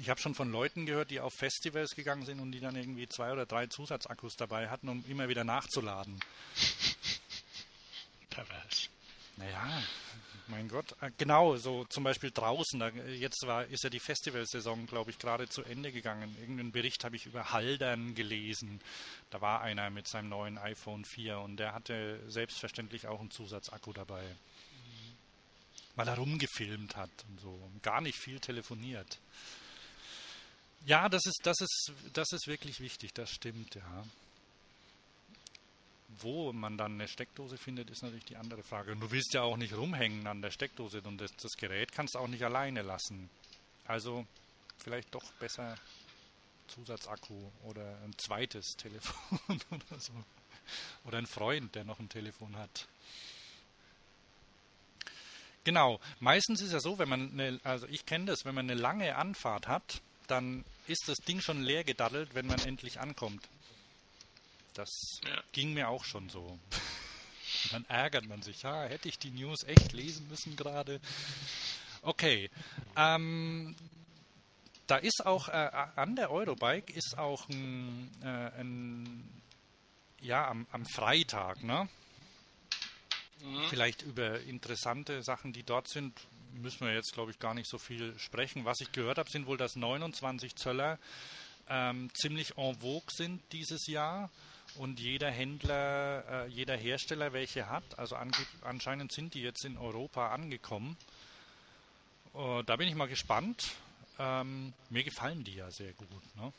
Ich 0.00 0.08
habe 0.08 0.20
schon 0.20 0.34
von 0.34 0.50
Leuten 0.50 0.86
gehört, 0.86 1.10
die 1.10 1.20
auf 1.20 1.34
Festivals 1.34 1.94
gegangen 1.94 2.24
sind 2.24 2.40
und 2.40 2.52
die 2.52 2.60
dann 2.60 2.76
irgendwie 2.76 3.08
zwei 3.08 3.32
oder 3.32 3.46
drei 3.46 3.66
Zusatzakkus 3.66 4.36
dabei 4.36 4.70
hatten, 4.70 4.88
um 4.88 5.04
immer 5.06 5.28
wieder 5.28 5.44
nachzuladen. 5.44 6.18
Pervers. 8.30 8.88
Naja, 9.36 9.82
mein 10.52 10.68
Gott. 10.68 10.94
Äh, 11.00 11.10
genau, 11.18 11.56
so 11.56 11.84
zum 11.86 12.04
Beispiel 12.04 12.30
draußen. 12.30 12.78
Da, 12.78 12.88
jetzt 12.88 13.44
war, 13.46 13.64
ist 13.66 13.82
ja 13.82 13.90
die 13.90 13.98
Festivalsaison, 13.98 14.86
glaube 14.86 15.10
ich, 15.10 15.18
gerade 15.18 15.48
zu 15.48 15.62
Ende 15.62 15.90
gegangen. 15.90 16.36
Irgendeinen 16.40 16.70
Bericht 16.70 17.04
habe 17.04 17.16
ich 17.16 17.26
über 17.26 17.52
Haldern 17.52 18.14
gelesen. 18.14 18.80
Da 19.30 19.40
war 19.40 19.62
einer 19.62 19.90
mit 19.90 20.06
seinem 20.06 20.28
neuen 20.28 20.58
iPhone 20.58 21.04
4 21.04 21.38
und 21.38 21.56
der 21.56 21.74
hatte 21.74 22.20
selbstverständlich 22.28 23.06
auch 23.08 23.20
einen 23.20 23.30
Zusatzakku 23.30 23.92
dabei. 23.92 24.22
Mhm. 24.22 25.16
Weil 25.96 26.08
er 26.08 26.16
rumgefilmt 26.16 26.96
hat 26.96 27.10
und 27.28 27.40
so. 27.40 27.50
Und 27.50 27.82
gar 27.82 28.00
nicht 28.00 28.18
viel 28.18 28.38
telefoniert. 28.38 29.18
Ja, 30.84 31.08
das 31.08 31.24
ist, 31.26 31.40
das 31.44 31.60
ist, 31.60 31.92
das 32.12 32.32
ist 32.32 32.46
wirklich 32.46 32.80
wichtig, 32.80 33.14
das 33.14 33.30
stimmt, 33.30 33.74
ja. 33.76 34.04
Wo 36.20 36.52
man 36.52 36.76
dann 36.76 36.94
eine 36.94 37.08
Steckdose 37.08 37.56
findet, 37.56 37.90
ist 37.90 38.02
natürlich 38.02 38.24
die 38.24 38.36
andere 38.36 38.62
Frage. 38.62 38.92
Und 38.92 39.00
du 39.00 39.10
willst 39.10 39.32
ja 39.34 39.42
auch 39.42 39.56
nicht 39.56 39.74
rumhängen 39.74 40.26
an 40.26 40.42
der 40.42 40.50
Steckdose 40.50 41.00
und 41.02 41.18
das, 41.20 41.34
das 41.36 41.52
Gerät 41.52 41.92
kannst 41.92 42.14
du 42.14 42.18
auch 42.18 42.28
nicht 42.28 42.44
alleine 42.44 42.82
lassen. 42.82 43.30
Also 43.86 44.26
vielleicht 44.78 45.14
doch 45.14 45.24
besser 45.34 45.76
Zusatzakku 46.68 47.50
oder 47.64 47.98
ein 48.04 48.14
zweites 48.18 48.66
Telefon 48.76 49.60
oder 49.70 49.98
so. 50.00 50.12
Oder 51.04 51.18
ein 51.18 51.26
Freund, 51.26 51.74
der 51.74 51.84
noch 51.84 51.98
ein 51.98 52.08
Telefon 52.08 52.56
hat. 52.56 52.86
Genau, 55.64 56.00
meistens 56.18 56.60
ist 56.60 56.72
ja 56.72 56.80
so, 56.80 56.98
wenn 56.98 57.08
man 57.08 57.32
eine, 57.32 57.60
also 57.62 57.86
ich 57.86 58.04
kenne 58.04 58.26
das, 58.26 58.44
wenn 58.44 58.54
man 58.54 58.68
eine 58.68 58.80
lange 58.80 59.16
Anfahrt 59.16 59.68
hat, 59.68 60.00
dann 60.26 60.64
ist 60.86 61.08
das 61.08 61.18
Ding 61.18 61.40
schon 61.40 61.62
leer 61.62 61.84
gedaddelt, 61.84 62.34
wenn 62.34 62.46
man 62.46 62.58
endlich 62.60 63.00
ankommt. 63.00 63.48
Das 64.74 65.20
ja. 65.24 65.42
ging 65.52 65.74
mir 65.74 65.88
auch 65.88 66.04
schon 66.04 66.28
so. 66.28 66.40
Und 66.42 66.60
dann 67.72 67.84
ärgert 67.86 68.26
man 68.26 68.42
sich, 68.42 68.62
ja, 68.62 68.84
hätte 68.84 69.08
ich 69.08 69.18
die 69.18 69.30
News 69.30 69.64
echt 69.64 69.92
lesen 69.92 70.28
müssen 70.28 70.56
gerade. 70.56 71.00
Okay. 72.02 72.50
Ähm, 72.96 73.76
da 74.86 74.96
ist 74.96 75.24
auch 75.24 75.48
äh, 75.48 75.70
an 75.96 76.16
der 76.16 76.30
Eurobike 76.30 76.92
ist 76.92 77.16
auch 77.16 77.48
ein, 77.48 78.10
äh, 78.22 78.60
ein 78.60 79.42
ja 80.20 80.48
am, 80.48 80.66
am 80.72 80.84
Freitag, 80.86 81.62
ne? 81.62 81.88
Mhm. 83.42 83.64
Vielleicht 83.68 84.02
über 84.02 84.40
interessante 84.40 85.22
Sachen, 85.22 85.52
die 85.52 85.62
dort 85.62 85.88
sind, 85.88 86.12
müssen 86.54 86.86
wir 86.86 86.94
jetzt, 86.94 87.12
glaube 87.12 87.30
ich, 87.30 87.38
gar 87.38 87.54
nicht 87.54 87.68
so 87.68 87.78
viel 87.78 88.18
sprechen. 88.18 88.64
Was 88.64 88.80
ich 88.80 88.92
gehört 88.92 89.18
habe, 89.18 89.30
sind 89.30 89.46
wohl, 89.46 89.56
dass 89.56 89.76
29 89.76 90.56
Zöller 90.56 90.98
ähm, 91.68 92.10
ziemlich 92.14 92.56
en 92.56 92.80
vogue 92.80 93.10
sind 93.10 93.40
dieses 93.52 93.86
Jahr 93.86 94.30
und 94.76 95.00
jeder 95.00 95.30
Händler, 95.30 96.46
äh, 96.46 96.48
jeder 96.48 96.76
Hersteller 96.76 97.32
welche 97.32 97.68
hat. 97.68 97.98
Also 97.98 98.16
anscheinend 98.62 99.12
sind 99.12 99.34
die 99.34 99.42
jetzt 99.42 99.64
in 99.64 99.76
Europa 99.76 100.32
angekommen. 100.32 100.96
Äh, 102.34 102.62
da 102.64 102.76
bin 102.76 102.88
ich 102.88 102.94
mal 102.94 103.08
gespannt. 103.08 103.72
Ähm, 104.18 104.72
mir 104.90 105.04
gefallen 105.04 105.44
die 105.44 105.54
ja 105.54 105.70
sehr 105.70 105.92
gut. 105.92 106.08
Ne? 106.36 106.52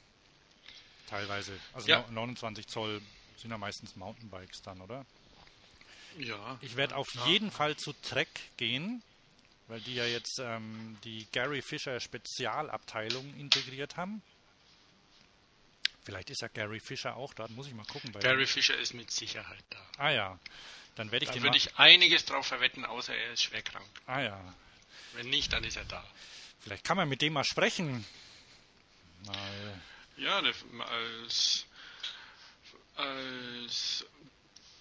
Teilweise. 1.09 1.57
Also 1.74 1.88
ja. 1.89 2.05
29 2.09 2.68
Zoll 2.68 3.01
sind 3.38 3.51
ja 3.51 3.57
meistens 3.57 3.95
Mountainbikes 3.95 4.61
dann, 4.61 4.82
oder? 4.82 5.05
Ja. 6.18 6.57
Ich 6.61 6.76
werde 6.76 6.95
auf 6.95 7.14
ja. 7.16 7.28
jeden 7.28 7.51
Fall 7.51 7.76
zu 7.76 7.93
Trek 7.93 8.30
gehen 8.57 9.03
weil 9.68 9.82
die 9.82 9.95
ja 9.95 10.05
jetzt 10.05 10.39
ähm, 10.39 10.97
die 11.03 11.28
Gary 11.32 11.61
Fisher 11.61 11.99
Spezialabteilung 11.99 13.34
integriert 13.39 13.97
haben. 13.97 14.22
Vielleicht 16.04 16.30
ist 16.30 16.41
ja 16.41 16.49
Gary 16.49 16.80
Fisher 16.80 17.16
auch 17.16 17.34
da, 17.34 17.47
muss 17.49 17.68
ich 17.68 17.74
mal 17.74 17.86
gucken. 17.86 18.12
Gary 18.14 18.45
dem. 18.45 18.47
Fisher 18.47 18.78
ist 18.78 18.93
mit 18.93 19.10
Sicherheit 19.10 19.64
da. 19.70 19.88
Ah 19.97 20.10
ja, 20.10 20.39
dann 20.95 21.12
werde 21.12 21.24
ich 21.24 21.30
da 21.30 21.34
den 21.34 21.43
würde 21.43 21.58
ich 21.58 21.78
einiges 21.78 22.26
drauf 22.26 22.47
verwetten, 22.47 22.86
außer 22.86 23.16
er 23.16 23.34
ist 23.34 23.43
schwer 23.43 23.62
krank. 23.62 23.88
Ah 24.06 24.20
ja. 24.20 24.54
Wenn 25.14 25.30
nicht, 25.30 25.54
dann 25.54 25.64
ist 25.64 25.78
er 25.78 25.86
da. 25.86 26.04
Vielleicht 26.60 26.84
kann 26.84 26.97
man 26.97 27.08
mit 27.08 27.22
dem 27.22 27.34
mal 27.34 27.43
sprechen. 27.43 28.06
Mal. 29.26 29.82
Ja, 30.18 30.41
als, 30.80 31.66
als 32.95 34.06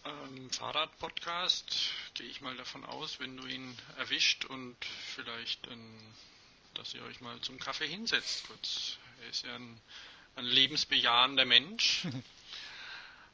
ähm, 0.04 0.50
Fahrradpodcast 0.50 1.90
gehe 2.14 2.26
ich 2.26 2.40
mal 2.40 2.56
davon 2.56 2.84
aus, 2.84 3.20
wenn 3.20 3.36
du 3.36 3.46
ihn 3.46 3.76
erwischt 3.98 4.44
und 4.46 4.76
vielleicht, 5.14 5.68
ein, 5.68 6.14
dass 6.74 6.94
ihr 6.94 7.02
euch 7.04 7.20
mal 7.20 7.40
zum 7.40 7.58
Kaffee 7.58 7.86
hinsetzt 7.86 8.46
kurz. 8.46 8.98
Er 9.22 9.28
ist 9.28 9.44
ja 9.44 9.54
ein, 9.54 9.80
ein 10.36 10.44
lebensbejahender 10.44 11.44
Mensch. 11.44 12.06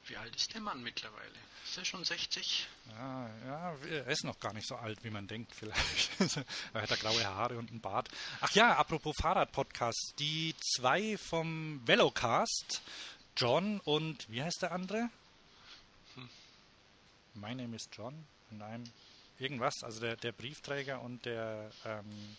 Wie 0.06 0.16
alt 0.16 0.34
ist 0.34 0.54
der 0.54 0.60
Mann 0.60 0.82
mittlerweile? 0.82 1.34
Ist 1.64 1.76
er 1.76 1.84
schon 1.84 2.02
60? 2.02 2.66
Ja, 2.88 3.30
ja, 3.44 3.76
er 3.90 4.06
ist 4.06 4.24
noch 4.24 4.40
gar 4.40 4.54
nicht 4.54 4.66
so 4.66 4.76
alt, 4.76 5.04
wie 5.04 5.10
man 5.10 5.26
denkt 5.26 5.54
vielleicht. 5.54 6.10
er 6.72 6.82
hat 6.82 6.90
da 6.90 6.96
graue 6.96 7.22
Haare 7.24 7.58
und 7.58 7.70
einen 7.70 7.80
Bart. 7.80 8.08
Ach 8.40 8.50
ja, 8.52 8.74
apropos 8.76 9.14
Fahrradpodcast. 9.20 10.14
Die 10.18 10.54
zwei 10.60 11.18
vom 11.18 11.86
Velocast, 11.86 12.80
John 13.36 13.80
und 13.80 14.28
wie 14.30 14.42
heißt 14.42 14.62
der 14.62 14.72
andere? 14.72 15.10
My 17.34 17.54
Name 17.54 17.76
is 17.76 17.88
John 17.92 18.26
und 18.50 18.62
I'm 18.62 18.84
irgendwas, 19.38 19.82
also 19.82 20.00
der, 20.00 20.16
der 20.16 20.32
Briefträger 20.32 21.00
und 21.00 21.24
der 21.24 21.70
ähm, 21.84 22.36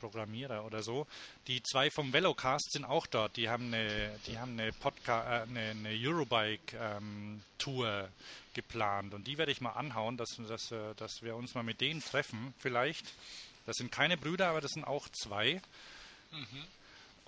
Programmierer 0.00 0.64
oder 0.64 0.82
so. 0.82 1.06
Die 1.46 1.62
zwei 1.62 1.90
vom 1.90 2.12
Velocast 2.12 2.72
sind 2.72 2.84
auch 2.84 3.06
dort. 3.06 3.36
Die 3.36 3.48
haben 3.48 3.72
eine, 3.72 4.18
die 4.26 4.38
haben 4.38 4.58
eine, 4.58 4.72
Podca 4.72 5.42
äh, 5.42 5.42
eine, 5.42 5.70
eine 5.70 5.90
Eurobike-Tour 5.90 7.88
ähm, 7.88 8.08
geplant 8.54 9.14
und 9.14 9.26
die 9.26 9.38
werde 9.38 9.52
ich 9.52 9.60
mal 9.60 9.72
anhauen, 9.72 10.16
dass, 10.16 10.30
dass, 10.48 10.72
äh, 10.72 10.94
dass 10.96 11.22
wir 11.22 11.36
uns 11.36 11.54
mal 11.54 11.62
mit 11.62 11.80
denen 11.80 12.02
treffen, 12.02 12.52
vielleicht. 12.58 13.06
Das 13.66 13.76
sind 13.76 13.92
keine 13.92 14.16
Brüder, 14.16 14.48
aber 14.48 14.60
das 14.60 14.72
sind 14.72 14.84
auch 14.84 15.08
zwei. 15.10 15.60
Mhm. 16.32 16.64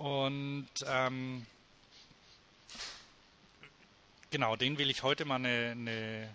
Und 0.05 0.69
ähm, 0.87 1.47
genau, 4.31 4.57
denen 4.57 4.79
will 4.79 4.91
ich 4.91 5.03
heute 5.05 5.25
mal 5.25 5.37
eine, 5.37 5.73
eine 5.73 6.29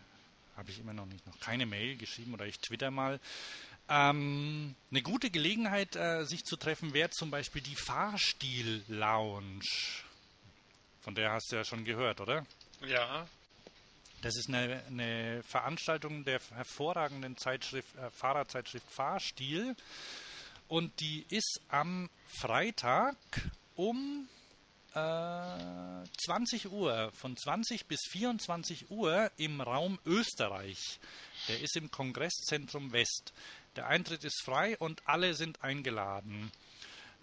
habe 0.57 0.71
ich 0.71 0.79
immer 0.79 0.93
noch 0.93 1.05
nicht, 1.05 1.25
noch 1.27 1.39
keine 1.39 1.65
Mail 1.65 1.97
geschrieben 1.97 2.33
oder 2.33 2.45
ich 2.45 2.59
twitter 2.59 2.89
mal. 2.89 3.19
Ähm, 3.89 4.75
eine 4.91 5.01
gute 5.01 5.29
Gelegenheit, 5.29 5.95
äh, 5.95 6.25
sich 6.25 6.43
zu 6.43 6.57
treffen, 6.57 6.93
wäre 6.93 7.09
zum 7.09 7.31
Beispiel 7.31 7.61
die 7.61 7.75
Fahrstil-Lounge. 7.75 9.63
Von 11.01 11.15
der 11.15 11.31
hast 11.31 11.51
du 11.51 11.55
ja 11.55 11.63
schon 11.63 11.85
gehört, 11.85 12.19
oder? 12.19 12.45
Ja. 12.85 13.27
Das 14.21 14.35
ist 14.35 14.49
eine, 14.49 14.83
eine 14.87 15.43
Veranstaltung 15.43 16.25
der 16.25 16.41
hervorragenden 16.53 17.37
Zeitschrift, 17.37 17.95
äh, 17.95 18.09
Fahrradzeitschrift 18.09 18.89
Fahrstil. 18.89 19.75
Und 20.67 20.99
die 20.99 21.25
ist 21.29 21.61
am 21.69 22.09
Freitag 22.27 23.15
um 23.75 24.27
äh, 24.93 26.03
20 26.25 26.71
Uhr, 26.71 27.11
von 27.13 27.37
20 27.37 27.85
bis 27.85 28.01
24 28.09 28.89
Uhr 28.89 29.31
im 29.37 29.61
Raum 29.61 29.99
Österreich. 30.05 30.99
Der 31.47 31.61
ist 31.61 31.77
im 31.77 31.91
Kongresszentrum 31.91 32.91
West. 32.91 33.33
Der 33.77 33.87
Eintritt 33.87 34.23
ist 34.23 34.41
frei 34.43 34.75
und 34.79 35.07
alle 35.07 35.35
sind 35.35 35.63
eingeladen. 35.63 36.51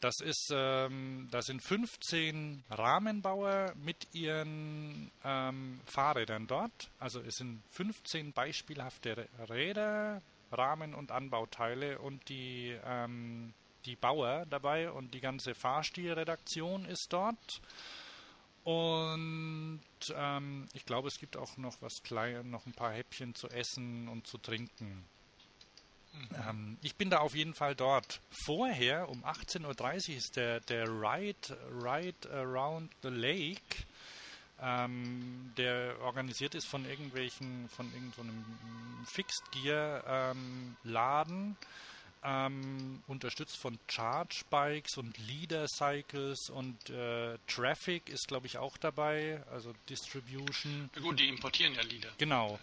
Das 0.00 0.20
ist, 0.20 0.50
ähm, 0.52 1.28
das 1.30 1.46
sind 1.46 1.62
15 1.62 2.62
Rahmenbauer 2.70 3.72
mit 3.76 4.07
ihren 4.12 5.11
ähm, 5.24 5.80
Fahrrädern 5.86 6.46
dort. 6.46 6.90
Also 6.98 7.20
es 7.20 7.36
sind 7.36 7.62
15 7.70 8.32
beispielhafte 8.32 9.28
Räder, 9.48 10.22
Rahmen 10.52 10.94
und 10.94 11.11
Anbauteile 11.11 11.98
und 11.98 12.28
die, 12.28 12.78
ähm, 12.84 13.52
die 13.84 13.96
Bauer 13.96 14.46
dabei 14.48 14.90
und 14.90 15.12
die 15.14 15.20
ganze 15.20 15.55
Fahrstilredaktion 15.55 16.84
ist 16.84 17.12
dort. 17.12 17.61
Und 18.62 19.80
ähm, 20.14 20.66
ich 20.72 20.86
glaube, 20.86 21.09
es 21.09 21.18
gibt 21.18 21.36
auch 21.36 21.57
noch 21.57 21.82
was 21.82 22.02
klein, 22.02 22.50
noch 22.50 22.64
ein 22.66 22.72
paar 22.72 22.92
Häppchen 22.92 23.34
zu 23.34 23.48
essen 23.48 24.09
und 24.09 24.26
zu 24.26 24.38
trinken. 24.38 25.05
Ähm, 26.48 26.78
ich 26.82 26.96
bin 26.96 27.10
da 27.10 27.18
auf 27.18 27.34
jeden 27.34 27.54
Fall 27.54 27.74
dort. 27.74 28.20
Vorher 28.44 29.08
um 29.08 29.24
18.30 29.24 30.10
Uhr 30.10 30.16
ist 30.16 30.36
der, 30.36 30.60
der 30.60 30.86
Ride, 30.86 31.56
Ride 31.82 32.30
Around 32.32 32.90
the 33.02 33.08
Lake, 33.08 33.84
ähm, 34.60 35.52
der 35.56 36.00
organisiert 36.00 36.54
ist 36.54 36.66
von 36.66 36.84
irgendwelchen, 36.88 37.68
von 37.68 37.86
irgendeinem 37.92 38.44
so 39.04 39.10
Fixed 39.12 39.52
Gear 39.52 40.04
ähm, 40.06 40.76
Laden 40.84 41.56
ähm, 42.24 43.02
unterstützt 43.06 43.58
von 43.58 43.78
Charge 43.88 44.44
Bikes 44.48 44.96
und 44.96 45.16
Leader 45.18 45.68
Cycles 45.68 46.48
und 46.48 46.88
äh, 46.88 47.38
Traffic 47.46 48.08
ist, 48.08 48.28
glaube 48.28 48.46
ich, 48.46 48.56
auch 48.56 48.78
dabei, 48.78 49.42
also 49.50 49.74
Distribution. 49.90 50.90
Ja 50.94 51.02
gut, 51.02 51.20
die 51.20 51.28
importieren 51.28 51.74
ja 51.74 51.82
Leader. 51.82 52.08
Genau. 52.16 52.58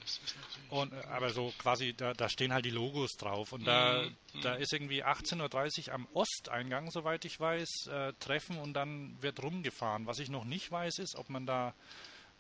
Und, 0.70 0.92
äh, 0.94 1.04
aber 1.12 1.30
so 1.30 1.54
quasi, 1.60 1.94
da, 1.94 2.14
da, 2.14 2.28
stehen 2.28 2.52
halt 2.52 2.66
die 2.66 2.72
Logos 2.72 3.12
drauf 3.18 3.54
und 3.54 3.66
da, 3.66 4.04
mhm. 4.34 4.42
da 4.42 4.56
ist 4.56 4.74
irgendwie 4.74 5.04
18.30 5.04 5.88
Uhr 5.88 5.94
am 5.94 6.08
Osteingang, 6.14 6.90
soweit 6.90 7.24
ich 7.26 7.40
weiß, 7.40 7.88
äh, 7.88 8.14
Treffen 8.20 8.58
und 8.58 8.74
dann 8.74 9.16
wird 9.22 9.44
rumgefahren. 9.44 10.08
Was 10.08 10.20
ich 10.20 10.30
noch 10.30 10.46
nicht 10.46 10.72
weiß, 10.72 10.98
ist, 10.98 11.16
ob 11.16 11.30
man 11.30 11.46
da, 11.46 11.76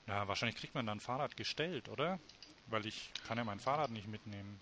ja, 0.08 0.28
wahrscheinlich 0.28 0.58
kriegt 0.58 0.74
man 0.74 0.88
da 0.88 0.94
ein 0.94 1.00
Fahrrad 1.00 1.38
gestellt, 1.38 1.88
oder? 1.88 2.20
Weil 2.66 2.88
ich 2.88 3.12
kann 3.28 3.38
ja 3.38 3.44
mein 3.44 3.60
Fahrrad 3.60 3.92
nicht 3.92 4.08
mitnehmen. 4.08 4.60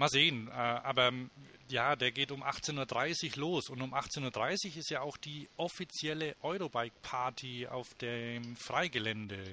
Mal 0.00 0.08
sehen. 0.08 0.48
Äh, 0.48 0.52
aber 0.52 1.08
ähm, 1.08 1.30
ja, 1.68 1.94
der 1.94 2.10
geht 2.10 2.32
um 2.32 2.42
18.30 2.42 3.32
Uhr 3.32 3.36
los. 3.36 3.68
Und 3.68 3.82
um 3.82 3.92
18.30 3.92 4.70
Uhr 4.70 4.76
ist 4.78 4.88
ja 4.88 5.02
auch 5.02 5.18
die 5.18 5.46
offizielle 5.58 6.36
Eurobike-Party 6.40 7.66
auf 7.66 7.92
dem 7.94 8.56
Freigelände. 8.56 9.44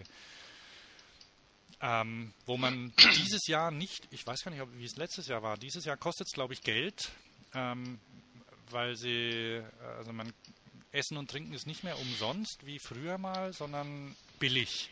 Ähm, 1.82 2.34
wo 2.46 2.56
man 2.56 2.94
dieses 3.18 3.46
Jahr 3.48 3.72
nicht, 3.72 4.08
ich 4.10 4.26
weiß 4.26 4.46
gar 4.46 4.52
nicht, 4.52 4.64
wie 4.78 4.86
es 4.86 4.96
letztes 4.96 5.28
Jahr 5.28 5.44
war, 5.44 5.58
dieses 5.58 5.84
Jahr 5.84 5.98
kostet 5.98 6.28
es, 6.28 6.34
glaube 6.34 6.54
ich, 6.54 6.62
Geld, 6.62 7.12
ähm, 7.54 8.00
weil 8.72 8.96
sie, 8.96 9.62
also 9.98 10.14
man, 10.14 10.32
Essen 10.94 11.18
und 11.18 11.30
Trinken 11.30 11.54
ist 11.54 11.68
nicht 11.68 11.84
mehr 11.84 12.00
umsonst 12.00 12.66
wie 12.66 12.80
früher 12.80 13.18
mal, 13.18 13.52
sondern 13.52 14.16
billig. 14.40 14.92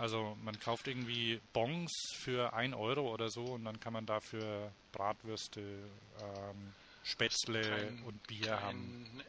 Also 0.00 0.34
man 0.42 0.58
kauft 0.58 0.88
irgendwie 0.88 1.38
Bons 1.52 1.92
für 2.16 2.54
1 2.54 2.74
Euro 2.74 3.12
oder 3.12 3.28
so 3.28 3.44
und 3.44 3.66
dann 3.66 3.78
kann 3.80 3.92
man 3.92 4.06
dafür 4.06 4.72
Bratwürste, 4.92 5.60
ähm, 5.60 6.72
Spätzle 7.04 7.60
kein, 7.60 8.02
und 8.04 8.26
Bier 8.26 8.46
kein 8.46 8.60
haben. 8.62 9.22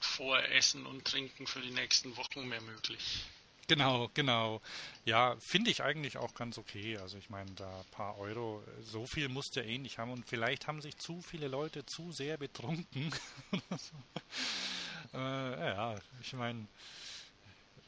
Voressen 0.00 0.84
und 0.84 1.06
Trinken 1.06 1.46
für 1.46 1.60
die 1.60 1.70
nächsten 1.70 2.14
Wochen 2.18 2.46
mehr 2.46 2.60
möglich. 2.60 3.24
Genau, 3.68 4.10
genau. 4.12 4.60
Ja, 5.06 5.34
finde 5.38 5.70
ich 5.70 5.82
eigentlich 5.82 6.18
auch 6.18 6.34
ganz 6.34 6.58
okay. 6.58 6.98
Also 6.98 7.16
ich 7.16 7.30
meine, 7.30 7.50
da 7.52 7.80
ein 7.80 7.90
paar 7.92 8.18
Euro, 8.18 8.62
so 8.82 9.06
viel 9.06 9.30
musste 9.30 9.60
er 9.60 9.66
eh 9.66 9.78
nicht 9.78 9.96
haben 9.96 10.10
und 10.10 10.28
vielleicht 10.28 10.66
haben 10.66 10.82
sich 10.82 10.98
zu 10.98 11.22
viele 11.22 11.48
Leute 11.48 11.86
zu 11.86 12.12
sehr 12.12 12.36
betrunken. 12.36 13.14
äh, 15.14 15.16
ja, 15.16 15.96
ich 16.20 16.34
meine, 16.34 16.66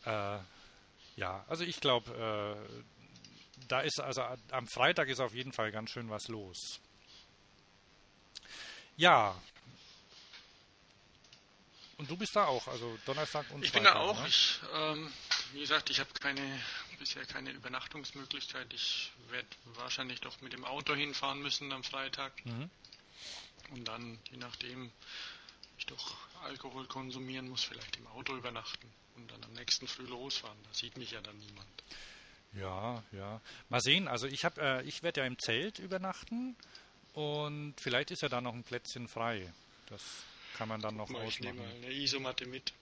äh, 0.07 0.39
ja, 1.17 1.45
also 1.49 1.65
ich 1.65 1.81
glaube, 1.81 2.11
äh, 2.13 2.85
da 3.69 3.81
ist 3.81 4.01
also 4.01 4.23
am 4.51 4.67
Freitag 4.67 5.09
ist 5.09 5.21
auf 5.21 5.35
jeden 5.35 5.53
Fall 5.53 5.71
ganz 5.73 5.91
schön 5.91 6.11
was 6.11 6.29
los. 6.29 6.81
Ja. 8.97 9.35
Und 11.97 12.11
du 12.11 12.17
bist 12.17 12.35
da 12.35 12.47
auch, 12.47 12.67
also 12.69 12.99
Donnerstag 13.07 13.47
und 13.51 13.65
Ich 13.65 13.71
Freitag, 13.71 13.93
bin 13.93 14.01
da 14.01 14.01
auch. 14.01 14.21
Ne? 14.21 14.29
Ich, 14.29 14.61
ähm, 14.75 15.13
wie 15.53 15.61
gesagt, 15.61 15.91
ich 15.91 16.01
habe 16.01 16.11
keine 16.21 16.61
bisher 17.05 17.27
keine 17.27 17.51
Übernachtungsmöglichkeit. 17.51 18.73
Ich 18.73 19.13
werde 19.29 19.49
wahrscheinlich 19.75 20.21
doch 20.21 20.41
mit 20.41 20.53
dem 20.53 20.65
Auto 20.65 20.95
hinfahren 20.95 21.41
müssen 21.41 21.73
am 21.73 21.85
Freitag. 21.85 22.33
Mhm. 22.47 22.71
Und 23.71 23.89
dann, 23.89 24.19
je 24.31 24.39
nachdem, 24.39 24.91
ich 25.79 25.87
doch 25.87 26.17
Alkohol 26.45 26.87
konsumieren 26.87 27.49
muss, 27.49 27.65
vielleicht 27.65 27.97
im 27.97 28.07
Auto 28.09 28.37
übernachten 28.37 28.93
und 29.17 29.31
dann 29.31 29.43
am 29.45 29.53
nächsten 29.55 29.87
Früh 29.87 30.05
losfahren. 30.05 30.59
Da 30.65 30.75
sieht 30.75 30.97
mich 30.97 31.11
ja 31.13 31.21
dann 31.21 31.39
niemand. 31.39 31.85
Ja, 32.53 33.03
ja. 33.13 33.41
Mal 33.69 33.81
sehen. 33.81 34.09
Also 34.09 34.27
ich 34.27 34.45
habe, 34.45 34.61
äh, 34.61 34.83
ich 34.85 35.03
werde 35.03 35.21
ja 35.21 35.27
im 35.27 35.39
Zelt 35.39 35.79
übernachten 35.79 36.57
und 37.13 37.75
vielleicht 37.81 38.11
ist 38.11 38.23
ja 38.23 38.29
da 38.29 38.41
noch 38.41 38.55
ein 38.55 38.63
Plätzchen 38.63 39.09
frei. 39.09 39.53
Das 39.87 40.03
kann 40.57 40.69
man 40.69 40.81
dann 40.81 40.97
Guck 40.97 41.09
noch 41.09 41.19
mal, 41.19 41.27
ausmachen. 41.27 41.59
Ich 41.59 41.63
nehme 41.63 41.65
eine 41.65 41.93
Isomatte 41.93 42.47
mit. 42.47 42.73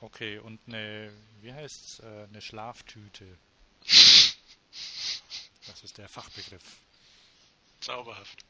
Okay, 0.00 0.38
und 0.38 0.60
eine, 0.66 1.12
wie 1.40 1.52
heißt's, 1.52 2.00
äh, 2.00 2.26
eine 2.28 2.42
Schlaftüte. 2.42 3.26
das 5.66 5.82
ist 5.82 5.96
der 5.96 6.08
Fachbegriff. 6.08 6.62
Zauberhaft. 7.80 8.44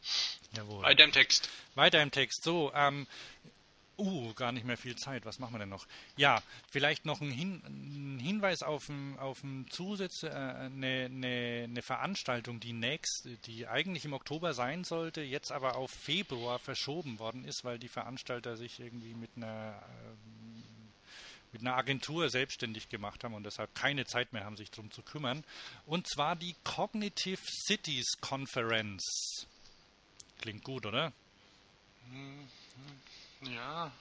Jawohl. 0.56 0.82
Weiter 0.82 1.04
im 1.04 1.12
Text. 1.12 1.48
Weiter 1.74 2.02
im 2.02 2.10
Text. 2.10 2.42
So, 2.42 2.72
ähm, 2.74 3.06
Uh, 3.96 4.34
gar 4.34 4.50
nicht 4.50 4.66
mehr 4.66 4.76
viel 4.76 4.96
Zeit. 4.96 5.24
Was 5.24 5.38
machen 5.38 5.54
wir 5.54 5.60
denn 5.60 5.68
noch? 5.68 5.86
Ja, 6.16 6.42
vielleicht 6.70 7.04
noch 7.04 7.20
ein, 7.20 7.30
Hin 7.30 7.62
ein 7.64 8.18
Hinweis 8.18 8.62
auf 8.62 8.88
ein, 8.88 9.16
auf 9.20 9.44
ein 9.44 9.66
Zusatz, 9.70 10.24
äh, 10.24 10.30
eine, 10.30 11.04
eine, 11.04 11.62
eine, 11.64 11.82
Veranstaltung, 11.82 12.58
die 12.58 12.72
nächst, 12.72 13.28
die 13.46 13.68
eigentlich 13.68 14.04
im 14.04 14.12
Oktober 14.12 14.52
sein 14.52 14.82
sollte, 14.82 15.20
jetzt 15.22 15.52
aber 15.52 15.76
auf 15.76 15.92
Februar 15.92 16.58
verschoben 16.58 17.20
worden 17.20 17.44
ist, 17.44 17.64
weil 17.64 17.78
die 17.78 17.88
Veranstalter 17.88 18.56
sich 18.56 18.80
irgendwie 18.80 19.14
mit 19.14 19.30
einer 19.36 19.80
äh, 19.80 20.34
mit 21.52 21.60
einer 21.60 21.76
Agentur 21.76 22.28
selbstständig 22.30 22.88
gemacht 22.88 23.22
haben 23.22 23.32
und 23.32 23.44
deshalb 23.44 23.76
keine 23.76 24.06
Zeit 24.06 24.32
mehr 24.32 24.44
haben, 24.44 24.56
sich 24.56 24.72
darum 24.72 24.90
zu 24.90 25.02
kümmern. 25.02 25.44
Und 25.86 26.08
zwar 26.08 26.34
die 26.34 26.56
Cognitive 26.64 27.40
Cities 27.46 28.16
Conference. 28.20 29.46
Klingt 30.40 30.64
gut, 30.64 30.84
oder? 30.84 31.12
Mhm. 32.10 32.48
Ja. 33.42 33.92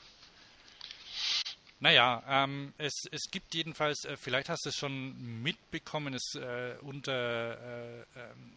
Naja, 1.79 2.23
ähm, 2.29 2.73
es, 2.77 2.93
es 3.11 3.29
gibt 3.29 3.53
jedenfalls, 3.53 4.05
äh, 4.05 4.15
vielleicht 4.15 4.47
hast 4.47 4.63
du 4.63 4.69
es 4.69 4.75
schon 4.75 5.43
mitbekommen, 5.43 6.13
es 6.13 6.35
äh, 6.35 6.75
unter, 6.81 7.59
äh, 7.59 7.99
ähm, 8.15 8.53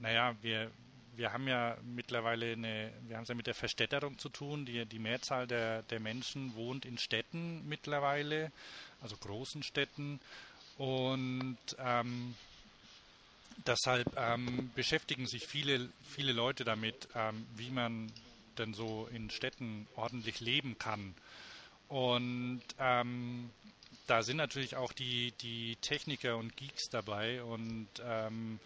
naja, 0.00 0.36
wir, 0.42 0.70
wir 1.16 1.32
haben 1.32 1.48
ja 1.48 1.76
mittlerweile 1.82 2.52
eine, 2.52 2.92
wir 3.06 3.16
haben 3.16 3.22
es 3.22 3.30
ja 3.30 3.34
mit 3.34 3.46
der 3.46 3.54
Verstädterung 3.54 4.18
zu 4.18 4.28
tun, 4.28 4.66
die, 4.66 4.84
die 4.84 4.98
Mehrzahl 4.98 5.46
der, 5.46 5.82
der 5.84 6.00
Menschen 6.00 6.54
wohnt 6.54 6.84
in 6.84 6.98
Städten 6.98 7.66
mittlerweile, 7.66 8.52
also 9.00 9.16
großen 9.16 9.62
Städten 9.62 10.20
und 10.76 11.56
ähm, 11.78 12.34
deshalb 13.66 14.06
ähm, 14.16 14.70
beschäftigen 14.74 15.26
sich 15.26 15.46
viele, 15.46 15.88
viele 16.08 16.32
Leute 16.32 16.64
damit, 16.64 17.08
ähm, 17.14 17.46
wie 17.56 17.70
man 17.70 18.12
denn 18.58 18.74
so 18.74 19.08
in 19.12 19.30
Städten 19.30 19.86
ordentlich 19.96 20.40
leben 20.40 20.78
kann. 20.78 21.14
Und 21.88 22.62
ähm, 22.78 23.50
da 24.06 24.22
sind 24.22 24.36
natürlich 24.36 24.76
auch 24.76 24.92
die, 24.92 25.32
die 25.40 25.76
Techniker 25.76 26.36
und 26.36 26.56
Geeks 26.56 26.90
dabei 26.90 27.42
und 27.42 27.88
ähm, 28.02 28.58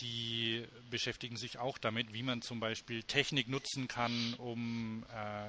die 0.00 0.64
beschäftigen 0.90 1.36
sich 1.36 1.58
auch 1.58 1.78
damit, 1.78 2.12
wie 2.12 2.22
man 2.22 2.42
zum 2.42 2.60
Beispiel 2.60 3.02
Technik 3.02 3.48
nutzen 3.48 3.88
kann, 3.88 4.34
um 4.34 5.04
äh, 5.14 5.48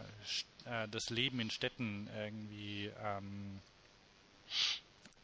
äh, 0.83 0.87
das 0.89 1.09
Leben 1.09 1.39
in 1.39 1.51
Städten 1.51 2.09
irgendwie 2.15 2.91
ähm, 3.03 3.59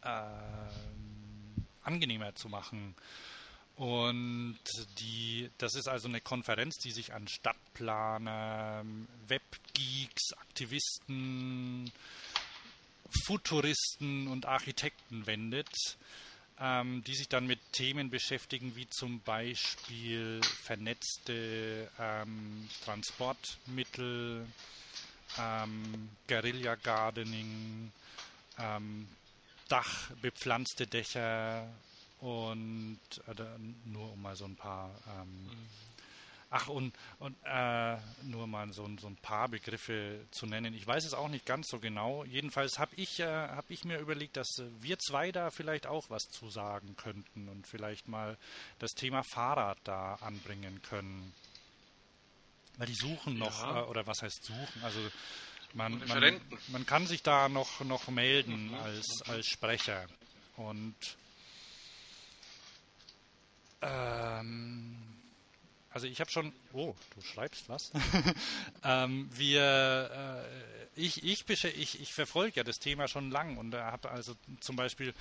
äh, 0.01 0.07
angenehmer 1.83 2.35
zu 2.35 2.49
machen. 2.49 2.95
Und 3.75 4.59
die, 4.99 5.49
das 5.57 5.75
ist 5.75 5.87
also 5.87 6.07
eine 6.07 6.21
Konferenz, 6.21 6.75
die 6.77 6.91
sich 6.91 7.13
an 7.13 7.27
Stadtplaner, 7.27 8.85
Webgeeks, 9.27 10.33
Aktivisten, 10.37 11.91
Futuristen 13.25 14.27
und 14.27 14.45
Architekten 14.45 15.25
wendet, 15.25 15.69
ähm, 16.59 17.03
die 17.05 17.15
sich 17.15 17.29
dann 17.29 17.47
mit 17.47 17.59
Themen 17.71 18.11
beschäftigen, 18.11 18.75
wie 18.75 18.87
zum 18.89 19.21
Beispiel 19.21 20.39
vernetzte 20.63 21.89
ähm, 21.99 22.69
Transportmittel, 22.85 24.45
ähm, 25.39 26.09
Guerilla 26.27 26.75
Gardening, 26.75 27.91
ähm, 28.59 29.07
Dach, 29.67 30.11
bepflanzte 30.21 30.85
Dächer 30.85 31.67
und 32.23 32.99
äh, 33.27 33.43
nur 33.85 34.13
um 34.13 34.21
mal 34.21 34.35
so 34.35 34.45
ein 34.45 34.55
paar 34.55 34.89
ähm, 35.07 35.43
mhm. 35.45 35.69
Ach, 36.55 36.67
und, 36.67 36.93
und 37.17 37.35
äh, 37.45 37.97
nur 38.21 38.45
mal 38.45 38.71
so, 38.73 38.87
so, 39.01 39.07
ein 39.07 39.15
paar 39.15 39.49
Begriffe 39.49 40.23
zu 40.29 40.45
nennen. 40.45 40.75
Ich 40.75 40.85
weiß 40.85 41.03
es 41.03 41.15
auch 41.15 41.27
nicht 41.27 41.47
ganz 41.47 41.67
so 41.67 41.79
genau. 41.79 42.25
Jedenfalls 42.25 42.77
habe 42.77 42.91
ich, 42.95 43.19
äh, 43.19 43.25
hab 43.25 43.71
ich 43.71 43.85
mir 43.85 43.97
überlegt, 43.97 44.37
dass 44.37 44.61
wir 44.79 44.99
zwei 44.99 45.31
da 45.31 45.49
vielleicht 45.49 45.87
auch 45.87 46.11
was 46.11 46.21
zu 46.29 46.51
sagen 46.51 46.95
könnten 46.95 47.49
und 47.49 47.65
vielleicht 47.65 48.07
mal 48.07 48.37
das 48.77 48.91
Thema 48.91 49.23
Fahrrad 49.23 49.79
da 49.83 50.13
anbringen 50.21 50.79
können. 50.83 51.33
Weil 52.77 52.85
die 52.85 52.93
suchen 52.93 53.39
noch, 53.39 53.63
ja. 53.63 53.81
äh, 53.81 53.85
oder 53.85 54.05
was 54.05 54.21
heißt 54.21 54.43
suchen? 54.43 54.83
Also 54.83 54.99
man, 55.73 56.05
man, 56.07 56.39
man, 56.67 56.85
kann 56.85 57.07
sich 57.07 57.23
da 57.23 57.49
noch, 57.49 57.81
noch 57.81 58.09
melden 58.09 58.67
mhm. 58.67 58.75
als, 58.75 59.23
als 59.25 59.47
Sprecher. 59.47 60.05
Und 60.55 60.95
ähm, 63.83 64.97
also 65.89 66.07
ich 66.07 66.19
habe 66.19 66.31
schon, 66.31 66.53
oh, 66.73 66.95
du 67.15 67.21
schreibst 67.21 67.69
was. 67.69 67.91
ähm, 68.83 69.29
wir, 69.31 70.43
äh, 70.45 71.01
ich, 71.01 71.23
ich, 71.23 71.47
ich, 71.47 72.01
ich 72.01 72.13
verfolge 72.13 72.55
ja 72.55 72.63
das 72.63 72.77
Thema 72.77 73.07
schon 73.07 73.29
lang 73.29 73.57
und 73.57 73.75
habe 73.75 74.09
also 74.09 74.35
zum 74.59 74.75
Beispiel 74.75 75.13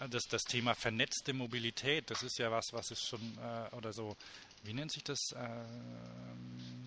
äh, 0.00 0.08
das, 0.08 0.24
das 0.24 0.42
Thema 0.42 0.74
vernetzte 0.74 1.32
Mobilität, 1.32 2.10
das 2.10 2.22
ist 2.22 2.38
ja 2.38 2.50
was, 2.50 2.72
was 2.72 2.90
ist 2.90 3.06
schon, 3.06 3.20
äh, 3.38 3.74
oder 3.76 3.92
so, 3.92 4.16
wie 4.64 4.72
nennt 4.72 4.92
sich 4.92 5.04
das? 5.04 5.18
Ähm, 5.36 6.80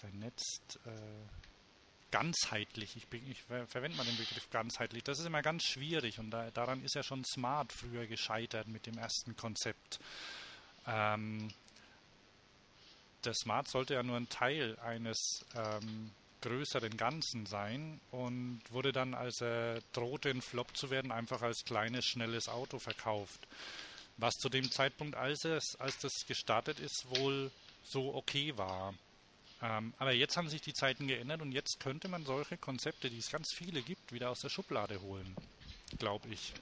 vernetzt, 0.00 0.78
äh, 0.86 0.90
ganzheitlich. 2.10 2.96
Ich, 2.96 3.08
bin, 3.08 3.28
ich 3.30 3.42
verwende 3.42 3.96
mal 3.96 4.04
den 4.04 4.16
Begriff 4.16 4.48
ganzheitlich. 4.50 5.04
Das 5.04 5.18
ist 5.18 5.26
immer 5.26 5.42
ganz 5.42 5.64
schwierig 5.64 6.18
und 6.18 6.30
da, 6.30 6.50
daran 6.50 6.82
ist 6.82 6.94
ja 6.94 7.02
schon 7.02 7.24
Smart 7.24 7.72
früher 7.72 8.06
gescheitert 8.06 8.68
mit 8.68 8.86
dem 8.86 8.98
ersten 8.98 9.36
Konzept. 9.36 10.00
Ähm, 10.86 11.52
der 13.24 13.34
Smart 13.34 13.68
sollte 13.68 13.94
ja 13.94 14.02
nur 14.02 14.16
ein 14.16 14.28
Teil 14.28 14.78
eines 14.80 15.44
ähm, 15.54 16.10
größeren 16.40 16.96
Ganzen 16.96 17.46
sein 17.46 18.00
und 18.10 18.60
wurde 18.70 18.92
dann, 18.92 19.14
als 19.14 19.40
er 19.42 19.80
drohte, 19.92 20.30
ein 20.30 20.42
Flop 20.42 20.76
zu 20.76 20.90
werden, 20.90 21.12
einfach 21.12 21.42
als 21.42 21.64
kleines, 21.64 22.06
schnelles 22.06 22.48
Auto 22.48 22.78
verkauft. 22.78 23.46
Was 24.16 24.34
zu 24.34 24.48
dem 24.48 24.70
Zeitpunkt, 24.70 25.16
als, 25.16 25.44
es, 25.44 25.76
als 25.78 25.98
das 25.98 26.12
gestartet 26.26 26.80
ist, 26.80 27.06
wohl 27.08 27.50
so 27.82 28.14
okay 28.14 28.56
war. 28.56 28.94
Ähm, 29.62 29.92
aber 29.98 30.12
jetzt 30.12 30.36
haben 30.36 30.48
sich 30.48 30.62
die 30.62 30.72
Zeiten 30.72 31.06
geändert 31.06 31.42
und 31.42 31.52
jetzt 31.52 31.80
könnte 31.80 32.08
man 32.08 32.24
solche 32.24 32.56
Konzepte, 32.56 33.10
die 33.10 33.18
es 33.18 33.30
ganz 33.30 33.52
viele 33.54 33.82
gibt, 33.82 34.12
wieder 34.12 34.30
aus 34.30 34.40
der 34.40 34.48
Schublade 34.48 35.00
holen, 35.02 35.36
glaube 35.98 36.28
ich. 36.28 36.52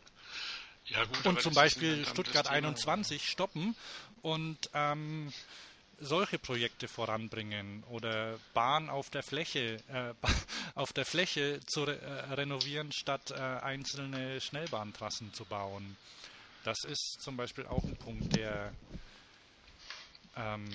Ja, 0.87 1.05
gut, 1.05 1.27
und 1.27 1.43
zum 1.43 1.55
Beispiel 1.55 2.05
Stuttgart 2.07 2.49
21 2.49 3.29
stoppen 3.29 3.77
und 4.23 4.71
ähm, 4.75 5.33
solche 6.01 6.39
Projekte 6.39 6.89
voranbringen 6.89 7.85
oder 7.91 8.39
Bahn 8.55 8.89
auf 8.89 9.11
der 9.11 9.23
Fläche 9.23 9.77
äh, 9.89 10.15
auf 10.75 10.93
der 10.93 11.05
Fläche 11.05 11.61
zu 11.67 11.85
re 11.85 12.01
äh, 12.01 12.35
renovieren 12.35 12.93
statt 12.93 13.31
äh, 13.31 13.35
einzelne 13.35 14.41
Schnellbahntrassen 14.41 15.35
zu 15.35 15.45
bauen. 15.45 15.97
Das 16.65 16.79
ist 16.85 17.19
zum 17.21 17.37
Beispiel 17.37 17.67
auch 17.67 17.85
ein 17.85 17.97
Punkt, 17.97 18.35
der 18.37 18.73
ähm, 20.37 20.69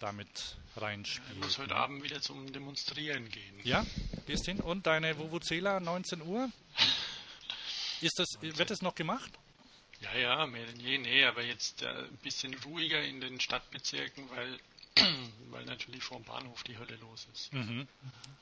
damit 0.00 0.56
reinspielt. 0.76 1.32
Ich 1.32 1.44
muss 1.44 1.58
heute? 1.58 1.74
Abend 1.74 2.02
wieder 2.02 2.20
zum 2.20 2.52
Demonstrieren 2.52 3.28
gehen. 3.30 3.60
Ja, 3.64 3.84
gehst 4.26 4.46
hin. 4.46 4.60
Und 4.60 4.86
deine 4.86 5.18
Vuvuzela 5.18 5.80
19 5.80 6.22
Uhr? 6.22 6.50
Ist 8.00 8.18
das, 8.18 8.28
wird 8.40 8.70
das 8.70 8.82
noch 8.82 8.94
gemacht? 8.94 9.30
Ja, 10.00 10.14
ja, 10.14 10.46
mehr 10.46 10.66
denn 10.66 10.80
je, 10.80 10.98
nee, 10.98 11.24
aber 11.24 11.42
jetzt 11.42 11.82
äh, 11.82 11.88
ein 11.88 12.18
bisschen 12.22 12.54
ruhiger 12.64 13.02
in 13.02 13.20
den 13.20 13.40
Stadtbezirken, 13.40 14.28
weil, 14.30 14.58
weil 15.50 15.64
natürlich 15.64 16.02
vor 16.02 16.18
dem 16.18 16.24
Bahnhof 16.24 16.62
die 16.64 16.76
Hölle 16.76 16.96
los 16.96 17.26
ist. 17.32 17.52
Mhm. 17.52 17.88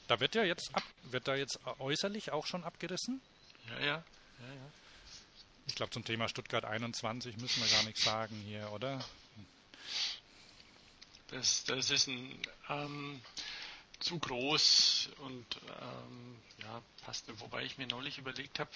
Da 0.09 0.19
wird 0.19 0.35
ja 0.35 0.43
jetzt 0.43 0.75
ab, 0.75 0.83
wird 1.05 1.29
da 1.29 1.37
jetzt 1.37 1.61
äußerlich 1.79 2.33
auch 2.33 2.47
schon 2.47 2.65
abgerissen? 2.65 3.21
Ja, 3.69 3.79
ja, 3.79 3.87
ja, 3.87 4.55
ja. 4.55 4.71
Ich 5.67 5.77
glaube, 5.77 5.93
zum 5.93 6.05
Thema 6.05 6.29
Stuttgart 6.29 6.65
21 6.65 7.37
müssen 7.39 7.63
wir 7.63 7.71
gar 7.71 7.85
nichts 7.85 8.05
sagen 8.05 8.37
hier, 8.47 8.71
oder? 8.73 9.03
Das, 11.29 11.65
das 11.65 11.91
ist 11.91 12.07
ein 12.09 12.39
ähm, 12.69 13.21
zu 14.01 14.19
groß 14.19 15.11
und 15.19 15.47
ähm, 15.81 16.37
ja, 16.63 16.83
passt. 17.05 17.27
Wobei 17.41 17.65
ich 17.65 17.79
mir 17.79 17.87
neulich 17.87 18.19
überlegt 18.19 18.59
habe, 18.59 18.71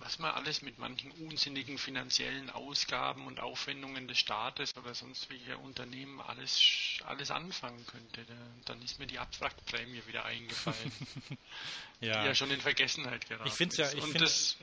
was 0.00 0.18
man 0.18 0.32
alles 0.32 0.62
mit 0.62 0.78
manchen 0.78 1.10
unsinnigen 1.12 1.76
finanziellen 1.76 2.48
Ausgaben 2.50 3.26
und 3.26 3.38
Aufwendungen 3.38 4.08
des 4.08 4.18
Staates 4.18 4.74
oder 4.76 4.94
sonst 4.94 5.28
welcher 5.28 5.58
Unternehmen 5.58 6.20
alles, 6.22 6.98
alles 7.04 7.30
anfangen 7.30 7.84
könnte. 7.86 8.24
Dann 8.64 8.80
ist 8.82 8.98
mir 8.98 9.06
die 9.06 9.18
Abwrackprämie 9.18 10.02
wieder 10.06 10.24
eingefallen, 10.24 10.92
ja. 12.00 12.22
die 12.22 12.28
ja 12.28 12.34
schon 12.34 12.50
in 12.50 12.62
Vergessenheit 12.62 13.28
geraten 13.28 13.46
ich 13.46 13.54
find's 13.54 13.76
ja, 13.76 13.92
ich 13.92 14.02
und, 14.02 14.18
das, 14.18 14.56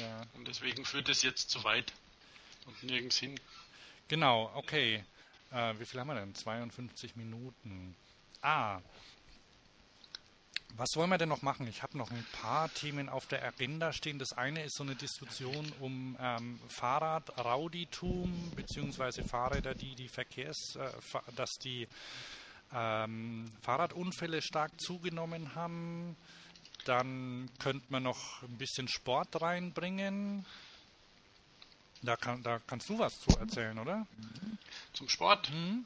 ja. 0.00 0.26
und 0.34 0.48
deswegen 0.48 0.84
führt 0.84 1.08
es 1.08 1.22
jetzt 1.22 1.50
zu 1.50 1.62
weit 1.62 1.92
und 2.66 2.82
nirgends 2.82 3.18
hin. 3.18 3.38
Genau, 4.08 4.50
okay. 4.54 5.04
Äh, 5.50 5.74
wie 5.78 5.84
viel 5.84 6.00
haben 6.00 6.08
wir 6.08 6.14
denn? 6.14 6.34
52 6.34 7.16
Minuten. 7.16 7.96
Ah, 8.42 8.80
was 10.78 10.94
wollen 10.94 11.08
wir 11.08 11.16
denn 11.16 11.30
noch 11.30 11.40
machen? 11.40 11.66
Ich 11.68 11.82
habe 11.82 11.96
noch 11.96 12.10
ein 12.10 12.26
paar 12.32 12.72
Themen 12.74 13.08
auf 13.08 13.26
der 13.26 13.42
Agenda 13.42 13.94
stehen. 13.94 14.18
Das 14.18 14.32
eine 14.32 14.62
ist 14.62 14.76
so 14.76 14.82
eine 14.82 14.94
Diskussion 14.94 15.72
um 15.80 16.18
ähm, 16.20 16.60
Fahrradrauditum 16.68 18.52
beziehungsweise 18.54 19.24
Fahrräder, 19.24 19.74
die 19.74 19.94
die 19.94 20.08
Verkehrs, 20.08 20.76
äh, 20.76 20.90
dass 21.34 21.52
die 21.62 21.88
ähm, 22.74 23.50
Fahrradunfälle 23.62 24.42
stark 24.42 24.78
zugenommen 24.78 25.54
haben. 25.54 26.14
Dann 26.84 27.48
könnte 27.58 27.86
man 27.88 28.02
noch 28.02 28.42
ein 28.42 28.58
bisschen 28.58 28.86
Sport 28.86 29.40
reinbringen. 29.40 30.44
Da, 32.06 32.16
kann, 32.16 32.42
da 32.42 32.60
kannst 32.66 32.88
du 32.88 32.98
was 32.98 33.20
zu 33.20 33.36
erzählen, 33.36 33.76
oder? 33.78 34.06
Zum 34.92 35.08
Sport? 35.08 35.50
Mhm. 35.50 35.84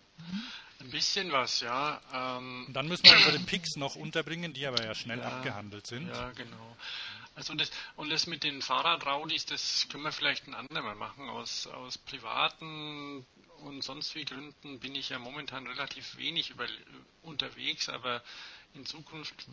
Ein 0.80 0.90
bisschen 0.90 1.32
was, 1.32 1.60
ja. 1.60 2.00
Ähm, 2.12 2.66
dann 2.68 2.88
müssen 2.88 3.04
wir 3.04 3.16
unsere 3.16 3.38
Picks 3.40 3.76
noch 3.76 3.96
unterbringen, 3.96 4.52
die 4.52 4.66
aber 4.66 4.84
ja 4.84 4.94
schnell 4.94 5.18
ja, 5.18 5.24
abgehandelt 5.24 5.86
sind. 5.86 6.08
Ja, 6.08 6.30
genau. 6.32 6.76
Also 7.34 7.54
das, 7.54 7.70
und 7.96 8.10
das 8.10 8.26
mit 8.26 8.44
den 8.44 8.60
Fahrradraudis, 8.60 9.46
das 9.46 9.86
können 9.90 10.04
wir 10.04 10.12
vielleicht 10.12 10.46
ein 10.46 10.54
andermal 10.54 10.94
machen. 10.94 11.28
Aus, 11.30 11.66
aus 11.66 11.96
privaten 11.96 13.24
und 13.64 13.82
sonst 13.82 14.14
wie 14.14 14.24
Gründen 14.24 14.78
bin 14.78 14.94
ich 14.94 15.08
ja 15.08 15.18
momentan 15.18 15.66
relativ 15.66 16.16
wenig 16.18 16.50
über, 16.50 16.66
unterwegs, 17.22 17.88
aber 17.88 18.22
in 18.74 18.84
Zukunft 18.84 19.46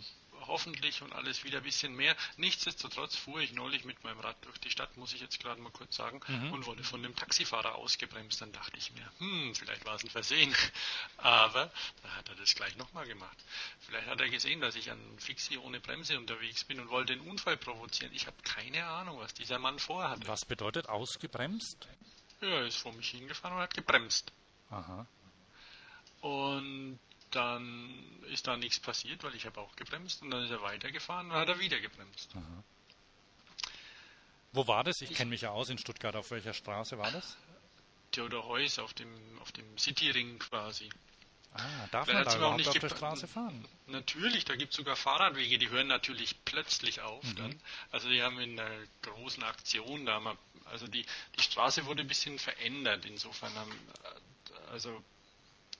hoffentlich 0.45 1.01
und 1.01 1.13
alles 1.13 1.43
wieder 1.43 1.57
ein 1.57 1.63
bisschen 1.63 1.95
mehr. 1.95 2.15
Nichtsdestotrotz 2.37 3.15
fuhr 3.15 3.39
ich 3.39 3.53
neulich 3.53 3.85
mit 3.85 4.03
meinem 4.03 4.19
Rad 4.19 4.35
durch 4.41 4.59
die 4.59 4.69
Stadt, 4.69 4.95
muss 4.97 5.13
ich 5.13 5.21
jetzt 5.21 5.39
gerade 5.39 5.61
mal 5.61 5.71
kurz 5.71 5.95
sagen, 5.95 6.21
mhm. 6.27 6.53
und 6.53 6.65
wurde 6.65 6.83
von 6.83 7.01
dem 7.01 7.15
Taxifahrer 7.15 7.75
ausgebremst. 7.75 8.41
Dann 8.41 8.51
dachte 8.51 8.77
ich 8.77 8.91
mir, 8.93 9.11
hm, 9.19 9.55
vielleicht 9.55 9.85
war 9.85 9.95
es 9.95 10.03
ein 10.03 10.09
Versehen. 10.09 10.53
Aber 11.17 11.71
da 12.03 12.09
hat 12.15 12.29
er 12.29 12.35
das 12.35 12.55
gleich 12.55 12.75
nochmal 12.77 13.07
gemacht. 13.07 13.37
Vielleicht 13.79 14.07
hat 14.07 14.19
er 14.19 14.29
gesehen, 14.29 14.61
dass 14.61 14.75
ich 14.75 14.91
an 14.91 14.99
Fixie 15.17 15.57
ohne 15.57 15.79
Bremse 15.79 16.17
unterwegs 16.17 16.63
bin 16.63 16.79
und 16.79 16.89
wollte 16.89 17.15
den 17.15 17.27
Unfall 17.27 17.57
provozieren. 17.57 18.13
Ich 18.13 18.27
habe 18.27 18.37
keine 18.43 18.85
Ahnung, 18.85 19.19
was 19.19 19.33
dieser 19.33 19.59
Mann 19.59 19.79
vorhat. 19.79 20.27
Was 20.27 20.45
bedeutet 20.45 20.89
ausgebremst? 20.89 21.87
Ja, 22.41 22.47
er 22.47 22.67
ist 22.67 22.77
vor 22.77 22.93
mich 22.93 23.09
hingefahren 23.09 23.57
und 23.57 23.63
hat 23.63 23.73
gebremst. 23.73 24.31
Aha. 24.69 25.07
Und 26.21 26.99
dann 27.31 28.23
ist 28.31 28.47
da 28.47 28.57
nichts 28.57 28.79
passiert, 28.79 29.23
weil 29.23 29.35
ich 29.35 29.45
habe 29.45 29.59
auch 29.59 29.75
gebremst 29.75 30.21
und 30.21 30.31
dann 30.31 30.43
ist 30.43 30.51
er 30.51 30.61
weitergefahren 30.61 31.27
und 31.27 31.33
dann 31.33 31.41
hat 31.41 31.49
er 31.49 31.59
wieder 31.59 31.79
gebremst. 31.79 32.31
Aha. 32.35 32.63
Wo 34.53 34.67
war 34.67 34.83
das? 34.83 35.01
Ich, 35.01 35.11
ich 35.11 35.17
kenne 35.17 35.29
mich 35.29 35.41
ja 35.41 35.51
aus 35.51 35.69
in 35.69 35.77
Stuttgart. 35.77 36.15
Auf 36.15 36.31
welcher 36.31 36.53
Straße 36.53 36.97
war 36.97 37.11
das? 37.11 37.37
Theodor 38.11 38.47
Heuss 38.47 38.79
auf 38.79 38.93
dem, 38.93 39.09
auf 39.41 39.51
dem 39.51 39.77
Cityring 39.77 40.39
quasi. 40.39 40.89
Ah, 41.53 41.87
darf 41.91 42.07
man 42.07 42.23
da 42.23 42.35
überhaupt 42.35 42.57
nicht 42.57 42.67
auf 42.67 42.77
der 42.77 42.89
Straße 42.89 43.27
fahren? 43.27 43.65
Natürlich, 43.87 44.45
da 44.45 44.55
gibt 44.55 44.71
es 44.71 44.77
sogar 44.77 44.95
Fahrradwege, 44.95 45.57
die 45.57 45.69
hören 45.69 45.87
natürlich 45.87 46.35
plötzlich 46.45 47.01
auf 47.01 47.23
mhm. 47.23 47.35
dann. 47.35 47.61
Also 47.91 48.09
die 48.09 48.21
haben 48.21 48.39
in 48.39 48.59
einer 48.59 48.85
großen 49.01 49.43
Aktion 49.43 50.05
da 50.05 50.19
mal, 50.19 50.37
also 50.65 50.87
die, 50.87 51.05
die 51.37 51.43
Straße 51.43 51.85
wurde 51.85 52.01
ein 52.01 52.07
bisschen 52.07 52.37
verändert, 52.37 53.05
insofern 53.05 53.53
haben, 53.55 53.71
äh, 53.71 54.71
also 54.71 55.03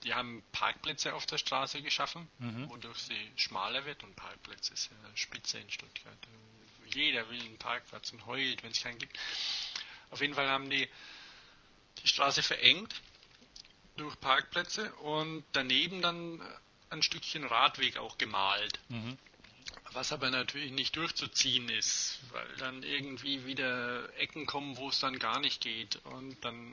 die 0.04 0.14
haben 0.14 0.42
Parkplätze 0.52 1.14
auf 1.14 1.26
der 1.26 1.38
Straße 1.38 1.82
geschaffen, 1.82 2.28
mhm. 2.38 2.68
wodurch 2.70 2.98
sie 2.98 3.32
schmaler 3.36 3.84
wird 3.84 4.04
und 4.04 4.14
Parkplätze 4.16 4.74
ist 4.74 4.90
ja 4.90 5.16
spitze 5.16 5.58
in 5.58 5.70
Stuttgart. 5.70 6.18
Jeder 6.86 7.28
will 7.28 7.40
einen 7.40 7.58
Parkplatz 7.58 8.12
und 8.12 8.24
heult, 8.26 8.62
wenn 8.62 8.70
es 8.70 8.82
keinen 8.82 8.98
gibt. 8.98 9.18
Auf 10.10 10.20
jeden 10.20 10.34
Fall 10.34 10.48
haben 10.48 10.70
die 10.70 10.88
die 12.02 12.08
Straße 12.08 12.42
verengt 12.42 12.94
durch 13.96 14.18
Parkplätze 14.20 14.92
und 14.94 15.44
daneben 15.52 16.00
dann 16.00 16.40
ein 16.90 17.02
Stückchen 17.02 17.44
Radweg 17.44 17.98
auch 17.98 18.16
gemalt. 18.18 18.78
Mhm. 18.88 19.18
Was 19.92 20.12
aber 20.12 20.30
natürlich 20.30 20.70
nicht 20.70 20.96
durchzuziehen 20.96 21.68
ist, 21.68 22.20
weil 22.30 22.56
dann 22.58 22.82
irgendwie 22.82 23.46
wieder 23.46 24.14
Ecken 24.18 24.46
kommen, 24.46 24.76
wo 24.76 24.88
es 24.90 25.00
dann 25.00 25.18
gar 25.18 25.40
nicht 25.40 25.60
geht. 25.62 25.96
Und 26.04 26.36
dann 26.44 26.72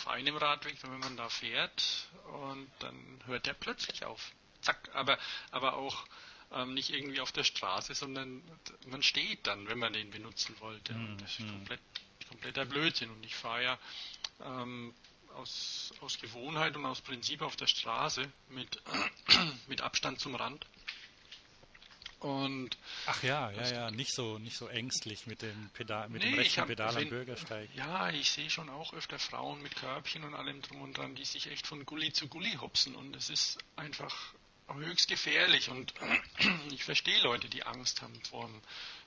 auf 0.00 0.08
einem 0.08 0.36
Radweg, 0.36 0.76
wenn 0.82 0.98
man 0.98 1.16
da 1.16 1.28
fährt, 1.28 2.08
und 2.32 2.70
dann 2.78 3.20
hört 3.26 3.46
der 3.46 3.52
plötzlich 3.52 4.04
auf. 4.04 4.32
Zack, 4.62 4.88
aber, 4.94 5.18
aber 5.50 5.76
auch 5.76 6.06
ähm, 6.52 6.72
nicht 6.74 6.90
irgendwie 6.90 7.20
auf 7.20 7.32
der 7.32 7.44
Straße, 7.44 7.94
sondern 7.94 8.42
man 8.86 9.02
steht 9.02 9.46
dann, 9.46 9.68
wenn 9.68 9.78
man 9.78 9.92
den 9.92 10.10
benutzen 10.10 10.56
wollte. 10.60 10.94
Mhm. 10.94 11.18
Das 11.18 11.38
ist 11.38 11.48
komplett, 11.48 11.80
kompletter 12.28 12.64
Blödsinn. 12.64 13.10
Und 13.10 13.24
ich 13.24 13.34
fahre 13.34 13.62
ja 13.62 13.78
ähm, 14.42 14.94
aus, 15.34 15.92
aus 16.00 16.18
Gewohnheit 16.18 16.76
und 16.76 16.86
aus 16.86 17.02
Prinzip 17.02 17.42
auf 17.42 17.56
der 17.56 17.66
Straße 17.66 18.30
mit, 18.48 18.82
mit 19.68 19.82
Abstand 19.82 20.18
zum 20.18 20.34
Rand. 20.34 20.66
Und 22.20 22.76
Ach 23.06 23.22
ja, 23.22 23.50
ja, 23.50 23.72
ja, 23.72 23.90
nicht 23.90 24.14
so, 24.14 24.38
nicht 24.38 24.56
so 24.56 24.68
ängstlich 24.68 25.26
mit 25.26 25.40
dem 25.40 25.70
Pedal, 25.70 26.10
mit 26.10 26.22
nee, 26.22 26.30
dem 26.30 26.38
rechten 26.38 26.60
hab, 26.60 26.68
Pedal 26.68 26.94
am 26.94 27.08
Bürgersteig. 27.08 27.70
Ja, 27.74 28.10
ich 28.10 28.30
sehe 28.30 28.50
schon 28.50 28.68
auch 28.68 28.92
öfter 28.92 29.18
Frauen 29.18 29.62
mit 29.62 29.74
Körbchen 29.74 30.24
und 30.24 30.34
allem 30.34 30.60
drum 30.60 30.82
und 30.82 30.98
dran, 30.98 31.14
die 31.14 31.24
sich 31.24 31.50
echt 31.50 31.66
von 31.66 31.86
Gully 31.86 32.12
zu 32.12 32.28
Gully 32.28 32.58
hopsen 32.60 32.94
und 32.94 33.16
es 33.16 33.30
ist 33.30 33.58
einfach 33.76 34.14
höchst 34.68 35.08
gefährlich 35.08 35.70
und 35.70 35.94
ich 36.72 36.84
verstehe 36.84 37.20
Leute, 37.22 37.48
die 37.48 37.64
Angst 37.64 38.02
haben 38.02 38.20
vor 38.28 38.46
dem, 38.46 38.60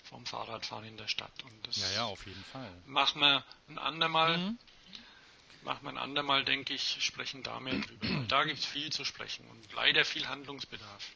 vor 0.03 0.17
dem 0.17 0.25
Fahrradfahren 0.25 0.85
in 0.85 0.97
der 0.97 1.07
Stadt. 1.07 1.43
Und 1.43 1.67
das 1.67 1.77
ja, 1.77 1.91
ja, 1.97 2.05
auf 2.05 2.25
jeden 2.25 2.43
Fall. 2.45 2.69
Machen 2.85 3.21
wir 3.21 3.45
ein 3.69 3.77
andermal. 3.77 4.37
Mhm. 4.39 4.57
Machen 5.61 5.83
wir 5.83 5.91
ein 5.91 5.97
andermal, 5.97 6.43
denke 6.43 6.73
ich, 6.73 6.97
sprechen 6.99 7.43
da 7.43 7.59
mehr 7.59 7.75
drüber. 7.75 8.07
da 8.27 8.43
gibt 8.43 8.59
es 8.59 8.65
viel 8.65 8.91
zu 8.91 9.05
sprechen 9.05 9.47
und 9.49 9.71
leider 9.73 10.03
viel 10.03 10.27
Handlungsbedarf. 10.27 11.11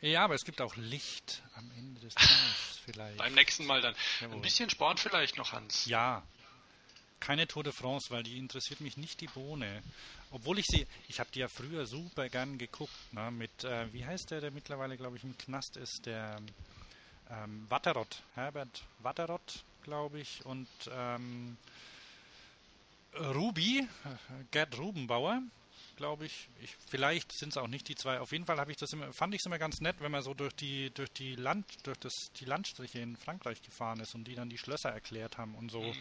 Ja, 0.00 0.24
aber 0.24 0.34
es 0.34 0.44
gibt 0.44 0.60
auch 0.60 0.76
Licht 0.76 1.42
am 1.54 1.70
Ende 1.76 2.00
des 2.00 2.14
Tunnels 2.14 2.80
vielleicht. 2.84 3.18
Beim 3.18 3.34
nächsten 3.34 3.66
Mal 3.66 3.80
dann. 3.80 3.94
Jawohl. 4.20 4.36
Ein 4.36 4.42
bisschen 4.42 4.70
Sport 4.70 5.00
vielleicht 5.00 5.36
noch, 5.36 5.52
Hans. 5.52 5.86
Ja. 5.86 6.22
Keine 7.18 7.46
Tour 7.46 7.64
de 7.64 7.72
France, 7.72 8.10
weil 8.10 8.22
die 8.22 8.38
interessiert 8.38 8.80
mich 8.80 8.98
nicht 8.98 9.20
die 9.20 9.26
Bohne. 9.26 9.82
Obwohl 10.30 10.58
ich 10.58 10.66
sie, 10.66 10.86
ich 11.08 11.18
habe 11.18 11.30
die 11.32 11.38
ja 11.38 11.48
früher 11.48 11.86
super 11.86 12.28
gern 12.28 12.58
geguckt, 12.58 12.92
ne, 13.12 13.30
mit, 13.30 13.64
äh, 13.64 13.90
wie 13.92 14.04
heißt 14.04 14.30
der, 14.30 14.40
der 14.40 14.50
mittlerweile, 14.50 14.96
glaube 14.96 15.16
ich, 15.16 15.24
im 15.24 15.36
Knast 15.38 15.76
ist, 15.78 16.04
der 16.04 16.40
ähm, 17.30 17.66
Watterott, 17.70 18.22
Herbert 18.34 18.84
Watterott, 18.98 19.64
glaube 19.82 20.20
ich, 20.20 20.44
und 20.44 20.68
ähm, 20.90 21.56
Ruby, 23.18 23.78
äh, 23.80 24.44
Gerd 24.50 24.76
Rubenbauer, 24.78 25.40
glaube 25.96 26.26
ich. 26.26 26.48
ich. 26.60 26.76
Vielleicht 26.88 27.32
sind 27.32 27.50
es 27.50 27.56
auch 27.56 27.66
nicht 27.66 27.88
die 27.88 27.94
zwei. 27.94 28.20
Auf 28.20 28.32
jeden 28.32 28.46
Fall 28.46 28.58
habe 28.58 28.70
ich 28.70 28.76
das 28.76 28.92
immer, 28.92 29.12
fand 29.12 29.34
ich 29.34 29.40
es 29.40 29.46
immer 29.46 29.58
ganz 29.58 29.80
nett, 29.80 29.96
wenn 30.00 30.12
man 30.12 30.22
so 30.22 30.34
durch 30.34 30.54
die 30.54 30.90
durch 30.90 31.10
die 31.10 31.34
Land 31.34 31.66
durch 31.84 31.98
das 31.98 32.12
die 32.38 32.44
Landstriche 32.44 33.00
in 33.00 33.16
Frankreich 33.16 33.62
gefahren 33.62 34.00
ist 34.00 34.14
und 34.14 34.24
die 34.24 34.34
dann 34.34 34.48
die 34.48 34.58
Schlösser 34.58 34.90
erklärt 34.90 35.38
haben 35.38 35.54
und 35.54 35.70
so. 35.70 35.82
Mhm. 35.82 35.94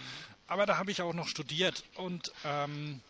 Aber 0.48 0.66
da 0.66 0.78
habe 0.78 0.92
ich 0.92 1.02
auch 1.02 1.14
noch 1.14 1.28
studiert 1.28 1.84
und 1.96 2.32
ähm, 2.44 3.02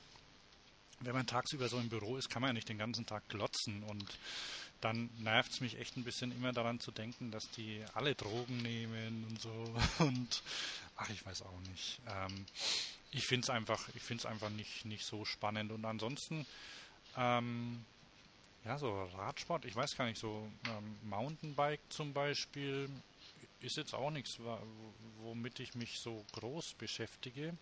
wenn 1.01 1.13
man 1.13 1.27
tagsüber 1.27 1.67
so 1.67 1.77
im 1.77 1.89
Büro 1.89 2.17
ist, 2.17 2.29
kann 2.29 2.41
man 2.41 2.49
ja 2.49 2.53
nicht 2.53 2.69
den 2.69 2.77
ganzen 2.77 3.05
Tag 3.05 3.27
glotzen 3.29 3.83
und 3.83 4.17
dann 4.81 5.09
nervt 5.17 5.51
es 5.51 5.61
mich 5.61 5.79
echt 5.79 5.97
ein 5.97 6.03
bisschen 6.03 6.31
immer 6.31 6.53
daran 6.53 6.79
zu 6.79 6.91
denken, 6.91 7.31
dass 7.31 7.49
die 7.51 7.83
alle 7.93 8.15
Drogen 8.15 8.57
nehmen 8.57 9.25
und 9.29 9.41
so 9.41 9.75
und 10.03 10.43
ach, 10.95 11.09
ich 11.09 11.25
weiß 11.25 11.41
auch 11.41 11.59
nicht. 11.71 11.99
Ähm, 12.07 12.45
ich 13.16 13.26
finde 13.26 13.45
es 13.45 13.49
einfach, 13.49 13.88
ich 13.95 14.01
finde 14.03 14.22
es 14.22 14.26
einfach 14.26 14.49
nicht, 14.49 14.86
nicht 14.86 15.05
so 15.05 15.24
spannend 15.24 15.72
und 15.72 15.86
ansonsten 15.86 16.45
ähm, 17.18 17.86
ja, 18.66 18.78
so 18.78 19.03
Radsport, 19.16 19.63
ich 19.66 19.76
weiß 19.76 19.95
gar 19.95 20.05
nicht, 20.05 20.20
so 20.20 20.49
ähm, 20.68 20.97
Mountainbike 21.03 21.82
zum 21.89 22.13
Beispiel 22.13 22.89
ist 23.61 23.78
jetzt 23.78 23.93
auch 23.93 24.11
nichts, 24.11 24.38
womit 25.22 25.59
ich 25.59 25.76
mich 25.76 25.99
so 25.99 26.26
groß 26.34 26.74
beschäftige. 26.78 27.55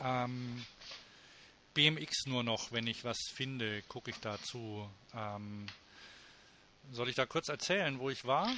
Ähm, 0.00 0.64
BMX 1.74 2.26
nur 2.26 2.42
noch, 2.42 2.72
wenn 2.72 2.86
ich 2.86 3.04
was 3.04 3.18
finde, 3.34 3.82
gucke 3.82 4.10
ich 4.10 4.18
dazu. 4.18 4.88
Ähm, 5.14 5.66
soll 6.92 7.08
ich 7.08 7.14
da 7.14 7.26
kurz 7.26 7.48
erzählen, 7.48 7.98
wo 7.98 8.10
ich 8.10 8.24
war? 8.24 8.50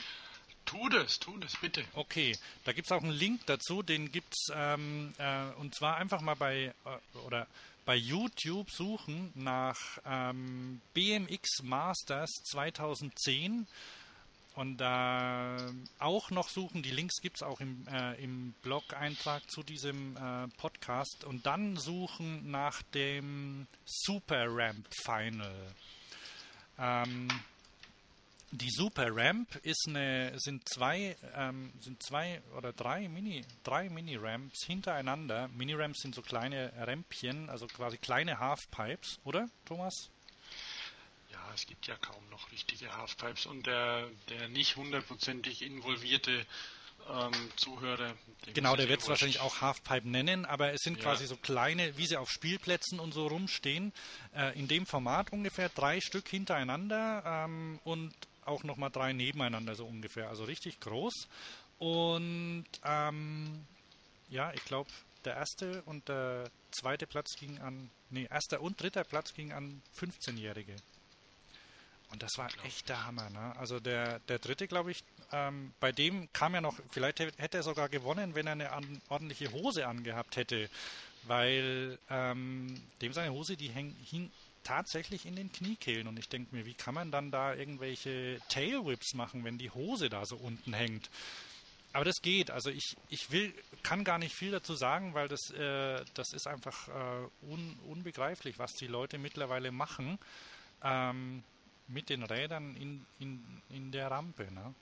Tu 0.75 0.89
das, 0.89 1.21
tu 1.21 1.39
das, 1.39 1.57
bitte. 1.61 1.85
Okay, 1.95 2.37
da 2.65 2.73
gibt 2.73 2.89
es 2.89 2.93
auch 2.93 3.03
einen 3.03 3.13
Link 3.13 3.47
dazu, 3.47 3.85
den 3.85 4.11
gibt 4.11 4.35
es, 4.35 4.53
ähm, 4.53 5.15
äh, 5.19 5.45
und 5.61 5.73
zwar 5.73 5.99
einfach 5.99 6.21
mal 6.21 6.35
bei, 6.35 6.75
äh, 6.85 7.19
oder 7.19 7.47
bei 7.85 7.95
YouTube 7.95 8.69
suchen 8.73 9.31
nach 9.37 9.79
ähm, 10.05 10.81
BMX 10.93 11.63
Masters 11.63 12.31
2010 12.51 13.69
und 14.57 14.81
äh, 14.81 15.57
auch 16.01 16.31
noch 16.31 16.49
suchen, 16.49 16.83
die 16.83 16.91
Links 16.91 17.21
gibt 17.21 17.37
es 17.37 17.43
auch 17.45 17.61
im, 17.61 17.87
äh, 17.87 18.21
im 18.21 18.55
Blog-Eintrag 18.63 19.49
zu 19.49 19.63
diesem 19.63 20.17
äh, 20.17 20.49
Podcast 20.57 21.23
und 21.23 21.47
dann 21.47 21.77
suchen 21.77 22.51
nach 22.51 22.83
dem 22.95 23.69
Super 23.85 24.47
Ramp 24.49 24.89
Final. 25.05 25.73
Ähm, 26.81 27.29
die 28.57 28.71
Super 28.71 29.09
Ramp 29.11 29.57
ist 29.63 29.87
eine, 29.89 30.39
sind 30.39 30.69
zwei, 30.69 31.17
ähm, 31.35 31.73
sind 31.81 32.03
zwei 32.03 32.43
oder 32.57 32.73
drei 32.73 33.09
Mini, 33.09 33.45
drei 33.63 33.89
Mini 33.89 34.17
Ramps 34.17 34.65
hintereinander. 34.67 35.49
Mini 35.49 35.75
Ramps 35.75 36.03
sind 36.03 36.15
so 36.15 36.23
kleine 36.23 36.73
Rämpchen, 36.87 37.51
also 37.51 37.67
quasi 37.67 37.99
kleine 37.99 38.39
Halfpipes, 38.39 39.19
oder 39.25 39.49
Thomas? 39.65 40.11
es 41.55 41.67
gibt 41.67 41.87
ja 41.87 41.97
kaum 41.97 42.29
noch 42.31 42.51
richtige 42.53 42.95
Halfpipes 42.97 43.47
und 43.47 43.67
der, 43.67 44.09
der 44.29 44.49
nicht 44.49 44.77
hundertprozentig 44.77 45.63
involvierte 45.63 46.45
ähm, 47.09 47.33
Zuhörer. 47.57 48.15
Genau, 48.55 48.77
der 48.77 48.89
wird 48.89 49.03
es 49.03 49.09
wahrscheinlich 49.09 49.41
auch 49.41 49.61
Halfpipe 49.61 50.09
nennen, 50.09 50.45
aber 50.45 50.73
es 50.73 50.81
sind 50.83 50.99
ja. 50.99 51.05
quasi 51.05 51.27
so 51.27 51.37
kleine, 51.37 51.97
wie 51.97 52.07
sie 52.07 52.17
auf 52.17 52.31
Spielplätzen 52.31 52.99
und 52.99 53.13
so 53.13 53.27
rumstehen, 53.27 53.93
äh, 54.35 54.59
in 54.59 54.69
dem 54.69 54.87
Format 54.87 55.33
ungefähr 55.33 55.69
drei 55.69 56.01
Stück 56.01 56.29
hintereinander 56.29 57.45
ähm, 57.45 57.79
und 57.85 58.13
auch 58.47 58.65
nochmal 58.65 58.91
drei 58.91 59.13
nebeneinander 59.13 59.75
so 59.75 59.85
ungefähr, 59.87 60.29
also 60.29 60.45
richtig 60.45 60.81
groß. 60.81 61.29
Und 61.79 62.67
ähm, 62.85 63.67
ja, 64.31 64.53
ich 64.53 64.65
glaube, 64.65 64.91
der 65.25 65.35
erste 65.35 65.83
und 65.83 66.09
der 66.09 66.51
zweite 66.71 67.07
Platz 67.07 67.37
ging 67.37 67.59
an, 67.61 67.91
nee, 68.11 68.27
erster 68.31 68.61
und 68.61 68.81
dritter 68.81 69.05
Platz 69.05 69.35
ging 69.35 69.53
an 69.53 69.83
15-Jährige. 69.99 70.77
Und 72.11 72.23
das 72.23 72.37
war 72.37 72.49
echt 72.65 72.89
der 72.89 73.05
Hammer. 73.05 73.29
Ne? 73.31 73.57
Also 73.57 73.81
der, 73.81 74.21
der 74.21 74.39
dritte, 74.39 74.69
glaube 74.69 74.93
ich, 74.93 75.03
ähm, 75.33 75.73
bei 75.81 75.91
dem 75.91 76.33
kam 76.33 76.55
ja 76.55 76.61
noch, 76.61 76.79
vielleicht 76.91 77.19
hätte 77.19 77.57
er 77.57 77.63
sogar 77.63 77.89
gewonnen, 77.89 78.37
wenn 78.37 78.47
er 78.47 78.53
eine 78.53 78.71
an, 78.71 79.03
ordentliche 79.09 79.51
Hose 79.51 79.87
angehabt 79.87 80.37
hätte. 80.37 80.71
Weil 81.25 81.99
ähm, 82.11 82.81
dem 83.01 83.13
seine 83.13 83.33
Hose, 83.33 83.57
die 83.57 83.69
häng, 83.69 83.97
hing 84.05 84.31
tatsächlich 84.65 85.27
in 85.27 85.37
den 85.37 85.53
Kniekehlen. 85.53 86.09
Und 86.09 86.19
ich 86.19 86.29
denke 86.29 86.55
mir, 86.55 86.67
wie 86.67 86.75
kann 86.75 86.95
man 86.95 87.11
dann 87.11 87.31
da 87.31 87.55
irgendwelche 87.55 88.41
Tailwhips 88.49 89.15
machen, 89.15 89.45
wenn 89.45 89.59
die 89.59 89.71
Hose 89.71 90.09
da 90.09 90.25
so 90.25 90.37
unten 90.37 90.73
hängt? 90.75 91.11
Aber 91.93 92.05
das 92.05 92.21
geht. 92.23 92.51
Also 92.51 92.71
ich, 92.71 92.97
ich 93.09 93.31
will, 93.31 93.55
kann 93.85 94.03
gar 94.03 94.19
nicht 94.19 94.35
viel 94.35 94.51
dazu 94.51 94.75
sagen, 94.75 95.15
weil 95.15 95.29
das, 95.29 95.51
äh, 95.51 96.05
das 96.15 96.33
ist 96.33 96.49
einfach 96.49 96.89
äh, 96.89 97.47
un, 97.47 97.79
unbegreiflich, 97.87 98.59
was 98.59 98.75
die 98.75 98.89
Leute 98.89 99.19
mittlerweile 99.19 99.71
machen. 99.71 100.19
Ähm, 100.83 101.45
mit 101.87 102.09
den 102.09 102.23
Rädern 102.23 102.75
in, 102.77 103.07
in, 103.19 103.63
in 103.69 103.93
der 103.93 104.11
Rampe. 104.11 104.53
Ne? 104.53 104.75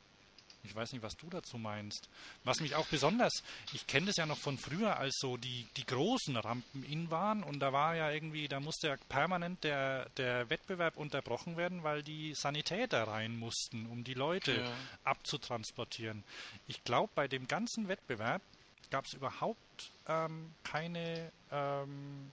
Ich 0.65 0.75
weiß 0.75 0.93
nicht, 0.93 1.03
was 1.03 1.17
du 1.17 1.29
dazu 1.29 1.59
meinst. 1.59 2.09
Was 2.45 2.61
mich 2.61 2.77
auch 2.77 2.87
besonders, 2.87 3.43
ich 3.73 3.87
kenne 3.89 4.07
das 4.07 4.17
ja 4.17 4.27
noch 4.27 4.39
von 4.39 4.59
früher, 4.59 4.97
als 4.97 5.17
so 5.19 5.37
die, 5.37 5.67
die 5.77 5.85
großen 5.85 6.37
Rampen 6.37 6.85
in 6.85 7.11
waren 7.11 7.43
und 7.43 7.59
da 7.59 7.73
war 7.73 7.97
ja 7.97 8.11
irgendwie, 8.11 8.47
da 8.47 8.61
musste 8.61 8.89
ja 8.89 8.97
permanent 9.09 9.65
der, 9.65 10.09
der 10.11 10.49
Wettbewerb 10.51 10.97
unterbrochen 10.97 11.57
werden, 11.57 11.83
weil 11.83 12.05
die 12.05 12.35
Sanitäter 12.35 13.09
rein 13.09 13.37
mussten, 13.37 13.87
um 13.87 14.05
die 14.05 14.15
Leute 14.15 14.63
ja. 14.63 14.73
abzutransportieren. 15.05 16.23
Ich 16.69 16.85
glaube, 16.85 17.11
bei 17.15 17.27
dem 17.27 17.49
ganzen 17.49 17.89
Wettbewerb 17.89 18.43
gab 18.91 19.07
es 19.07 19.15
überhaupt 19.15 19.91
ähm, 20.07 20.55
keine 20.63 21.33
ähm, 21.51 22.31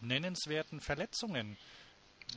nennenswerten 0.00 0.80
Verletzungen. 0.80 1.58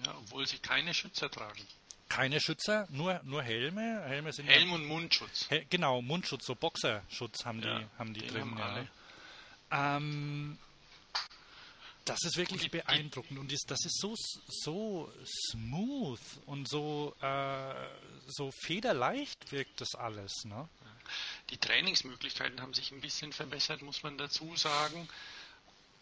Ja, 0.05 0.15
obwohl 0.17 0.47
sie 0.47 0.59
keine 0.59 0.93
Schützer 0.93 1.29
tragen. 1.29 1.65
Keine 2.11 2.41
Schützer, 2.41 2.87
nur, 2.91 3.21
nur 3.23 3.41
Helme. 3.41 4.03
Helme 4.05 4.33
sind 4.33 4.47
Helm 4.47 4.69
ja, 4.69 4.75
und 4.75 4.85
Mundschutz. 4.85 5.47
He, 5.49 5.65
genau, 5.69 6.01
Mundschutz, 6.01 6.45
so 6.45 6.55
Boxerschutz 6.55 7.45
haben 7.45 7.61
ja, 7.61 7.79
die, 7.79 7.85
haben 7.97 8.13
die 8.13 8.27
drin. 8.27 8.59
Haben 8.59 8.89
ja. 9.71 9.97
ähm, 9.97 10.57
das 12.03 12.23
ist 12.23 12.35
wirklich 12.35 12.63
die, 12.63 12.69
beeindruckend 12.69 13.39
und 13.39 13.51
das 13.51 13.85
ist 13.85 13.99
so, 13.99 14.15
so 14.17 15.13
smooth 15.51 16.19
und 16.47 16.67
so, 16.67 17.15
äh, 17.21 17.73
so 18.27 18.51
federleicht 18.51 19.51
wirkt 19.53 19.79
das 19.79 19.95
alles. 19.95 20.43
Ne? 20.43 20.67
Die 21.49 21.57
Trainingsmöglichkeiten 21.57 22.59
haben 22.59 22.73
sich 22.73 22.91
ein 22.91 22.99
bisschen 22.99 23.31
verbessert, 23.31 23.81
muss 23.83 24.03
man 24.03 24.17
dazu 24.17 24.55
sagen. 24.57 25.07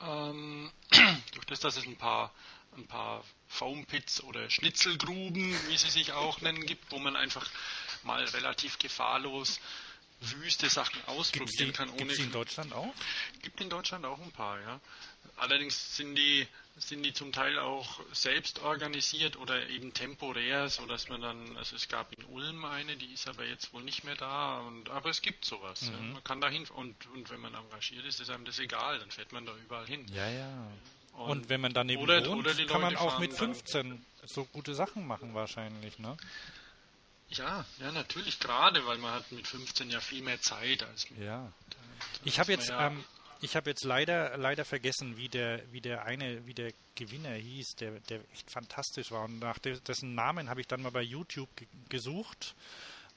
ähm, 0.01 0.71
durch 1.33 1.45
das, 1.45 1.59
dass 1.59 1.77
es 1.77 1.85
ein 1.85 1.97
paar, 1.97 2.31
ein 2.77 2.87
paar 2.87 3.23
Foampits 3.47 4.23
oder 4.23 4.49
Schnitzelgruben, 4.49 5.55
wie 5.67 5.77
sie 5.77 5.89
sich 5.89 6.13
auch 6.13 6.41
nennen, 6.41 6.65
gibt, 6.65 6.91
wo 6.91 6.99
man 6.99 7.15
einfach 7.15 7.49
mal 8.03 8.23
relativ 8.25 8.79
gefahrlos 8.79 9.59
wüste 10.21 10.69
Sachen 10.69 11.01
ausprobieren 11.05 11.69
die, 11.69 11.71
kann. 11.71 11.89
Ohne 11.91 12.13
in 12.13 12.31
Deutschland 12.31 12.73
auch? 12.73 12.93
Gibt 13.41 13.61
in 13.61 13.69
Deutschland 13.69 14.05
auch 14.05 14.19
ein 14.19 14.31
paar, 14.31 14.59
ja. 14.59 14.79
Allerdings 15.37 15.95
sind 15.95 16.15
die, 16.15 16.45
sind 16.77 17.03
die 17.03 17.13
zum 17.13 17.31
Teil 17.31 17.57
auch 17.57 18.01
selbst 18.11 18.59
organisiert 18.59 19.37
oder 19.37 19.69
eben 19.69 19.93
temporär, 19.93 20.69
so 20.69 20.85
dass 20.85 21.07
man 21.07 21.21
dann, 21.21 21.57
also 21.57 21.75
es 21.75 21.87
gab 21.87 22.11
in 22.13 22.25
Ulm 22.25 22.65
eine, 22.65 22.97
die 22.97 23.13
ist 23.13 23.27
aber 23.27 23.45
jetzt 23.45 23.73
wohl 23.73 23.83
nicht 23.83 24.03
mehr 24.03 24.15
da, 24.15 24.59
und, 24.59 24.89
aber 24.89 25.09
es 25.09 25.21
gibt 25.21 25.45
sowas. 25.45 25.83
Mhm. 25.83 25.93
Ja. 25.93 25.99
Man 26.13 26.23
kann 26.23 26.41
da 26.41 26.49
hin 26.49 26.67
und, 26.75 27.07
und 27.13 27.29
wenn 27.29 27.39
man 27.39 27.55
engagiert 27.55 28.05
ist, 28.05 28.19
ist 28.19 28.29
einem 28.29 28.43
das 28.43 28.59
egal, 28.59 28.99
dann 28.99 29.11
fährt 29.11 29.31
man 29.31 29.45
da 29.45 29.55
überall 29.55 29.87
hin. 29.87 30.05
Ja, 30.13 30.29
ja. 30.29 30.71
Und, 31.19 31.29
und 31.29 31.49
wenn 31.49 31.61
man 31.61 31.73
daneben 31.73 32.01
oder, 32.01 32.25
wohnt, 32.25 32.47
oder 32.47 32.65
kann 32.65 32.81
man 32.81 32.95
auch 32.95 33.19
mit 33.19 33.33
15 33.33 34.05
so 34.25 34.45
gute 34.45 34.73
Sachen 34.73 35.05
machen 35.05 35.33
wahrscheinlich, 35.33 35.99
ne? 35.99 36.15
Ja, 37.29 37.63
ja, 37.79 37.91
natürlich 37.91 38.39
gerade, 38.39 38.85
weil 38.87 38.97
man 38.97 39.13
hat 39.13 39.31
mit 39.31 39.47
15 39.47 39.91
ja 39.91 39.99
viel 39.99 40.23
mehr 40.23 40.41
Zeit 40.41 40.83
als 40.83 41.09
mit. 41.11 41.21
Ja. 41.21 41.51
Ich 42.23 42.39
habe 42.39 42.51
jetzt, 42.51 42.69
ja 42.69 42.87
ähm, 42.87 43.03
ich 43.41 43.55
habe 43.55 43.69
jetzt 43.69 43.83
leider, 43.83 44.37
leider 44.37 44.65
vergessen, 44.65 45.15
wie 45.17 45.29
der, 45.29 45.61
wie 45.71 45.81
der 45.81 46.05
eine, 46.05 46.45
wie 46.45 46.53
der 46.53 46.73
Gewinner 46.95 47.33
hieß, 47.33 47.75
der, 47.79 47.99
der 48.01 48.19
echt 48.33 48.51
fantastisch 48.51 49.11
war. 49.11 49.25
Und 49.25 49.39
nach 49.39 49.59
dessen 49.59 50.15
Namen 50.15 50.49
habe 50.49 50.61
ich 50.61 50.67
dann 50.67 50.81
mal 50.81 50.91
bei 50.91 51.01
YouTube 51.01 51.49
gesucht. 51.87 52.55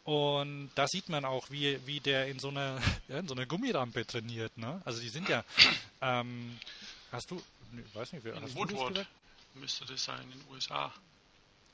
Und 0.05 0.71
da 0.75 0.87
sieht 0.87 1.09
man 1.09 1.25
auch, 1.25 1.51
wie, 1.51 1.79
wie 1.87 2.01
der 2.01 2.27
in 2.29 2.39
so 2.39 2.49
einer, 2.49 2.81
ja, 3.09 3.19
in 3.19 3.29
so 3.29 3.35
einer 3.35 3.47
Gummirampe 3.47 4.07
trainiert. 4.07 4.57
Ne? 4.59 4.81
Also 4.85 5.01
die 5.01 5.09
sind 5.09 5.29
ja, 5.29 5.45
ähm, 6.01 6.59
hast 7.11 7.31
du, 7.31 7.43
ich 7.79 7.95
weiß 7.95 8.12
nicht, 8.12 8.25
wer 8.25 8.35
in 8.35 8.55
Woodward 8.55 9.07
müsste 9.55 9.85
das 9.85 10.05
sein 10.05 10.20
in 10.23 10.31
den 10.31 10.45
USA. 10.51 10.93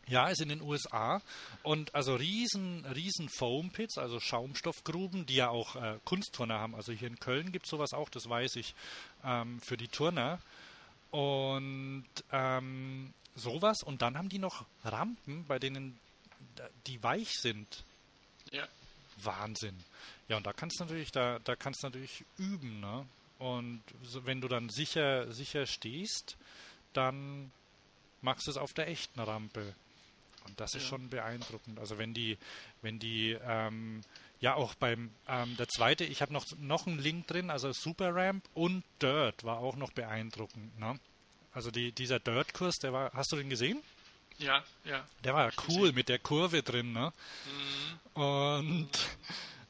Ja, 0.06 0.28
ist 0.28 0.40
in 0.40 0.48
den 0.48 0.62
USA 0.62 1.20
und 1.62 1.94
also 1.94 2.14
riesen, 2.14 2.86
riesen 2.86 3.28
Foam 3.28 3.70
Pits, 3.70 3.98
also 3.98 4.18
Schaumstoffgruben, 4.20 5.26
die 5.26 5.34
ja 5.34 5.50
auch 5.50 5.76
äh, 5.76 5.98
Kunstturner 6.04 6.58
haben. 6.58 6.74
Also 6.74 6.92
hier 6.92 7.08
in 7.08 7.20
Köln 7.20 7.52
gibt 7.52 7.66
es 7.66 7.70
sowas 7.70 7.92
auch, 7.92 8.08
das 8.08 8.28
weiß 8.28 8.56
ich, 8.56 8.74
ähm, 9.22 9.60
für 9.60 9.76
die 9.76 9.88
Turner. 9.88 10.38
Und 11.10 12.06
ähm, 12.32 13.12
sowas 13.34 13.82
und 13.82 14.00
dann 14.00 14.16
haben 14.16 14.30
die 14.30 14.38
noch 14.38 14.64
Rampen, 14.82 15.44
bei 15.46 15.58
denen 15.58 15.98
die 16.86 17.02
weich 17.02 17.34
sind. 17.38 17.84
Ja. 18.50 18.66
Wahnsinn. 19.22 19.76
Ja, 20.28 20.36
und 20.36 20.46
da 20.46 20.52
kannst 20.52 20.80
du 20.80 20.84
natürlich, 20.84 21.10
da, 21.10 21.38
da 21.40 21.56
kannst 21.56 21.82
du 21.82 21.88
natürlich 21.88 22.24
üben, 22.38 22.80
ne? 22.80 23.06
Und 23.38 23.82
so, 24.02 24.26
wenn 24.26 24.40
du 24.40 24.48
dann 24.48 24.68
sicher, 24.68 25.32
sicher 25.32 25.66
stehst, 25.66 26.36
dann 26.92 27.52
machst 28.20 28.46
du 28.46 28.50
es 28.50 28.56
auf 28.56 28.72
der 28.72 28.88
echten 28.88 29.20
Rampe. 29.20 29.74
Und 30.46 30.58
das 30.58 30.74
ist 30.74 30.82
ja. 30.84 30.88
schon 30.88 31.08
beeindruckend. 31.08 31.78
Also 31.78 31.98
wenn 31.98 32.14
die, 32.14 32.38
wenn 32.82 32.98
die, 32.98 33.38
ähm, 33.42 34.02
ja 34.40 34.54
auch 34.54 34.74
beim, 34.74 35.10
ähm, 35.28 35.56
der 35.56 35.68
zweite, 35.68 36.04
ich 36.04 36.22
habe 36.22 36.32
noch, 36.32 36.46
noch 36.58 36.86
einen 36.86 36.98
Link 36.98 37.26
drin, 37.26 37.50
also 37.50 37.72
Super 37.72 38.14
Ramp 38.14 38.44
und 38.54 38.82
Dirt 39.02 39.44
war 39.44 39.58
auch 39.58 39.76
noch 39.76 39.92
beeindruckend. 39.92 40.78
Ne? 40.78 40.98
Also 41.52 41.70
die, 41.70 41.92
dieser 41.92 42.20
Dirt-Kurs, 42.20 42.78
der 42.78 42.92
war, 42.92 43.12
hast 43.14 43.32
du 43.32 43.36
den 43.36 43.50
gesehen? 43.50 43.82
Ja, 44.38 44.62
ja. 44.84 45.04
Der 45.24 45.34
war 45.34 45.52
cool 45.68 45.80
gesehen. 45.80 45.94
mit 45.96 46.08
der 46.08 46.20
Kurve 46.20 46.62
drin, 46.62 46.92
ne? 46.92 47.12
Mhm. 48.14 48.22
Und 48.22 48.90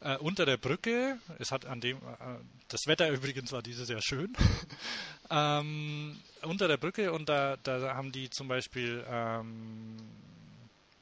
äh, 0.01 0.17
unter 0.19 0.47
der 0.47 0.57
Brücke, 0.57 1.19
es 1.39 1.51
hat 1.51 1.67
an 1.67 1.81
dem, 1.81 1.97
äh, 1.99 2.37
das 2.69 2.87
Wetter 2.87 3.11
übrigens 3.13 3.53
war 3.53 3.63
dieses 3.63 3.89
Jahr 3.89 4.03
schön, 4.03 4.37
ähm, 5.31 6.19
unter 6.43 6.69
der 6.69 6.77
Brücke 6.77 7.13
und 7.13 7.29
da, 7.29 7.57
da 7.63 7.95
haben 7.95 8.13
die 8.13 8.31
zum 8.31 8.49
Beispiel 8.49 9.05
ähm, 9.09 9.97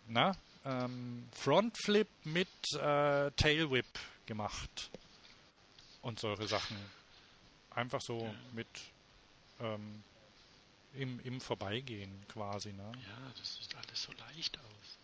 na, 0.09 0.37
ähm, 0.65 1.29
Frontflip 1.33 2.09
mit 2.25 2.49
äh, 2.75 3.31
Tailwhip 3.33 3.87
gemacht 4.27 4.91
und 6.03 6.19
solche 6.19 6.47
Sachen. 6.47 6.77
Einfach 7.71 8.01
so 8.01 8.21
ja. 8.21 8.35
mit 8.53 8.69
ähm, 9.61 10.03
im, 10.95 11.21
im 11.21 11.41
Vorbeigehen 11.41 12.11
quasi. 12.29 12.73
Ne? 12.73 12.83
Ja, 12.83 13.33
das 13.39 13.57
sieht 13.57 13.75
alles 13.77 14.03
so 14.03 14.13
leicht 14.13 14.59
aus. 14.59 14.99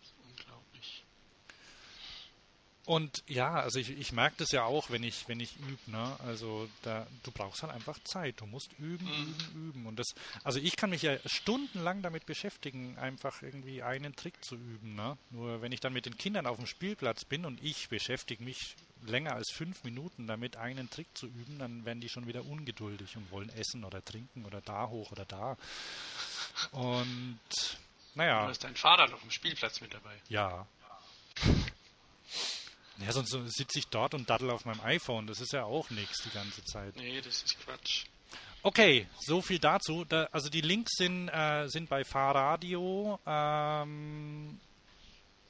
Und 2.85 3.23
ja, 3.27 3.53
also 3.53 3.79
ich, 3.79 3.91
ich 3.91 4.11
merke 4.11 4.35
das 4.39 4.51
ja 4.51 4.65
auch, 4.65 4.89
wenn 4.89 5.03
ich, 5.03 5.29
wenn 5.29 5.39
ich 5.39 5.55
übe, 5.57 5.91
ne? 5.91 6.17
Also 6.25 6.67
da, 6.81 7.07
du 7.23 7.31
brauchst 7.31 7.63
halt 7.63 7.71
einfach 7.71 7.97
Zeit. 8.03 8.41
Du 8.41 8.45
musst 8.45 8.73
üben, 8.77 9.05
mhm. 9.05 9.23
üben, 9.23 9.69
üben. 9.69 9.85
Und 9.85 9.99
das, 9.99 10.13
also 10.43 10.59
ich 10.59 10.75
kann 10.75 10.89
mich 10.89 11.01
ja 11.01 11.17
stundenlang 11.25 12.01
damit 12.01 12.25
beschäftigen, 12.25 12.97
einfach 12.97 13.41
irgendwie 13.41 13.83
einen 13.83 14.15
Trick 14.17 14.43
zu 14.43 14.55
üben, 14.55 14.95
ne? 14.95 15.17
Nur 15.29 15.61
wenn 15.61 15.71
ich 15.71 15.79
dann 15.79 15.93
mit 15.93 16.05
den 16.05 16.17
Kindern 16.17 16.45
auf 16.45 16.57
dem 16.57 16.67
Spielplatz 16.67 17.23
bin 17.23 17.45
und 17.45 17.63
ich 17.63 17.87
beschäftige 17.87 18.43
mich 18.43 18.75
länger 19.05 19.33
als 19.33 19.51
fünf 19.51 19.83
Minuten 19.85 20.27
damit, 20.27 20.57
einen 20.57 20.89
Trick 20.89 21.07
zu 21.13 21.27
üben, 21.27 21.59
dann 21.59 21.85
werden 21.85 22.01
die 22.01 22.09
schon 22.09 22.27
wieder 22.27 22.45
ungeduldig 22.45 23.15
und 23.15 23.31
wollen 23.31 23.49
essen 23.49 23.85
oder 23.85 24.03
trinken 24.03 24.45
oder 24.45 24.61
da 24.61 24.89
hoch 24.89 25.11
oder 25.11 25.25
da. 25.25 25.57
Und 26.71 27.39
naja. 28.15 28.43
Du 28.43 28.49
hast 28.49 28.63
dein 28.63 28.75
Fahrrad 28.75 29.13
auf 29.13 29.21
dem 29.21 29.31
Spielplatz 29.31 29.79
mit 29.79 29.93
dabei. 29.93 30.15
Ja. 30.27 30.67
Ja, 32.97 33.11
sonst 33.11 33.31
sitze 33.55 33.79
ich 33.79 33.87
dort 33.87 34.13
und 34.13 34.29
daddel 34.29 34.51
auf 34.51 34.65
meinem 34.65 34.81
iPhone. 34.81 35.27
Das 35.27 35.41
ist 35.41 35.53
ja 35.53 35.63
auch 35.63 35.89
nichts 35.89 36.23
die 36.23 36.29
ganze 36.29 36.63
Zeit. 36.63 36.95
Nee, 36.95 37.21
das 37.21 37.43
ist 37.43 37.59
Quatsch. 37.59 38.05
Okay, 38.61 39.07
so 39.19 39.41
viel 39.41 39.59
dazu. 39.59 40.05
Da, 40.05 40.29
also 40.31 40.49
die 40.49 40.61
Links 40.61 40.93
sind, 40.97 41.27
äh, 41.29 41.67
sind 41.67 41.89
bei 41.89 42.03
Fahrradio. 42.03 43.19
Ähm, 43.25 44.59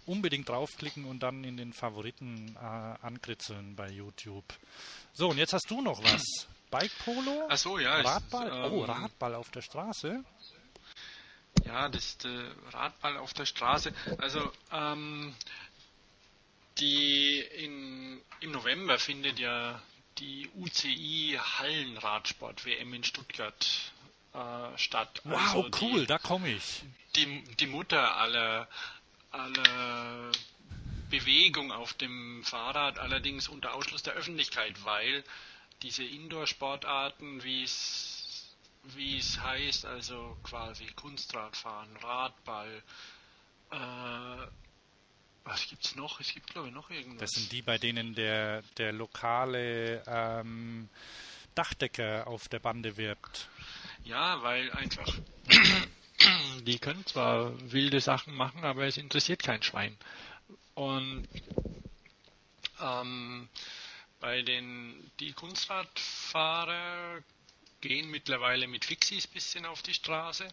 unbedingt 0.05 0.49
draufklicken 0.49 1.05
und 1.05 1.21
dann 1.21 1.43
in 1.43 1.57
den 1.57 1.73
Favoriten 1.73 2.55
äh, 2.55 2.59
ankritzeln 2.59 3.75
bei 3.75 3.89
YouTube. 3.89 4.45
So, 5.13 5.29
und 5.29 5.37
jetzt 5.37 5.53
hast 5.53 5.69
du 5.69 5.81
noch 5.81 6.03
was. 6.03 6.23
Bike 6.71 6.91
Polo? 7.05 7.47
Ach 7.49 7.57
so, 7.57 7.77
ja. 7.77 8.01
Radball? 8.01 8.47
Ist, 8.47 8.53
ähm, 8.55 8.73
oh, 8.73 8.83
Radball 8.83 9.35
auf 9.35 9.51
der 9.51 9.61
Straße. 9.61 10.23
Ja, 11.65 11.87
das 11.87 12.03
ist 12.03 12.25
äh, 12.25 12.49
Radball 12.71 13.17
auf 13.17 13.33
der 13.33 13.45
Straße. 13.45 13.93
Also, 14.17 14.51
ähm, 14.71 15.35
die 16.79 17.39
in, 17.39 18.21
im 18.39 18.51
November 18.51 18.99
findet 18.99 19.39
ja 19.39 19.81
die 20.17 20.49
UCI 20.55 21.39
Hallenradsport 21.39 22.65
WM 22.65 22.93
in 22.93 23.03
Stuttgart 23.03 23.91
äh, 24.33 24.77
statt. 24.77 25.21
Wow, 25.23 25.37
also 25.37 25.69
cool, 25.81 26.01
die, 26.01 26.05
da 26.07 26.17
komme 26.17 26.51
ich. 26.51 26.83
Die, 27.15 27.43
die 27.59 27.67
Mutter 27.67 28.17
aller, 28.17 28.67
aller 29.31 30.31
Bewegung 31.09 31.71
auf 31.71 31.93
dem 31.93 32.43
Fahrrad, 32.43 32.99
allerdings 32.99 33.47
unter 33.47 33.73
Ausschluss 33.75 34.03
der 34.03 34.13
Öffentlichkeit, 34.13 34.83
weil 34.83 35.23
diese 35.81 36.03
Indoor-Sportarten, 36.03 37.43
wie 37.43 37.63
es 37.63 38.23
wie 38.83 39.17
es 39.17 39.39
heißt, 39.39 39.85
also 39.85 40.37
quasi 40.43 40.85
Kunstradfahren, 40.87 41.95
Radball, 41.97 42.83
äh, 43.71 44.47
was 45.45 45.67
gibt's 45.67 45.95
noch? 45.95 46.19
Es 46.19 46.33
gibt 46.33 46.47
glaube 46.47 46.69
ich 46.69 46.73
noch 46.73 46.89
irgendwas. 46.89 47.19
Das 47.19 47.31
sind 47.31 47.51
die, 47.51 47.61
bei 47.61 47.77
denen 47.77 48.15
der, 48.15 48.61
der 48.77 48.91
lokale 48.93 50.03
ähm, 50.07 50.89
Dachdecker 51.55 52.27
auf 52.27 52.47
der 52.47 52.59
Bande 52.59 52.97
wirbt. 52.97 53.49
Ja, 54.03 54.41
weil 54.41 54.71
einfach 54.71 55.13
die 56.61 56.79
können 56.79 57.05
zwar 57.05 57.53
wilde 57.71 58.01
Sachen 58.01 58.33
machen, 58.33 58.63
aber 58.63 58.85
es 58.85 58.97
interessiert 58.97 59.43
kein 59.43 59.61
Schwein. 59.61 59.97
Und 60.75 61.27
ähm, 62.81 63.49
bei 64.19 64.41
den 64.41 65.11
die 65.19 65.33
Kunstradfahrer 65.33 67.21
gehen 67.81 68.09
mittlerweile 68.09 68.67
mit 68.67 68.85
Fixis 68.85 69.27
bisschen 69.27 69.65
auf 69.65 69.81
die 69.81 69.93
Straße 69.93 70.47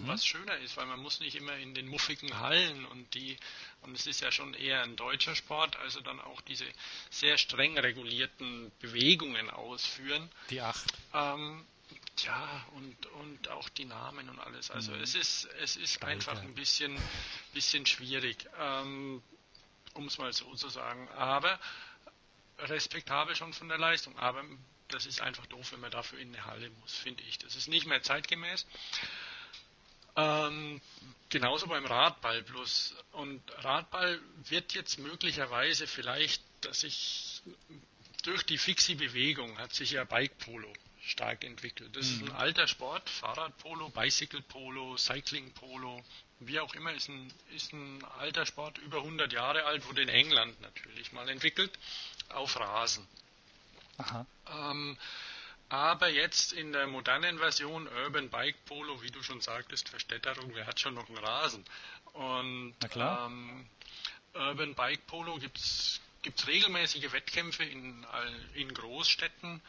mhm. 0.00 0.08
was 0.08 0.26
schöner 0.26 0.56
ist, 0.58 0.76
weil 0.76 0.86
man 0.86 1.00
muss 1.00 1.20
nicht 1.20 1.36
immer 1.36 1.56
in 1.56 1.74
den 1.74 1.88
muffigen 1.88 2.38
Hallen 2.38 2.84
und 2.86 3.14
die 3.14 3.36
und 3.82 3.94
es 3.94 4.06
ist 4.06 4.20
ja 4.20 4.30
schon 4.30 4.54
eher 4.54 4.82
ein 4.82 4.96
deutscher 4.96 5.34
Sport, 5.34 5.76
also 5.76 6.00
dann 6.00 6.20
auch 6.20 6.40
diese 6.42 6.66
sehr 7.10 7.36
streng 7.36 7.78
regulierten 7.78 8.70
Bewegungen 8.80 9.50
ausführen. 9.50 10.30
Die 10.50 10.60
acht. 10.60 10.92
Ähm, 11.12 11.64
ja, 12.18 12.64
und, 12.76 13.06
und 13.06 13.48
auch 13.48 13.68
die 13.70 13.84
Namen 13.84 14.28
und 14.28 14.38
alles. 14.38 14.70
Also 14.70 14.92
mhm. 14.92 15.00
es 15.00 15.14
ist, 15.14 15.48
es 15.60 15.76
ist 15.76 15.94
Steige. 15.94 16.12
einfach 16.12 16.40
ein 16.40 16.54
bisschen, 16.54 16.96
bisschen 17.52 17.86
schwierig, 17.86 18.46
ähm, 18.58 19.22
um 19.94 20.06
es 20.06 20.18
mal 20.18 20.32
so 20.32 20.54
zu 20.54 20.68
sagen. 20.68 21.08
Aber 21.16 21.58
respektabel 22.58 23.34
schon 23.34 23.52
von 23.52 23.68
der 23.68 23.78
Leistung. 23.78 24.16
Aber 24.18 24.44
das 24.88 25.06
ist 25.06 25.20
einfach 25.20 25.46
doof, 25.46 25.72
wenn 25.72 25.80
man 25.80 25.90
dafür 25.90 26.18
in 26.18 26.28
eine 26.34 26.44
Halle 26.44 26.70
muss, 26.80 26.94
finde 26.94 27.22
ich. 27.24 27.38
Das 27.38 27.56
ist 27.56 27.68
nicht 27.68 27.86
mehr 27.86 28.02
zeitgemäß. 28.02 28.66
Ähm, 30.16 30.80
genauso 31.28 31.66
beim 31.66 31.86
Radball 31.86 32.42
bloß. 32.42 32.94
Und 33.12 33.42
Radball 33.64 34.20
wird 34.48 34.74
jetzt 34.74 34.98
möglicherweise 34.98 35.86
vielleicht, 35.86 36.42
dass 36.60 36.82
ich 36.82 37.42
durch 38.22 38.44
die 38.44 38.58
fixe 38.58 38.94
Bewegung 38.94 39.58
hat 39.58 39.74
sich 39.74 39.92
ja 39.92 40.04
Bike 40.04 40.38
Polo 40.38 40.72
stark 41.04 41.44
entwickelt. 41.44 41.96
Das 41.96 42.06
mhm. 42.06 42.14
ist 42.14 42.22
ein 42.22 42.36
alter 42.36 42.68
Sport, 42.68 43.08
Fahrradpolo, 43.10 43.88
Bicycle 43.88 44.42
Polo, 44.42 44.96
Cycling 44.96 45.52
Polo, 45.52 46.02
wie 46.40 46.60
auch 46.60 46.74
immer, 46.74 46.92
ist 46.92 47.08
ein, 47.08 47.32
ist 47.54 47.72
ein 47.72 48.04
alter 48.18 48.46
Sport, 48.46 48.78
über 48.78 48.98
100 48.98 49.32
Jahre 49.32 49.64
alt, 49.64 49.86
wurde 49.86 50.02
in 50.02 50.08
England 50.08 50.60
natürlich 50.60 51.12
mal 51.12 51.28
entwickelt, 51.28 51.76
auf 52.28 52.58
Rasen. 52.58 53.06
Ähm, 54.50 54.96
aber 55.72 56.10
jetzt 56.10 56.52
in 56.52 56.72
der 56.72 56.86
modernen 56.86 57.38
Version 57.38 57.88
Urban 58.04 58.28
Bike 58.28 58.62
Polo, 58.66 59.02
wie 59.02 59.10
du 59.10 59.22
schon 59.22 59.40
sagtest, 59.40 59.88
Verstädterung, 59.88 60.50
wer 60.54 60.66
hat 60.66 60.78
schon 60.78 60.94
noch 60.94 61.08
einen 61.08 61.18
Rasen? 61.18 61.64
Und 62.12 62.74
ähm, 62.94 63.66
Urban 64.34 64.74
Bike 64.74 65.06
Polo 65.06 65.38
gibt 65.38 65.58
es 65.58 66.00
regelmäßige 66.46 67.10
Wettkämpfe 67.12 67.64
in, 67.64 68.06
in 68.54 68.72
Großstädten 68.74 69.62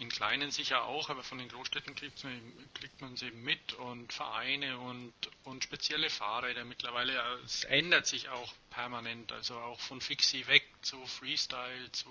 in 0.00 0.08
kleinen 0.08 0.50
sicher 0.50 0.84
auch, 0.84 1.10
aber 1.10 1.22
von 1.22 1.36
den 1.36 1.48
Großstädten 1.48 1.94
kriegt 1.94 2.24
man, 2.24 2.40
kriegt 2.72 3.00
man 3.02 3.14
eben 3.16 3.42
mit 3.42 3.74
und 3.74 4.12
Vereine 4.12 4.78
und, 4.78 5.12
und 5.44 5.62
spezielle 5.62 6.08
Fahrräder 6.08 6.64
mittlerweile. 6.64 7.12
Es 7.44 7.64
ändert 7.64 8.06
sich 8.06 8.30
auch 8.30 8.50
permanent, 8.70 9.30
also 9.32 9.58
auch 9.58 9.78
von 9.78 10.00
Fixie 10.00 10.46
weg 10.46 10.66
zu 10.80 11.04
Freestyle, 11.04 11.92
zu, 11.92 12.08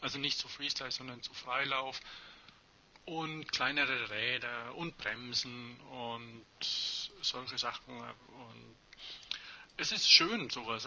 also 0.00 0.18
nicht 0.18 0.38
zu 0.38 0.46
Freestyle, 0.46 0.92
sondern 0.92 1.20
zu 1.22 1.34
Freilauf 1.34 2.00
und 3.04 3.50
kleinere 3.50 4.10
Räder 4.10 4.74
und 4.76 4.96
Bremsen 4.98 5.76
und 5.90 6.44
solche 7.20 7.58
Sachen. 7.58 7.98
Und 7.98 8.76
es 9.76 9.92
ist 9.92 10.10
schön 10.10 10.50
sowas, 10.50 10.86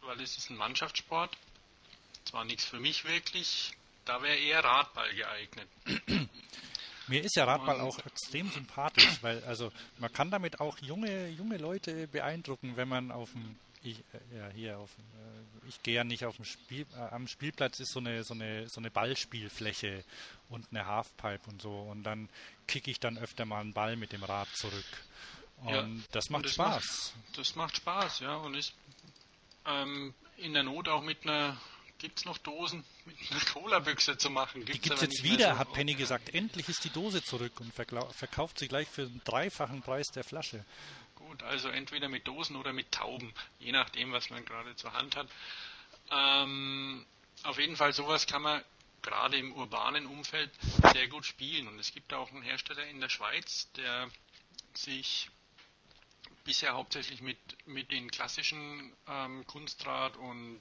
weil 0.00 0.20
es 0.20 0.36
ist 0.36 0.50
ein 0.50 0.56
Mannschaftssport. 0.56 1.36
Zwar 2.24 2.44
nichts 2.44 2.64
für 2.64 2.80
mich 2.80 3.04
wirklich, 3.04 3.72
da 4.04 4.22
wäre 4.22 4.36
eher 4.36 4.64
Radball 4.64 5.14
geeignet. 5.14 5.68
Mir 7.08 7.22
ist 7.24 7.36
ja 7.36 7.44
Radball 7.44 7.80
auch 7.80 7.98
extrem 8.06 8.48
sympathisch, 8.50 9.18
weil 9.22 9.42
also 9.44 9.72
man 9.98 10.12
kann 10.12 10.30
damit 10.30 10.60
auch 10.60 10.78
junge 10.78 11.28
junge 11.30 11.56
Leute 11.58 12.06
beeindrucken, 12.06 12.76
wenn 12.76 12.88
man 12.88 13.10
auf 13.10 13.32
dem 13.32 13.58
ich, 13.82 13.98
äh, 13.98 14.38
ja, 14.38 14.48
hier 14.54 14.78
auf 14.78 14.90
äh, 14.90 15.68
ich 15.68 15.82
gehe 15.82 15.94
ja 15.94 16.04
nicht 16.04 16.24
auf 16.24 16.36
dem 16.36 16.44
Spiel 16.44 16.86
äh, 16.94 17.14
am 17.14 17.26
Spielplatz 17.26 17.80
ist 17.80 17.92
so 17.92 18.00
eine 18.00 18.24
so 18.24 18.34
eine 18.34 18.68
so 18.68 18.80
eine 18.80 18.90
Ballspielfläche 18.90 20.04
und 20.48 20.66
eine 20.70 20.86
Halfpipe 20.86 21.50
und 21.50 21.60
so 21.60 21.78
und 21.78 22.04
dann 22.04 22.28
kicke 22.66 22.90
ich 22.90 23.00
dann 23.00 23.18
öfter 23.18 23.44
mal 23.44 23.60
einen 23.60 23.72
Ball 23.72 23.96
mit 23.96 24.12
dem 24.12 24.24
Rad 24.24 24.48
zurück 24.54 24.84
und 25.58 25.68
ja, 25.74 25.88
das 26.12 26.30
macht 26.30 26.40
und 26.40 26.46
das 26.46 26.54
Spaß. 26.54 27.14
Macht, 27.16 27.38
das 27.38 27.56
macht 27.56 27.76
Spaß, 27.76 28.20
ja 28.20 28.36
und 28.36 28.54
ist 28.54 28.74
ähm, 29.66 30.14
in 30.36 30.54
der 30.54 30.62
Not 30.62 30.88
auch 30.88 31.02
mit 31.02 31.24
einer 31.24 31.56
Gibt 32.02 32.18
es 32.18 32.24
noch 32.24 32.38
Dosen 32.38 32.82
mit 33.04 33.14
einer 33.30 33.40
Cola-Büchse 33.40 34.18
zu 34.18 34.28
machen? 34.28 34.64
Gibt's 34.64 34.72
die 34.72 34.88
gibt 34.88 34.94
es 34.96 35.02
jetzt 35.02 35.22
wieder, 35.22 35.52
so. 35.52 35.58
hat 35.58 35.72
Penny 35.72 35.94
gesagt. 35.94 36.34
Endlich 36.34 36.68
ist 36.68 36.82
die 36.82 36.90
Dose 36.90 37.22
zurück 37.22 37.60
und 37.60 37.72
verkauft 37.72 38.58
sie 38.58 38.66
gleich 38.66 38.88
für 38.88 39.02
einen 39.02 39.20
dreifachen 39.24 39.82
Preis 39.82 40.10
der 40.10 40.24
Flasche. 40.24 40.64
Gut, 41.32 41.44
also 41.44 41.70
entweder 41.70 42.10
mit 42.10 42.28
Dosen 42.28 42.56
oder 42.56 42.74
mit 42.74 42.92
Tauben, 42.92 43.32
je 43.58 43.72
nachdem, 43.72 44.12
was 44.12 44.28
man 44.28 44.44
gerade 44.44 44.76
zur 44.76 44.92
Hand 44.92 45.16
hat. 45.16 45.26
Ähm, 46.10 47.06
auf 47.44 47.58
jeden 47.58 47.74
Fall, 47.74 47.94
sowas 47.94 48.26
kann 48.26 48.42
man 48.42 48.62
gerade 49.00 49.38
im 49.38 49.54
urbanen 49.54 50.04
Umfeld 50.04 50.50
sehr 50.92 51.08
gut 51.08 51.24
spielen. 51.24 51.68
Und 51.68 51.78
es 51.78 51.90
gibt 51.94 52.12
auch 52.12 52.30
einen 52.32 52.42
Hersteller 52.42 52.84
in 52.84 53.00
der 53.00 53.08
Schweiz, 53.08 53.72
der 53.76 54.10
sich 54.74 55.30
bisher 56.44 56.74
hauptsächlich 56.74 57.22
mit, 57.22 57.38
mit 57.64 57.90
den 57.92 58.10
klassischen 58.10 58.92
ähm, 59.08 59.46
Kunstrad- 59.46 60.18
und 60.18 60.60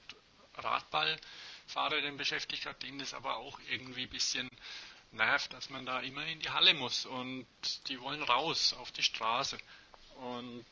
Radballfahrerinnen 0.56 2.16
beschäftigt 2.16 2.66
hat, 2.66 2.82
denen 2.82 3.00
das 3.00 3.14
aber 3.14 3.36
auch 3.36 3.60
irgendwie 3.70 4.04
ein 4.04 4.10
bisschen 4.10 4.50
nervt, 5.12 5.52
dass 5.52 5.70
man 5.70 5.86
da 5.86 6.00
immer 6.00 6.26
in 6.28 6.40
die 6.40 6.50
Halle 6.50 6.74
muss 6.76 7.06
und 7.06 7.46
die 7.90 8.00
wollen 8.00 8.24
raus 8.24 8.72
auf 8.72 8.94
die 8.94 9.04
Straße. 9.04 9.58
Und 10.18 10.66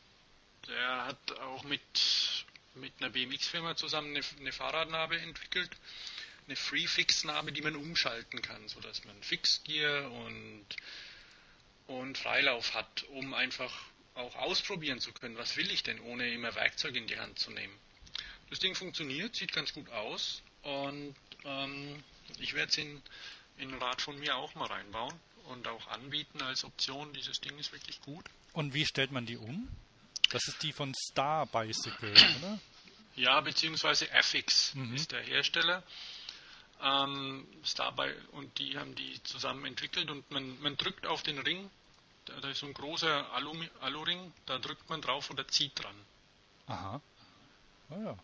der 0.67 1.05
hat 1.05 1.31
auch 1.39 1.63
mit, 1.63 1.81
mit 2.75 2.93
einer 2.99 3.09
BMX-Firma 3.09 3.75
zusammen 3.75 4.15
eine, 4.15 4.25
eine 4.39 4.51
Fahrradnarbe 4.51 5.19
entwickelt, 5.19 5.71
eine 6.47 6.55
Free-Fix-Narbe, 6.55 7.51
die 7.51 7.61
man 7.61 7.75
umschalten 7.75 8.41
kann, 8.41 8.67
sodass 8.67 9.03
man 9.05 9.21
Fixgear 9.21 10.11
und, 10.11 10.65
und 11.87 12.17
Freilauf 12.17 12.73
hat, 12.73 13.03
um 13.09 13.33
einfach 13.33 13.73
auch 14.15 14.35
ausprobieren 14.35 14.99
zu 14.99 15.13
können, 15.13 15.37
was 15.37 15.55
will 15.57 15.69
ich 15.71 15.83
denn, 15.83 15.99
ohne 16.01 16.31
immer 16.31 16.53
Werkzeug 16.55 16.95
in 16.95 17.07
die 17.07 17.19
Hand 17.19 17.39
zu 17.39 17.51
nehmen. 17.51 17.73
Das 18.49 18.59
Ding 18.59 18.75
funktioniert, 18.75 19.35
sieht 19.35 19.53
ganz 19.53 19.73
gut 19.73 19.89
aus 19.89 20.41
und 20.63 21.15
ähm, 21.45 22.03
ich 22.39 22.53
werde 22.53 22.71
es 22.71 22.77
in, 22.77 23.01
in 23.57 23.73
Rad 23.75 24.01
von 24.01 24.19
mir 24.19 24.35
auch 24.35 24.55
mal 24.55 24.67
reinbauen 24.67 25.13
und 25.45 25.67
auch 25.67 25.87
anbieten 25.87 26.41
als 26.41 26.63
Option. 26.63 27.13
Dieses 27.13 27.41
Ding 27.41 27.57
ist 27.59 27.71
wirklich 27.71 28.01
gut. 28.01 28.25
Und 28.53 28.73
wie 28.73 28.85
stellt 28.85 29.11
man 29.11 29.25
die 29.25 29.37
um? 29.37 29.67
Das 30.31 30.47
ist 30.47 30.61
die 30.63 30.73
von 30.73 30.93
Star 30.93 31.45
Bicycle, 31.45 32.11
oder? 32.39 32.59
Ja, 33.15 33.41
beziehungsweise 33.41 34.09
FX 34.11 34.75
mhm. 34.75 34.95
ist 34.95 35.11
der 35.11 35.21
Hersteller. 35.21 35.83
Ähm, 36.81 37.45
Starby 37.63 38.09
und 38.31 38.57
die 38.57 38.77
haben 38.77 38.95
die 38.95 39.21
zusammen 39.23 39.65
entwickelt 39.65 40.09
und 40.09 40.29
man, 40.31 40.59
man 40.61 40.77
drückt 40.77 41.05
auf 41.05 41.23
den 41.23 41.37
Ring, 41.39 41.69
da, 42.23 42.39
da 42.39 42.49
ist 42.49 42.59
so 42.59 42.67
ein 42.67 42.73
großer 42.73 43.33
Alu-Ring, 43.33 43.69
Alu 43.81 44.05
da 44.45 44.59
drückt 44.59 44.89
man 44.89 45.01
drauf 45.01 45.29
oder 45.29 45.45
zieht 45.47 45.73
dran. 45.75 45.95
Aha. 46.67 47.01
Oh 47.89 48.01
ja. 48.01 48.17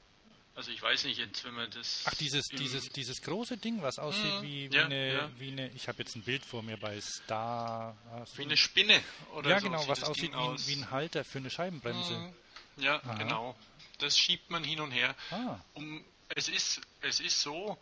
Also 0.56 0.72
ich 0.72 0.82
weiß 0.82 1.04
nicht 1.04 1.20
jetzt, 1.20 1.44
wenn 1.44 1.54
man 1.54 1.70
das. 1.72 2.04
Ach, 2.06 2.14
dieses, 2.16 2.48
dieses, 2.48 2.88
dieses 2.90 3.22
große 3.22 3.58
Ding, 3.58 3.82
was 3.82 4.00
aussieht 4.00 4.42
wie, 4.42 4.72
wie, 4.72 4.76
ja, 4.76 4.86
eine, 4.86 5.14
ja. 5.14 5.30
wie 5.38 5.52
eine. 5.52 5.70
Ich 5.72 5.90
habe 5.90 5.98
jetzt 6.00 6.16
ein 6.16 6.22
Bild 6.22 6.46
vor 6.46 6.64
mir 6.64 6.78
bei 6.78 7.00
Star. 7.02 7.98
Wie 8.36 8.44
eine 8.44 8.56
Spinne 8.56 9.04
oder 9.34 9.50
Ja, 9.50 9.60
so 9.60 9.70
genau, 9.70 9.86
was 9.90 10.04
aussieht 10.04 10.32
wie, 10.32 10.36
aus. 10.36 10.68
wie, 10.68 10.76
ein 10.76 10.92
Halter 10.92 11.26
für 11.26 11.40
eine 11.40 11.50
Scheibenbremse. 11.50 12.14
Mhm. 12.18 12.34
Ja, 12.78 13.02
Aha. 13.04 13.16
genau. 13.16 13.56
Das 14.00 14.18
schiebt 14.18 14.50
man 14.50 14.64
hin 14.64 14.80
und 14.80 14.92
her. 14.92 15.14
Ah. 15.30 15.60
Um, 15.74 16.04
es, 16.30 16.48
ist, 16.48 16.80
es 17.02 17.20
ist 17.20 17.42
so 17.42 17.78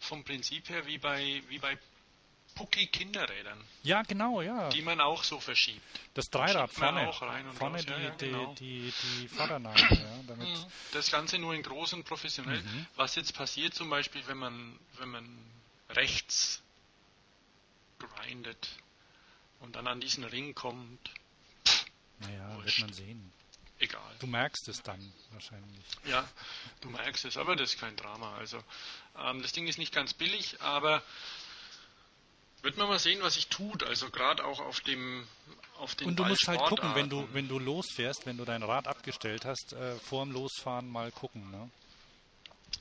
vom 0.00 0.24
Prinzip 0.24 0.68
her 0.68 0.86
wie 0.86 0.98
bei, 0.98 1.42
wie 1.48 1.58
bei 1.58 1.78
Pucki 2.54 2.86
Kinderrädern. 2.86 3.62
Ja, 3.82 4.02
genau, 4.02 4.40
ja. 4.40 4.68
Die 4.70 4.82
man 4.82 5.00
auch 5.00 5.24
so 5.24 5.40
verschiebt. 5.40 5.82
Das 6.14 6.30
Dreirad 6.30 6.70
vorne. 6.70 7.08
Auch 7.08 7.22
rein 7.22 7.46
und 7.46 7.54
vorne 7.54 7.76
raus. 7.76 7.84
die, 7.86 7.90
ja, 7.90 7.98
ja, 7.98 8.10
genau. 8.10 8.54
die, 8.54 8.92
die, 9.02 9.20
die 9.20 9.28
Vordernase. 9.28 9.82
ja, 9.90 10.20
damit 10.26 10.48
mhm. 10.48 10.64
das 10.92 11.10
Ganze 11.10 11.38
nur 11.38 11.54
in 11.54 11.62
groß 11.62 11.94
und 11.94 12.04
professionell. 12.04 12.62
Mhm. 12.62 12.86
Was 12.96 13.16
jetzt 13.16 13.34
passiert 13.34 13.74
zum 13.74 13.90
Beispiel, 13.90 14.26
wenn 14.26 14.38
man, 14.38 14.78
wenn 14.98 15.08
man 15.10 15.50
rechts 15.90 16.62
grindet 17.98 18.68
und 19.60 19.76
dann 19.76 19.86
an 19.86 20.00
diesen 20.00 20.24
Ring 20.24 20.54
kommt. 20.54 21.10
naja, 22.20 22.56
wurscht. 22.56 22.78
wird 22.78 22.88
man 22.88 22.92
sehen. 22.92 23.32
Egal. 23.78 24.16
Du 24.20 24.26
merkst 24.26 24.68
es 24.68 24.82
dann 24.82 25.12
wahrscheinlich. 25.32 25.84
Ja, 26.04 26.26
du 26.80 26.90
merkst 26.90 27.24
es, 27.24 27.36
aber 27.36 27.56
das 27.56 27.74
ist 27.74 27.80
kein 27.80 27.96
Drama. 27.96 28.36
Also 28.36 28.62
ähm, 29.18 29.42
das 29.42 29.52
Ding 29.52 29.66
ist 29.66 29.78
nicht 29.78 29.92
ganz 29.92 30.14
billig, 30.14 30.60
aber 30.60 31.02
wird 32.64 32.76
man 32.76 32.88
mal 32.88 32.98
sehen, 32.98 33.22
was 33.22 33.34
sich 33.34 33.48
tut. 33.48 33.82
Also 33.84 34.10
gerade 34.10 34.44
auch 34.44 34.60
auf 34.60 34.80
dem 34.80 35.26
auf 35.76 35.94
den 35.94 36.08
Und 36.08 36.16
du 36.16 36.24
musst 36.24 36.48
halt 36.48 36.60
gucken, 36.60 36.94
wenn 36.94 37.10
du 37.10 37.28
wenn 37.32 37.46
du 37.46 37.58
losfährst, 37.58 38.26
wenn 38.26 38.36
du 38.36 38.44
dein 38.44 38.62
Rad 38.62 38.88
abgestellt 38.88 39.44
hast, 39.44 39.72
äh, 39.74 39.96
vorm 39.96 40.32
Losfahren 40.32 40.88
mal 40.88 41.12
gucken. 41.12 41.50
Ne? 41.50 41.70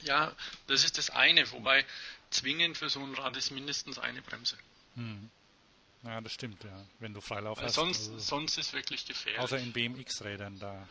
Ja, 0.01 0.31
das 0.67 0.83
ist 0.83 0.97
das 0.97 1.09
eine. 1.09 1.51
Wobei 1.51 1.85
zwingend 2.29 2.77
für 2.77 2.89
so 2.89 2.99
ein 3.01 3.13
Rad 3.13 3.37
ist 3.37 3.51
mindestens 3.51 3.99
eine 3.99 4.21
Bremse. 4.21 4.57
Hm. 4.95 5.29
Ja, 6.03 6.19
das 6.19 6.33
stimmt, 6.33 6.63
ja. 6.63 6.85
Wenn 6.99 7.13
du 7.13 7.21
Freilauf 7.21 7.57
Weil 7.57 7.65
hast. 7.65 7.75
Sonst, 7.75 8.11
also, 8.11 8.19
sonst 8.19 8.57
ist 8.57 8.73
wirklich 8.73 9.05
gefährlich. 9.05 9.39
Außer 9.39 9.57
in 9.57 9.71
BMX-Rädern 9.71 10.59
da. 10.59 10.87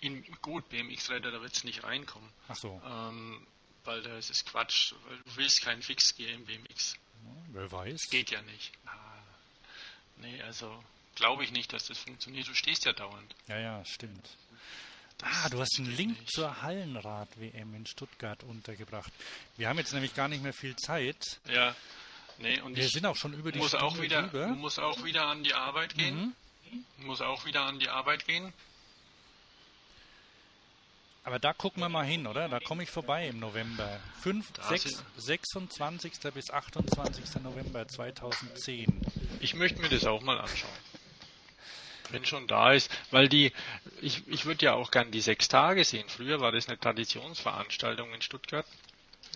In, 0.00 0.24
gut, 0.42 0.68
BMX-Räder, 0.68 1.30
da 1.30 1.40
wird 1.40 1.54
es 1.54 1.64
nicht 1.64 1.84
reinkommen. 1.84 2.28
Ach 2.48 2.56
so. 2.56 2.80
Ähm, 2.84 3.46
weil 3.84 4.02
da 4.02 4.16
ist 4.18 4.30
es 4.30 4.44
Quatsch, 4.44 4.92
weil 5.06 5.16
du 5.16 5.36
willst 5.36 5.62
keinen 5.62 5.82
Fixgear 5.82 6.30
im 6.30 6.44
BMX. 6.44 6.94
Wer 7.52 7.70
weiß. 7.70 8.08
Geht 8.10 8.30
ja 8.30 8.42
nicht. 8.42 8.72
Ah, 8.86 8.90
nee, 10.18 10.40
also 10.42 10.82
glaube 11.16 11.44
ich 11.44 11.52
nicht, 11.52 11.72
dass 11.72 11.86
das 11.86 11.98
funktioniert. 11.98 12.48
Du 12.48 12.54
stehst 12.54 12.84
ja 12.84 12.92
dauernd. 12.92 13.34
Ja, 13.48 13.58
ja, 13.58 13.84
stimmt. 13.84 14.28
Das 15.18 15.28
ah, 15.30 15.48
du 15.50 15.60
hast 15.60 15.78
einen 15.78 15.94
Link 15.94 16.18
nicht. 16.18 16.32
zur 16.32 16.62
Hallenrad-WM 16.62 17.74
in 17.74 17.86
Stuttgart 17.86 18.42
untergebracht. 18.44 19.12
Wir 19.56 19.68
haben 19.68 19.78
jetzt 19.78 19.92
nämlich 19.92 20.14
gar 20.14 20.28
nicht 20.28 20.42
mehr 20.42 20.54
viel 20.54 20.76
Zeit. 20.76 21.40
Ja, 21.48 21.74
nee, 22.38 22.58
und 22.60 22.76
wir 22.76 22.88
sind 22.88 23.04
auch 23.04 23.16
schon 23.16 23.34
über 23.34 23.52
die 23.52 23.58
muss 23.58 23.68
Stunde 23.68 23.84
auch 23.84 24.00
wieder, 24.00 24.22
drüber. 24.22 24.48
muss 24.48 24.78
auch 24.78 25.04
wieder 25.04 25.26
an 25.26 25.44
die 25.44 25.52
Arbeit 25.52 25.94
gehen. 25.94 26.34
Mhm. 26.70 27.06
Muss 27.06 27.20
auch 27.20 27.44
wieder 27.44 27.62
an 27.62 27.78
die 27.80 27.88
Arbeit 27.88 28.26
gehen. 28.26 28.52
Aber 31.22 31.38
da 31.38 31.52
gucken 31.52 31.82
wir 31.82 31.88
mal 31.88 32.04
hin, 32.04 32.26
oder? 32.26 32.48
Da 32.48 32.60
komme 32.60 32.82
ich 32.82 32.90
vorbei 32.90 33.28
im 33.28 33.38
November. 33.40 34.00
5, 34.22 34.52
6, 34.68 35.04
26. 35.16 36.12
bis 36.32 36.50
28. 36.50 37.42
November 37.42 37.86
2010. 37.86 38.86
Ich 39.40 39.54
möchte 39.54 39.80
mir 39.80 39.90
das 39.90 40.06
auch 40.06 40.22
mal 40.22 40.38
anschauen. 40.40 40.70
Wenn 42.08 42.24
schon 42.24 42.48
da 42.48 42.72
ist, 42.72 42.90
weil 43.10 43.28
die, 43.28 43.52
ich, 44.00 44.26
ich 44.26 44.44
würde 44.44 44.64
ja 44.64 44.74
auch 44.74 44.90
gern 44.90 45.10
die 45.12 45.20
sechs 45.20 45.46
Tage 45.46 45.84
sehen. 45.84 46.08
Früher 46.08 46.40
war 46.40 46.50
das 46.52 46.68
eine 46.68 46.78
Traditionsveranstaltung 46.78 48.12
in 48.12 48.22
Stuttgart. 48.22 48.66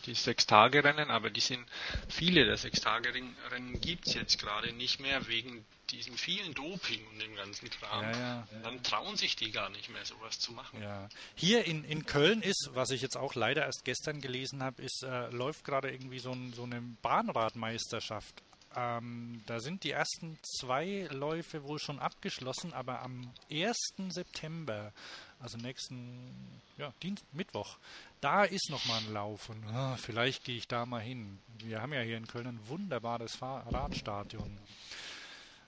die 0.06 0.14
Sechstagerennen, 0.14 1.10
aber 1.10 1.30
die 1.30 1.40
sind, 1.40 1.64
viele 2.08 2.44
der 2.44 2.56
Sechstagerennen 2.56 3.80
gibt 3.80 4.06
es 4.06 4.14
jetzt 4.14 4.38
gerade 4.38 4.72
nicht 4.72 5.00
mehr 5.00 5.28
wegen 5.28 5.64
diesem 5.90 6.16
vielen 6.16 6.54
Doping 6.54 7.06
und 7.08 7.20
dem 7.20 7.34
ganzen 7.34 7.70
Kram. 7.70 8.02
Ja, 8.02 8.12
ja. 8.12 8.48
Dann 8.62 8.82
trauen 8.82 9.16
sich 9.16 9.36
die 9.36 9.50
gar 9.50 9.70
nicht 9.70 9.90
mehr, 9.90 10.04
sowas 10.04 10.38
zu 10.38 10.52
machen. 10.52 10.82
Ja. 10.82 11.08
Hier 11.34 11.64
in, 11.64 11.84
in 11.84 12.06
Köln 12.06 12.42
ist, 12.42 12.70
was 12.72 12.90
ich 12.90 13.02
jetzt 13.02 13.16
auch 13.16 13.34
leider 13.34 13.64
erst 13.64 13.84
gestern 13.84 14.20
gelesen 14.20 14.62
habe, 14.62 14.82
ist, 14.82 15.02
äh, 15.02 15.28
läuft 15.30 15.64
gerade 15.64 15.90
irgendwie 15.90 16.18
so, 16.18 16.32
ein, 16.32 16.52
so 16.52 16.64
eine 16.64 16.80
Bahnradmeisterschaft. 17.02 18.42
Ähm, 18.76 19.42
da 19.46 19.60
sind 19.60 19.84
die 19.84 19.92
ersten 19.92 20.38
zwei 20.42 21.06
Läufe 21.12 21.62
wohl 21.62 21.78
schon 21.78 22.00
abgeschlossen, 22.00 22.72
aber 22.72 23.02
am 23.02 23.32
1. 23.50 23.76
September, 24.08 24.92
also 25.38 25.58
nächsten 25.58 26.60
ja, 26.76 26.92
Dienst, 27.02 27.24
Mittwoch, 27.32 27.78
da 28.20 28.42
ist 28.42 28.70
nochmal 28.70 29.00
ein 29.00 29.12
Lauf 29.12 29.48
und 29.48 29.64
oh, 29.72 29.96
vielleicht 29.96 30.44
gehe 30.44 30.56
ich 30.56 30.66
da 30.66 30.86
mal 30.86 31.00
hin. 31.00 31.38
Wir 31.58 31.82
haben 31.82 31.92
ja 31.92 32.00
hier 32.00 32.16
in 32.16 32.26
Köln 32.26 32.46
ein 32.46 32.68
wunderbares 32.68 33.40
Radstadion. 33.40 34.58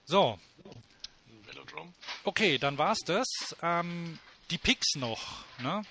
So. 0.06 0.38
Velodrom. 1.46 1.92
Okay, 2.22 2.58
dann 2.58 2.78
war's 2.78 3.00
das. 3.04 3.26
Ähm, 3.60 4.18
die 4.50 4.58
Picks 4.58 4.94
noch, 4.94 5.44
ne? 5.58 5.84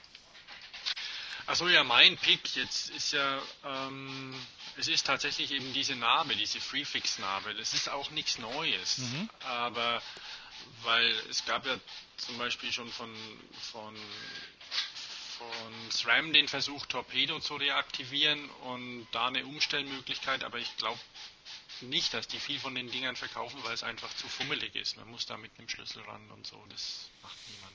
Achso, 1.47 1.67
ja, 1.67 1.83
mein 1.83 2.17
Pick 2.17 2.55
jetzt 2.55 2.89
ist 2.89 3.11
ja, 3.11 3.39
ähm, 3.63 4.33
es 4.77 4.87
ist 4.87 5.05
tatsächlich 5.05 5.51
eben 5.51 5.73
diese 5.73 5.95
Narbe, 5.95 6.35
diese 6.35 6.59
Freefix-Narbe. 6.59 7.53
Das 7.55 7.73
ist 7.73 7.89
auch 7.89 8.09
nichts 8.11 8.39
Neues, 8.39 8.99
mhm. 8.99 9.29
aber 9.41 10.01
weil 10.83 11.07
es 11.29 11.45
gab 11.45 11.65
ja 11.65 11.77
zum 12.17 12.37
Beispiel 12.37 12.71
schon 12.71 12.89
von, 12.89 13.13
von, 13.73 13.95
von 15.37 15.91
SRAM 15.91 16.33
den 16.33 16.47
Versuch, 16.47 16.85
Torpedo 16.87 17.39
zu 17.39 17.57
reaktivieren 17.57 18.49
und 18.61 19.07
da 19.11 19.27
eine 19.27 19.45
Umstellmöglichkeit, 19.45 20.43
aber 20.43 20.57
ich 20.57 20.75
glaube 20.77 20.99
nicht, 21.81 22.13
dass 22.13 22.27
die 22.27 22.39
viel 22.39 22.59
von 22.59 22.75
den 22.75 22.89
Dingern 22.89 23.15
verkaufen, 23.15 23.63
weil 23.63 23.73
es 23.73 23.83
einfach 23.83 24.13
zu 24.15 24.27
fummelig 24.27 24.75
ist. 24.75 24.97
Man 24.97 25.09
muss 25.09 25.25
da 25.25 25.37
mit 25.37 25.51
einem 25.57 25.69
Schlüssel 25.69 26.01
ran 26.03 26.29
und 26.31 26.45
so, 26.45 26.63
das 26.69 27.09
macht 27.21 27.37
niemand. 27.49 27.73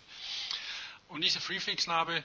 Und 1.08 1.22
diese 1.22 1.40
Freefix-Narbe, 1.40 2.24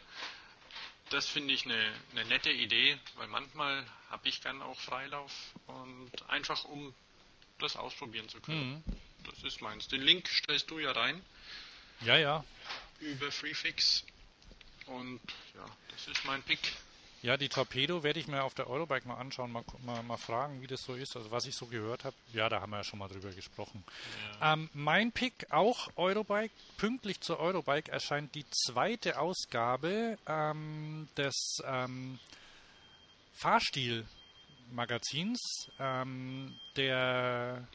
das 1.10 1.28
finde 1.28 1.54
ich 1.54 1.66
eine, 1.66 1.94
eine, 2.12 2.26
nette 2.26 2.52
Idee, 2.52 3.00
weil 3.16 3.28
manchmal 3.28 3.86
habe 4.10 4.28
ich 4.28 4.42
gern 4.42 4.62
auch 4.62 4.80
Freilauf 4.80 5.32
und 5.68 6.12
einfach 6.30 6.64
um 6.66 6.94
das 7.60 7.76
ausprobieren 7.76 8.30
zu 8.30 8.40
können. 8.42 8.84
Mhm. 8.86 8.98
Das 9.24 9.44
ist 9.44 9.62
meins. 9.62 9.88
Den 9.88 10.02
Link 10.02 10.28
stellst 10.28 10.70
du 10.70 10.80
ja 10.80 10.92
rein. 10.92 11.24
Ja, 12.02 12.18
ja. 12.18 12.44
Über 13.00 13.32
Freefix. 13.32 14.04
Und 14.86 15.22
ja, 15.56 15.66
das 15.90 16.08
ist 16.08 16.26
mein 16.26 16.44
Pick. 16.44 16.60
Ja, 17.26 17.36
die 17.38 17.50
Torpedo 17.50 18.04
werde 18.04 18.20
ich 18.20 18.28
mir 18.28 18.44
auf 18.44 18.54
der 18.54 18.70
Eurobike 18.70 19.08
mal 19.08 19.16
anschauen, 19.16 19.52
mal, 19.52 19.64
mal, 19.84 20.04
mal, 20.04 20.18
fragen, 20.18 20.62
wie 20.62 20.68
das 20.68 20.84
so 20.84 20.94
ist, 20.94 21.18
also 21.18 21.32
was 21.32 21.48
ich 21.48 21.56
so 21.56 21.66
gehört 21.66 22.04
habe. 22.04 22.16
Ja, 22.34 22.50
da 22.50 22.62
haben 22.62 22.70
wir 22.70 22.78
ja 22.78 22.84
schon 22.84 23.00
mal 23.00 23.08
drüber 23.08 23.32
gesprochen. 23.32 23.84
Ja. 24.40 24.54
Ähm, 24.54 24.70
mein 24.74 25.12
Pick, 25.12 25.48
auch 25.50 25.90
Eurobike, 25.96 26.54
pünktlich 26.78 27.22
zur 27.22 27.40
Eurobike 27.40 27.92
erscheint 27.92 28.36
die 28.36 28.46
zweite 28.52 29.18
Ausgabe 29.18 30.20
ähm, 30.28 31.08
des 31.18 31.64
ähm, 31.66 32.20
Fahrstil-Magazins. 33.34 35.72
Ähm, 35.80 36.54
der 36.76 37.68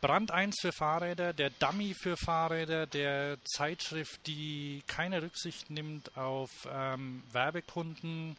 Brand 0.00 0.30
1 0.30 0.60
für 0.60 0.72
Fahrräder, 0.72 1.32
der 1.32 1.50
Dummy 1.50 1.94
für 1.94 2.16
Fahrräder, 2.16 2.86
der 2.86 3.38
Zeitschrift, 3.44 4.26
die 4.26 4.82
keine 4.86 5.22
Rücksicht 5.22 5.70
nimmt 5.70 6.16
auf 6.16 6.50
ähm, 6.70 7.22
Werbekunden, 7.32 8.36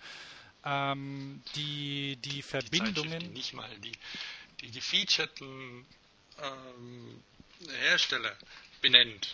ähm, 0.65 1.41
die, 1.55 2.17
die 2.17 2.41
Verbindungen. 2.41 3.19
Die, 3.19 3.27
die 3.27 3.33
nicht 3.33 3.53
mal 3.53 3.69
die, 3.79 3.91
die 4.61 4.71
gefeaturten 4.71 5.85
ähm, 6.41 7.23
Hersteller 7.81 8.35
benennt. 8.81 9.33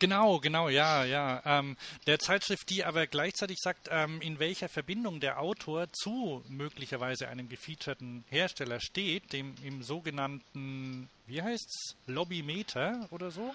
Genau, 0.00 0.40
genau, 0.40 0.70
ja, 0.70 1.04
ja. 1.04 1.42
Ähm, 1.44 1.76
der 2.06 2.18
Zeitschrift, 2.18 2.70
die 2.70 2.84
aber 2.84 3.06
gleichzeitig 3.06 3.58
sagt, 3.60 3.88
ähm, 3.90 4.22
in 4.22 4.38
welcher 4.38 4.70
Verbindung 4.70 5.20
der 5.20 5.38
Autor 5.38 5.92
zu 5.92 6.42
möglicherweise 6.48 7.28
einem 7.28 7.50
gefeaturten 7.50 8.24
Hersteller 8.30 8.80
steht, 8.80 9.34
dem 9.34 9.54
im 9.62 9.82
sogenannten, 9.82 11.10
wie 11.26 11.42
heißt's, 11.42 11.96
Lobbymeter 12.06 13.08
oder 13.10 13.30
so. 13.30 13.54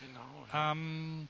Genau. 0.00 0.46
Ja. 0.52 0.72
Ähm, 0.72 1.28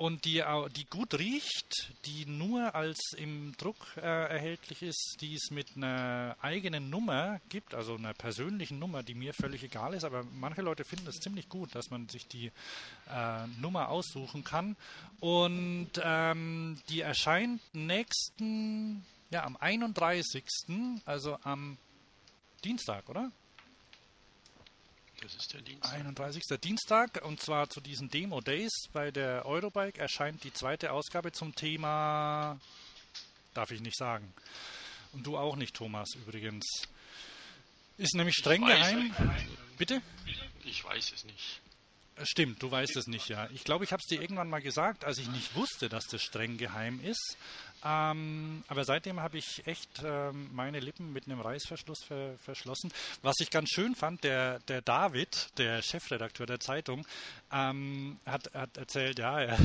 und 0.00 0.24
die, 0.24 0.42
die 0.76 0.86
gut 0.86 1.18
riecht, 1.18 1.92
die 2.06 2.24
nur 2.24 2.74
als 2.74 3.12
im 3.18 3.54
Druck 3.58 3.76
äh, 3.98 4.00
erhältlich 4.00 4.80
ist, 4.80 5.18
die 5.20 5.34
es 5.34 5.50
mit 5.50 5.76
einer 5.76 6.38
eigenen 6.40 6.88
Nummer 6.88 7.38
gibt, 7.50 7.74
also 7.74 7.96
einer 7.96 8.14
persönlichen 8.14 8.78
Nummer, 8.78 9.02
die 9.02 9.12
mir 9.12 9.34
völlig 9.34 9.62
egal 9.62 9.92
ist, 9.92 10.04
aber 10.04 10.24
manche 10.24 10.62
Leute 10.62 10.84
finden 10.84 11.06
es 11.06 11.16
ziemlich 11.16 11.50
gut, 11.50 11.74
dass 11.74 11.90
man 11.90 12.08
sich 12.08 12.26
die 12.26 12.46
äh, 13.10 13.46
Nummer 13.60 13.90
aussuchen 13.90 14.42
kann. 14.42 14.74
Und 15.20 15.90
ähm, 16.02 16.80
die 16.88 17.02
erscheint 17.02 17.60
nächsten, 17.74 19.04
ja, 19.28 19.44
am 19.44 19.58
31., 19.58 20.44
also 21.04 21.36
am 21.42 21.76
Dienstag, 22.64 23.06
oder? 23.10 23.30
Das 25.20 25.34
ist 25.34 25.52
der 25.52 25.60
Dienstag. 25.60 25.92
31. 25.92 26.42
Dienstag 26.60 27.24
und 27.24 27.40
zwar 27.40 27.68
zu 27.68 27.80
diesen 27.80 28.08
Demo 28.08 28.40
Days 28.40 28.70
bei 28.92 29.10
der 29.10 29.44
Eurobike 29.44 30.00
erscheint 30.00 30.42
die 30.44 30.52
zweite 30.52 30.92
Ausgabe 30.92 31.32
zum 31.32 31.54
Thema. 31.54 32.58
Darf 33.52 33.70
ich 33.70 33.80
nicht 33.80 33.96
sagen. 33.96 34.32
Und 35.12 35.26
du 35.26 35.36
auch 35.36 35.56
nicht, 35.56 35.74
Thomas, 35.74 36.08
übrigens. 36.14 36.64
Ist 37.98 38.14
nämlich 38.14 38.36
streng 38.36 38.64
geheim. 38.64 39.14
Bitte? 39.76 40.00
Ich 40.64 40.84
weiß 40.84 41.12
es 41.12 41.24
nicht. 41.24 41.60
Stimmt, 42.22 42.62
du 42.62 42.70
weißt 42.70 42.96
es 42.96 43.06
nicht, 43.06 43.28
ja. 43.28 43.48
Ich 43.52 43.64
glaube, 43.64 43.84
ich 43.84 43.92
habe 43.92 44.00
es 44.00 44.06
dir 44.06 44.20
irgendwann 44.20 44.48
mal 44.48 44.60
gesagt, 44.60 45.04
als 45.04 45.18
ich 45.18 45.28
nicht 45.28 45.54
wusste, 45.54 45.88
dass 45.88 46.06
das 46.06 46.22
streng 46.22 46.58
geheim 46.58 47.00
ist. 47.02 47.36
Ähm, 47.84 48.62
aber 48.68 48.84
seitdem 48.84 49.20
habe 49.20 49.38
ich 49.38 49.66
echt 49.66 50.02
ähm, 50.04 50.50
meine 50.52 50.80
Lippen 50.80 51.12
mit 51.12 51.26
einem 51.26 51.40
Reißverschluss 51.40 52.04
ver 52.04 52.36
verschlossen. 52.38 52.92
Was 53.22 53.36
ich 53.40 53.50
ganz 53.50 53.70
schön 53.70 53.94
fand, 53.94 54.22
der, 54.24 54.58
der 54.60 54.82
David, 54.82 55.48
der 55.58 55.80
Chefredakteur 55.82 56.46
der 56.46 56.60
Zeitung, 56.60 57.06
ähm, 57.52 58.18
hat, 58.26 58.52
hat 58.52 58.76
erzählt, 58.76 59.18
ja, 59.18 59.40
er, 59.40 59.58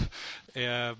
er 0.53 0.98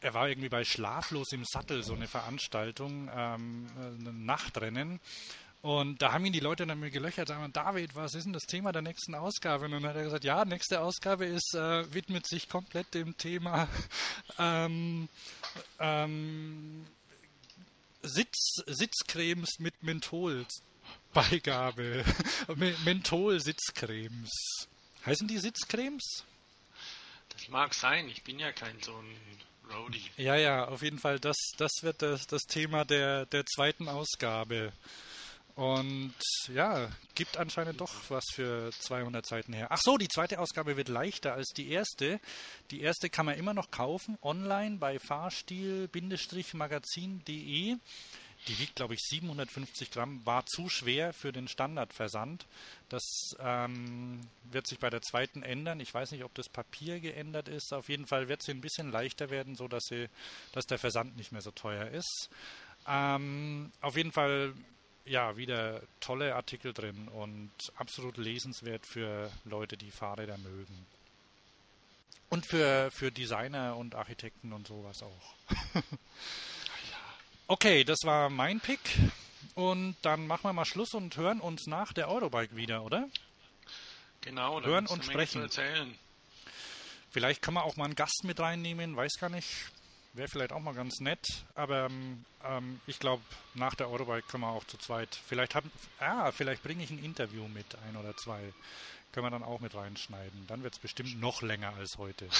er 0.00 0.14
war 0.14 0.28
irgendwie 0.28 0.48
bei 0.48 0.62
Schlaflos 0.62 1.32
im 1.32 1.44
Sattel, 1.44 1.82
so 1.82 1.94
eine 1.94 2.06
Veranstaltung, 2.06 3.10
ähm, 3.12 3.66
ein 3.76 4.24
Nachtrennen. 4.24 5.00
Und 5.66 6.00
da 6.00 6.12
haben 6.12 6.24
ihn 6.24 6.32
die 6.32 6.38
Leute 6.38 6.64
dann 6.64 6.78
mit 6.78 6.92
gelöchert, 6.92 7.26
sagen, 7.26 7.52
David, 7.52 7.96
was 7.96 8.14
ist 8.14 8.22
denn 8.22 8.32
das 8.32 8.44
Thema 8.44 8.70
der 8.70 8.82
nächsten 8.82 9.16
Ausgabe? 9.16 9.64
Und 9.64 9.72
dann 9.72 9.84
hat 9.84 9.96
er 9.96 10.04
gesagt, 10.04 10.22
ja, 10.22 10.44
nächste 10.44 10.80
Ausgabe 10.80 11.26
ist, 11.26 11.56
äh, 11.56 11.92
widmet 11.92 12.28
sich 12.28 12.48
komplett 12.48 12.94
dem 12.94 13.16
Thema 13.16 13.66
ähm, 14.38 15.08
ähm, 15.80 16.86
Sitz, 18.00 18.62
Sitzcremes 18.64 19.58
mit 19.58 19.82
Mentholbeigabe. 19.82 22.04
Menthol-Sitzcremes. 22.84 24.30
Heißen 25.04 25.26
die 25.26 25.38
Sitzcremes? 25.38 26.22
Das 27.30 27.48
mag 27.48 27.74
sein, 27.74 28.08
ich 28.08 28.22
bin 28.22 28.38
ja 28.38 28.52
kein 28.52 28.80
so 28.82 28.92
ein 28.92 29.16
Roadie. 29.74 30.12
Ja, 30.16 30.36
ja, 30.36 30.68
auf 30.68 30.82
jeden 30.82 31.00
Fall, 31.00 31.18
das, 31.18 31.36
das 31.56 31.72
wird 31.80 32.02
das, 32.02 32.28
das 32.28 32.42
Thema 32.42 32.84
der, 32.84 33.26
der 33.26 33.44
zweiten 33.46 33.88
Ausgabe. 33.88 34.72
Und 35.56 36.14
ja, 36.52 36.88
gibt 37.14 37.38
anscheinend 37.38 37.80
doch 37.80 38.10
was 38.10 38.26
für 38.34 38.70
200 38.78 39.24
Seiten 39.24 39.54
her. 39.54 39.68
Ach 39.70 39.80
so, 39.82 39.96
die 39.96 40.08
zweite 40.08 40.38
Ausgabe 40.38 40.76
wird 40.76 40.88
leichter 40.88 41.32
als 41.32 41.48
die 41.56 41.70
erste. 41.70 42.20
Die 42.70 42.82
erste 42.82 43.08
kann 43.08 43.24
man 43.24 43.38
immer 43.38 43.54
noch 43.54 43.70
kaufen, 43.70 44.18
online 44.20 44.76
bei 44.76 44.98
fahrstil-magazin.de. 44.98 47.76
Die 48.48 48.58
wiegt, 48.58 48.76
glaube 48.76 48.92
ich, 48.92 49.00
750 49.00 49.90
Gramm, 49.90 50.20
war 50.26 50.44
zu 50.44 50.68
schwer 50.68 51.14
für 51.14 51.32
den 51.32 51.48
Standardversand. 51.48 52.44
Das 52.90 53.32
ähm, 53.40 54.20
wird 54.44 54.66
sich 54.66 54.78
bei 54.78 54.90
der 54.90 55.00
zweiten 55.00 55.42
ändern. 55.42 55.80
Ich 55.80 55.94
weiß 55.94 56.12
nicht, 56.12 56.22
ob 56.22 56.34
das 56.34 56.50
Papier 56.50 57.00
geändert 57.00 57.48
ist. 57.48 57.72
Auf 57.72 57.88
jeden 57.88 58.06
Fall 58.06 58.28
wird 58.28 58.42
sie 58.42 58.52
ein 58.52 58.60
bisschen 58.60 58.92
leichter 58.92 59.30
werden, 59.30 59.56
so 59.56 59.68
dass, 59.68 59.84
sie, 59.84 60.10
dass 60.52 60.66
der 60.66 60.78
Versand 60.78 61.16
nicht 61.16 61.32
mehr 61.32 61.40
so 61.40 61.50
teuer 61.50 61.88
ist. 61.88 62.28
Ähm, 62.86 63.72
auf 63.80 63.96
jeden 63.96 64.12
Fall 64.12 64.52
ja, 65.06 65.36
wieder 65.36 65.82
tolle 66.00 66.34
Artikel 66.34 66.72
drin 66.72 67.08
und 67.08 67.50
absolut 67.76 68.16
lesenswert 68.16 68.86
für 68.86 69.30
Leute, 69.44 69.76
die 69.76 69.90
Fahrräder 69.90 70.36
mögen. 70.38 70.86
Und 72.28 72.46
für, 72.46 72.90
für 72.90 73.12
Designer 73.12 73.76
und 73.76 73.94
Architekten 73.94 74.52
und 74.52 74.66
sowas 74.66 75.02
auch. 75.02 75.34
okay, 77.46 77.84
das 77.84 77.98
war 78.02 78.28
mein 78.30 78.60
Pick. 78.60 78.80
Und 79.54 79.96
dann 80.02 80.26
machen 80.26 80.42
wir 80.44 80.52
mal 80.52 80.64
Schluss 80.64 80.92
und 80.92 81.16
hören 81.16 81.40
uns 81.40 81.66
nach 81.66 81.92
der 81.92 82.08
Eurobike 82.08 82.56
wieder, 82.56 82.82
oder? 82.82 83.08
Genau, 84.20 84.60
hören 84.60 84.86
und 84.86 85.04
sprechen. 85.04 85.48
Vielleicht 87.10 87.40
können 87.40 87.56
wir 87.56 87.64
auch 87.64 87.76
mal 87.76 87.84
einen 87.86 87.94
Gast 87.94 88.24
mit 88.24 88.40
reinnehmen, 88.40 88.96
weiß 88.96 89.14
gar 89.20 89.30
nicht. 89.30 89.48
Wäre 90.16 90.28
vielleicht 90.28 90.52
auch 90.52 90.60
mal 90.60 90.72
ganz 90.72 91.00
nett, 91.00 91.44
aber 91.54 91.84
ähm, 91.86 92.24
ähm 92.42 92.80
ich 92.86 92.98
glaube, 92.98 93.22
nach 93.52 93.74
der 93.74 93.90
Eurobike 93.90 94.26
können 94.26 94.44
wir 94.44 94.48
auch 94.48 94.64
zu 94.64 94.78
zweit. 94.78 95.14
Vielleicht 95.28 95.54
haben, 95.54 95.70
ah, 96.00 96.32
vielleicht 96.32 96.62
bringe 96.62 96.82
ich 96.82 96.90
ein 96.90 97.04
Interview 97.04 97.46
mit, 97.48 97.66
ein 97.86 97.96
oder 97.96 98.16
zwei. 98.16 98.40
Können 99.12 99.26
wir 99.26 99.30
dann 99.30 99.42
auch 99.42 99.60
mit 99.60 99.74
reinschneiden. 99.74 100.46
Dann 100.46 100.62
wird 100.62 100.72
es 100.72 100.78
bestimmt 100.78 101.20
noch 101.20 101.42
länger 101.42 101.74
als 101.76 101.98
heute. 101.98 102.28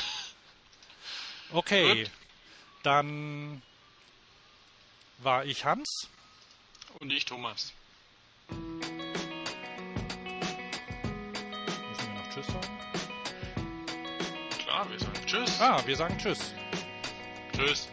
Okay, 1.53 2.03
Gut. 2.03 2.11
dann 2.83 3.63
war 5.19 5.45
ich 5.45 5.65
Hans. 5.65 6.09
Und 6.99 7.13
ich 7.13 7.25
Thomas. 7.25 7.73
Müssen 8.49 8.81
wir 12.01 12.15
noch 12.15 12.29
Tschüss 12.35 12.47
sagen? 12.49 12.79
Klar, 14.59 14.91
wir 14.91 14.99
sagen 14.99 15.27
Tschüss. 15.27 15.61
Ah, 15.61 15.87
wir 15.87 15.97
sagen 15.97 16.19
Tschüss. 16.19 16.53
Tschüss. 17.57 17.89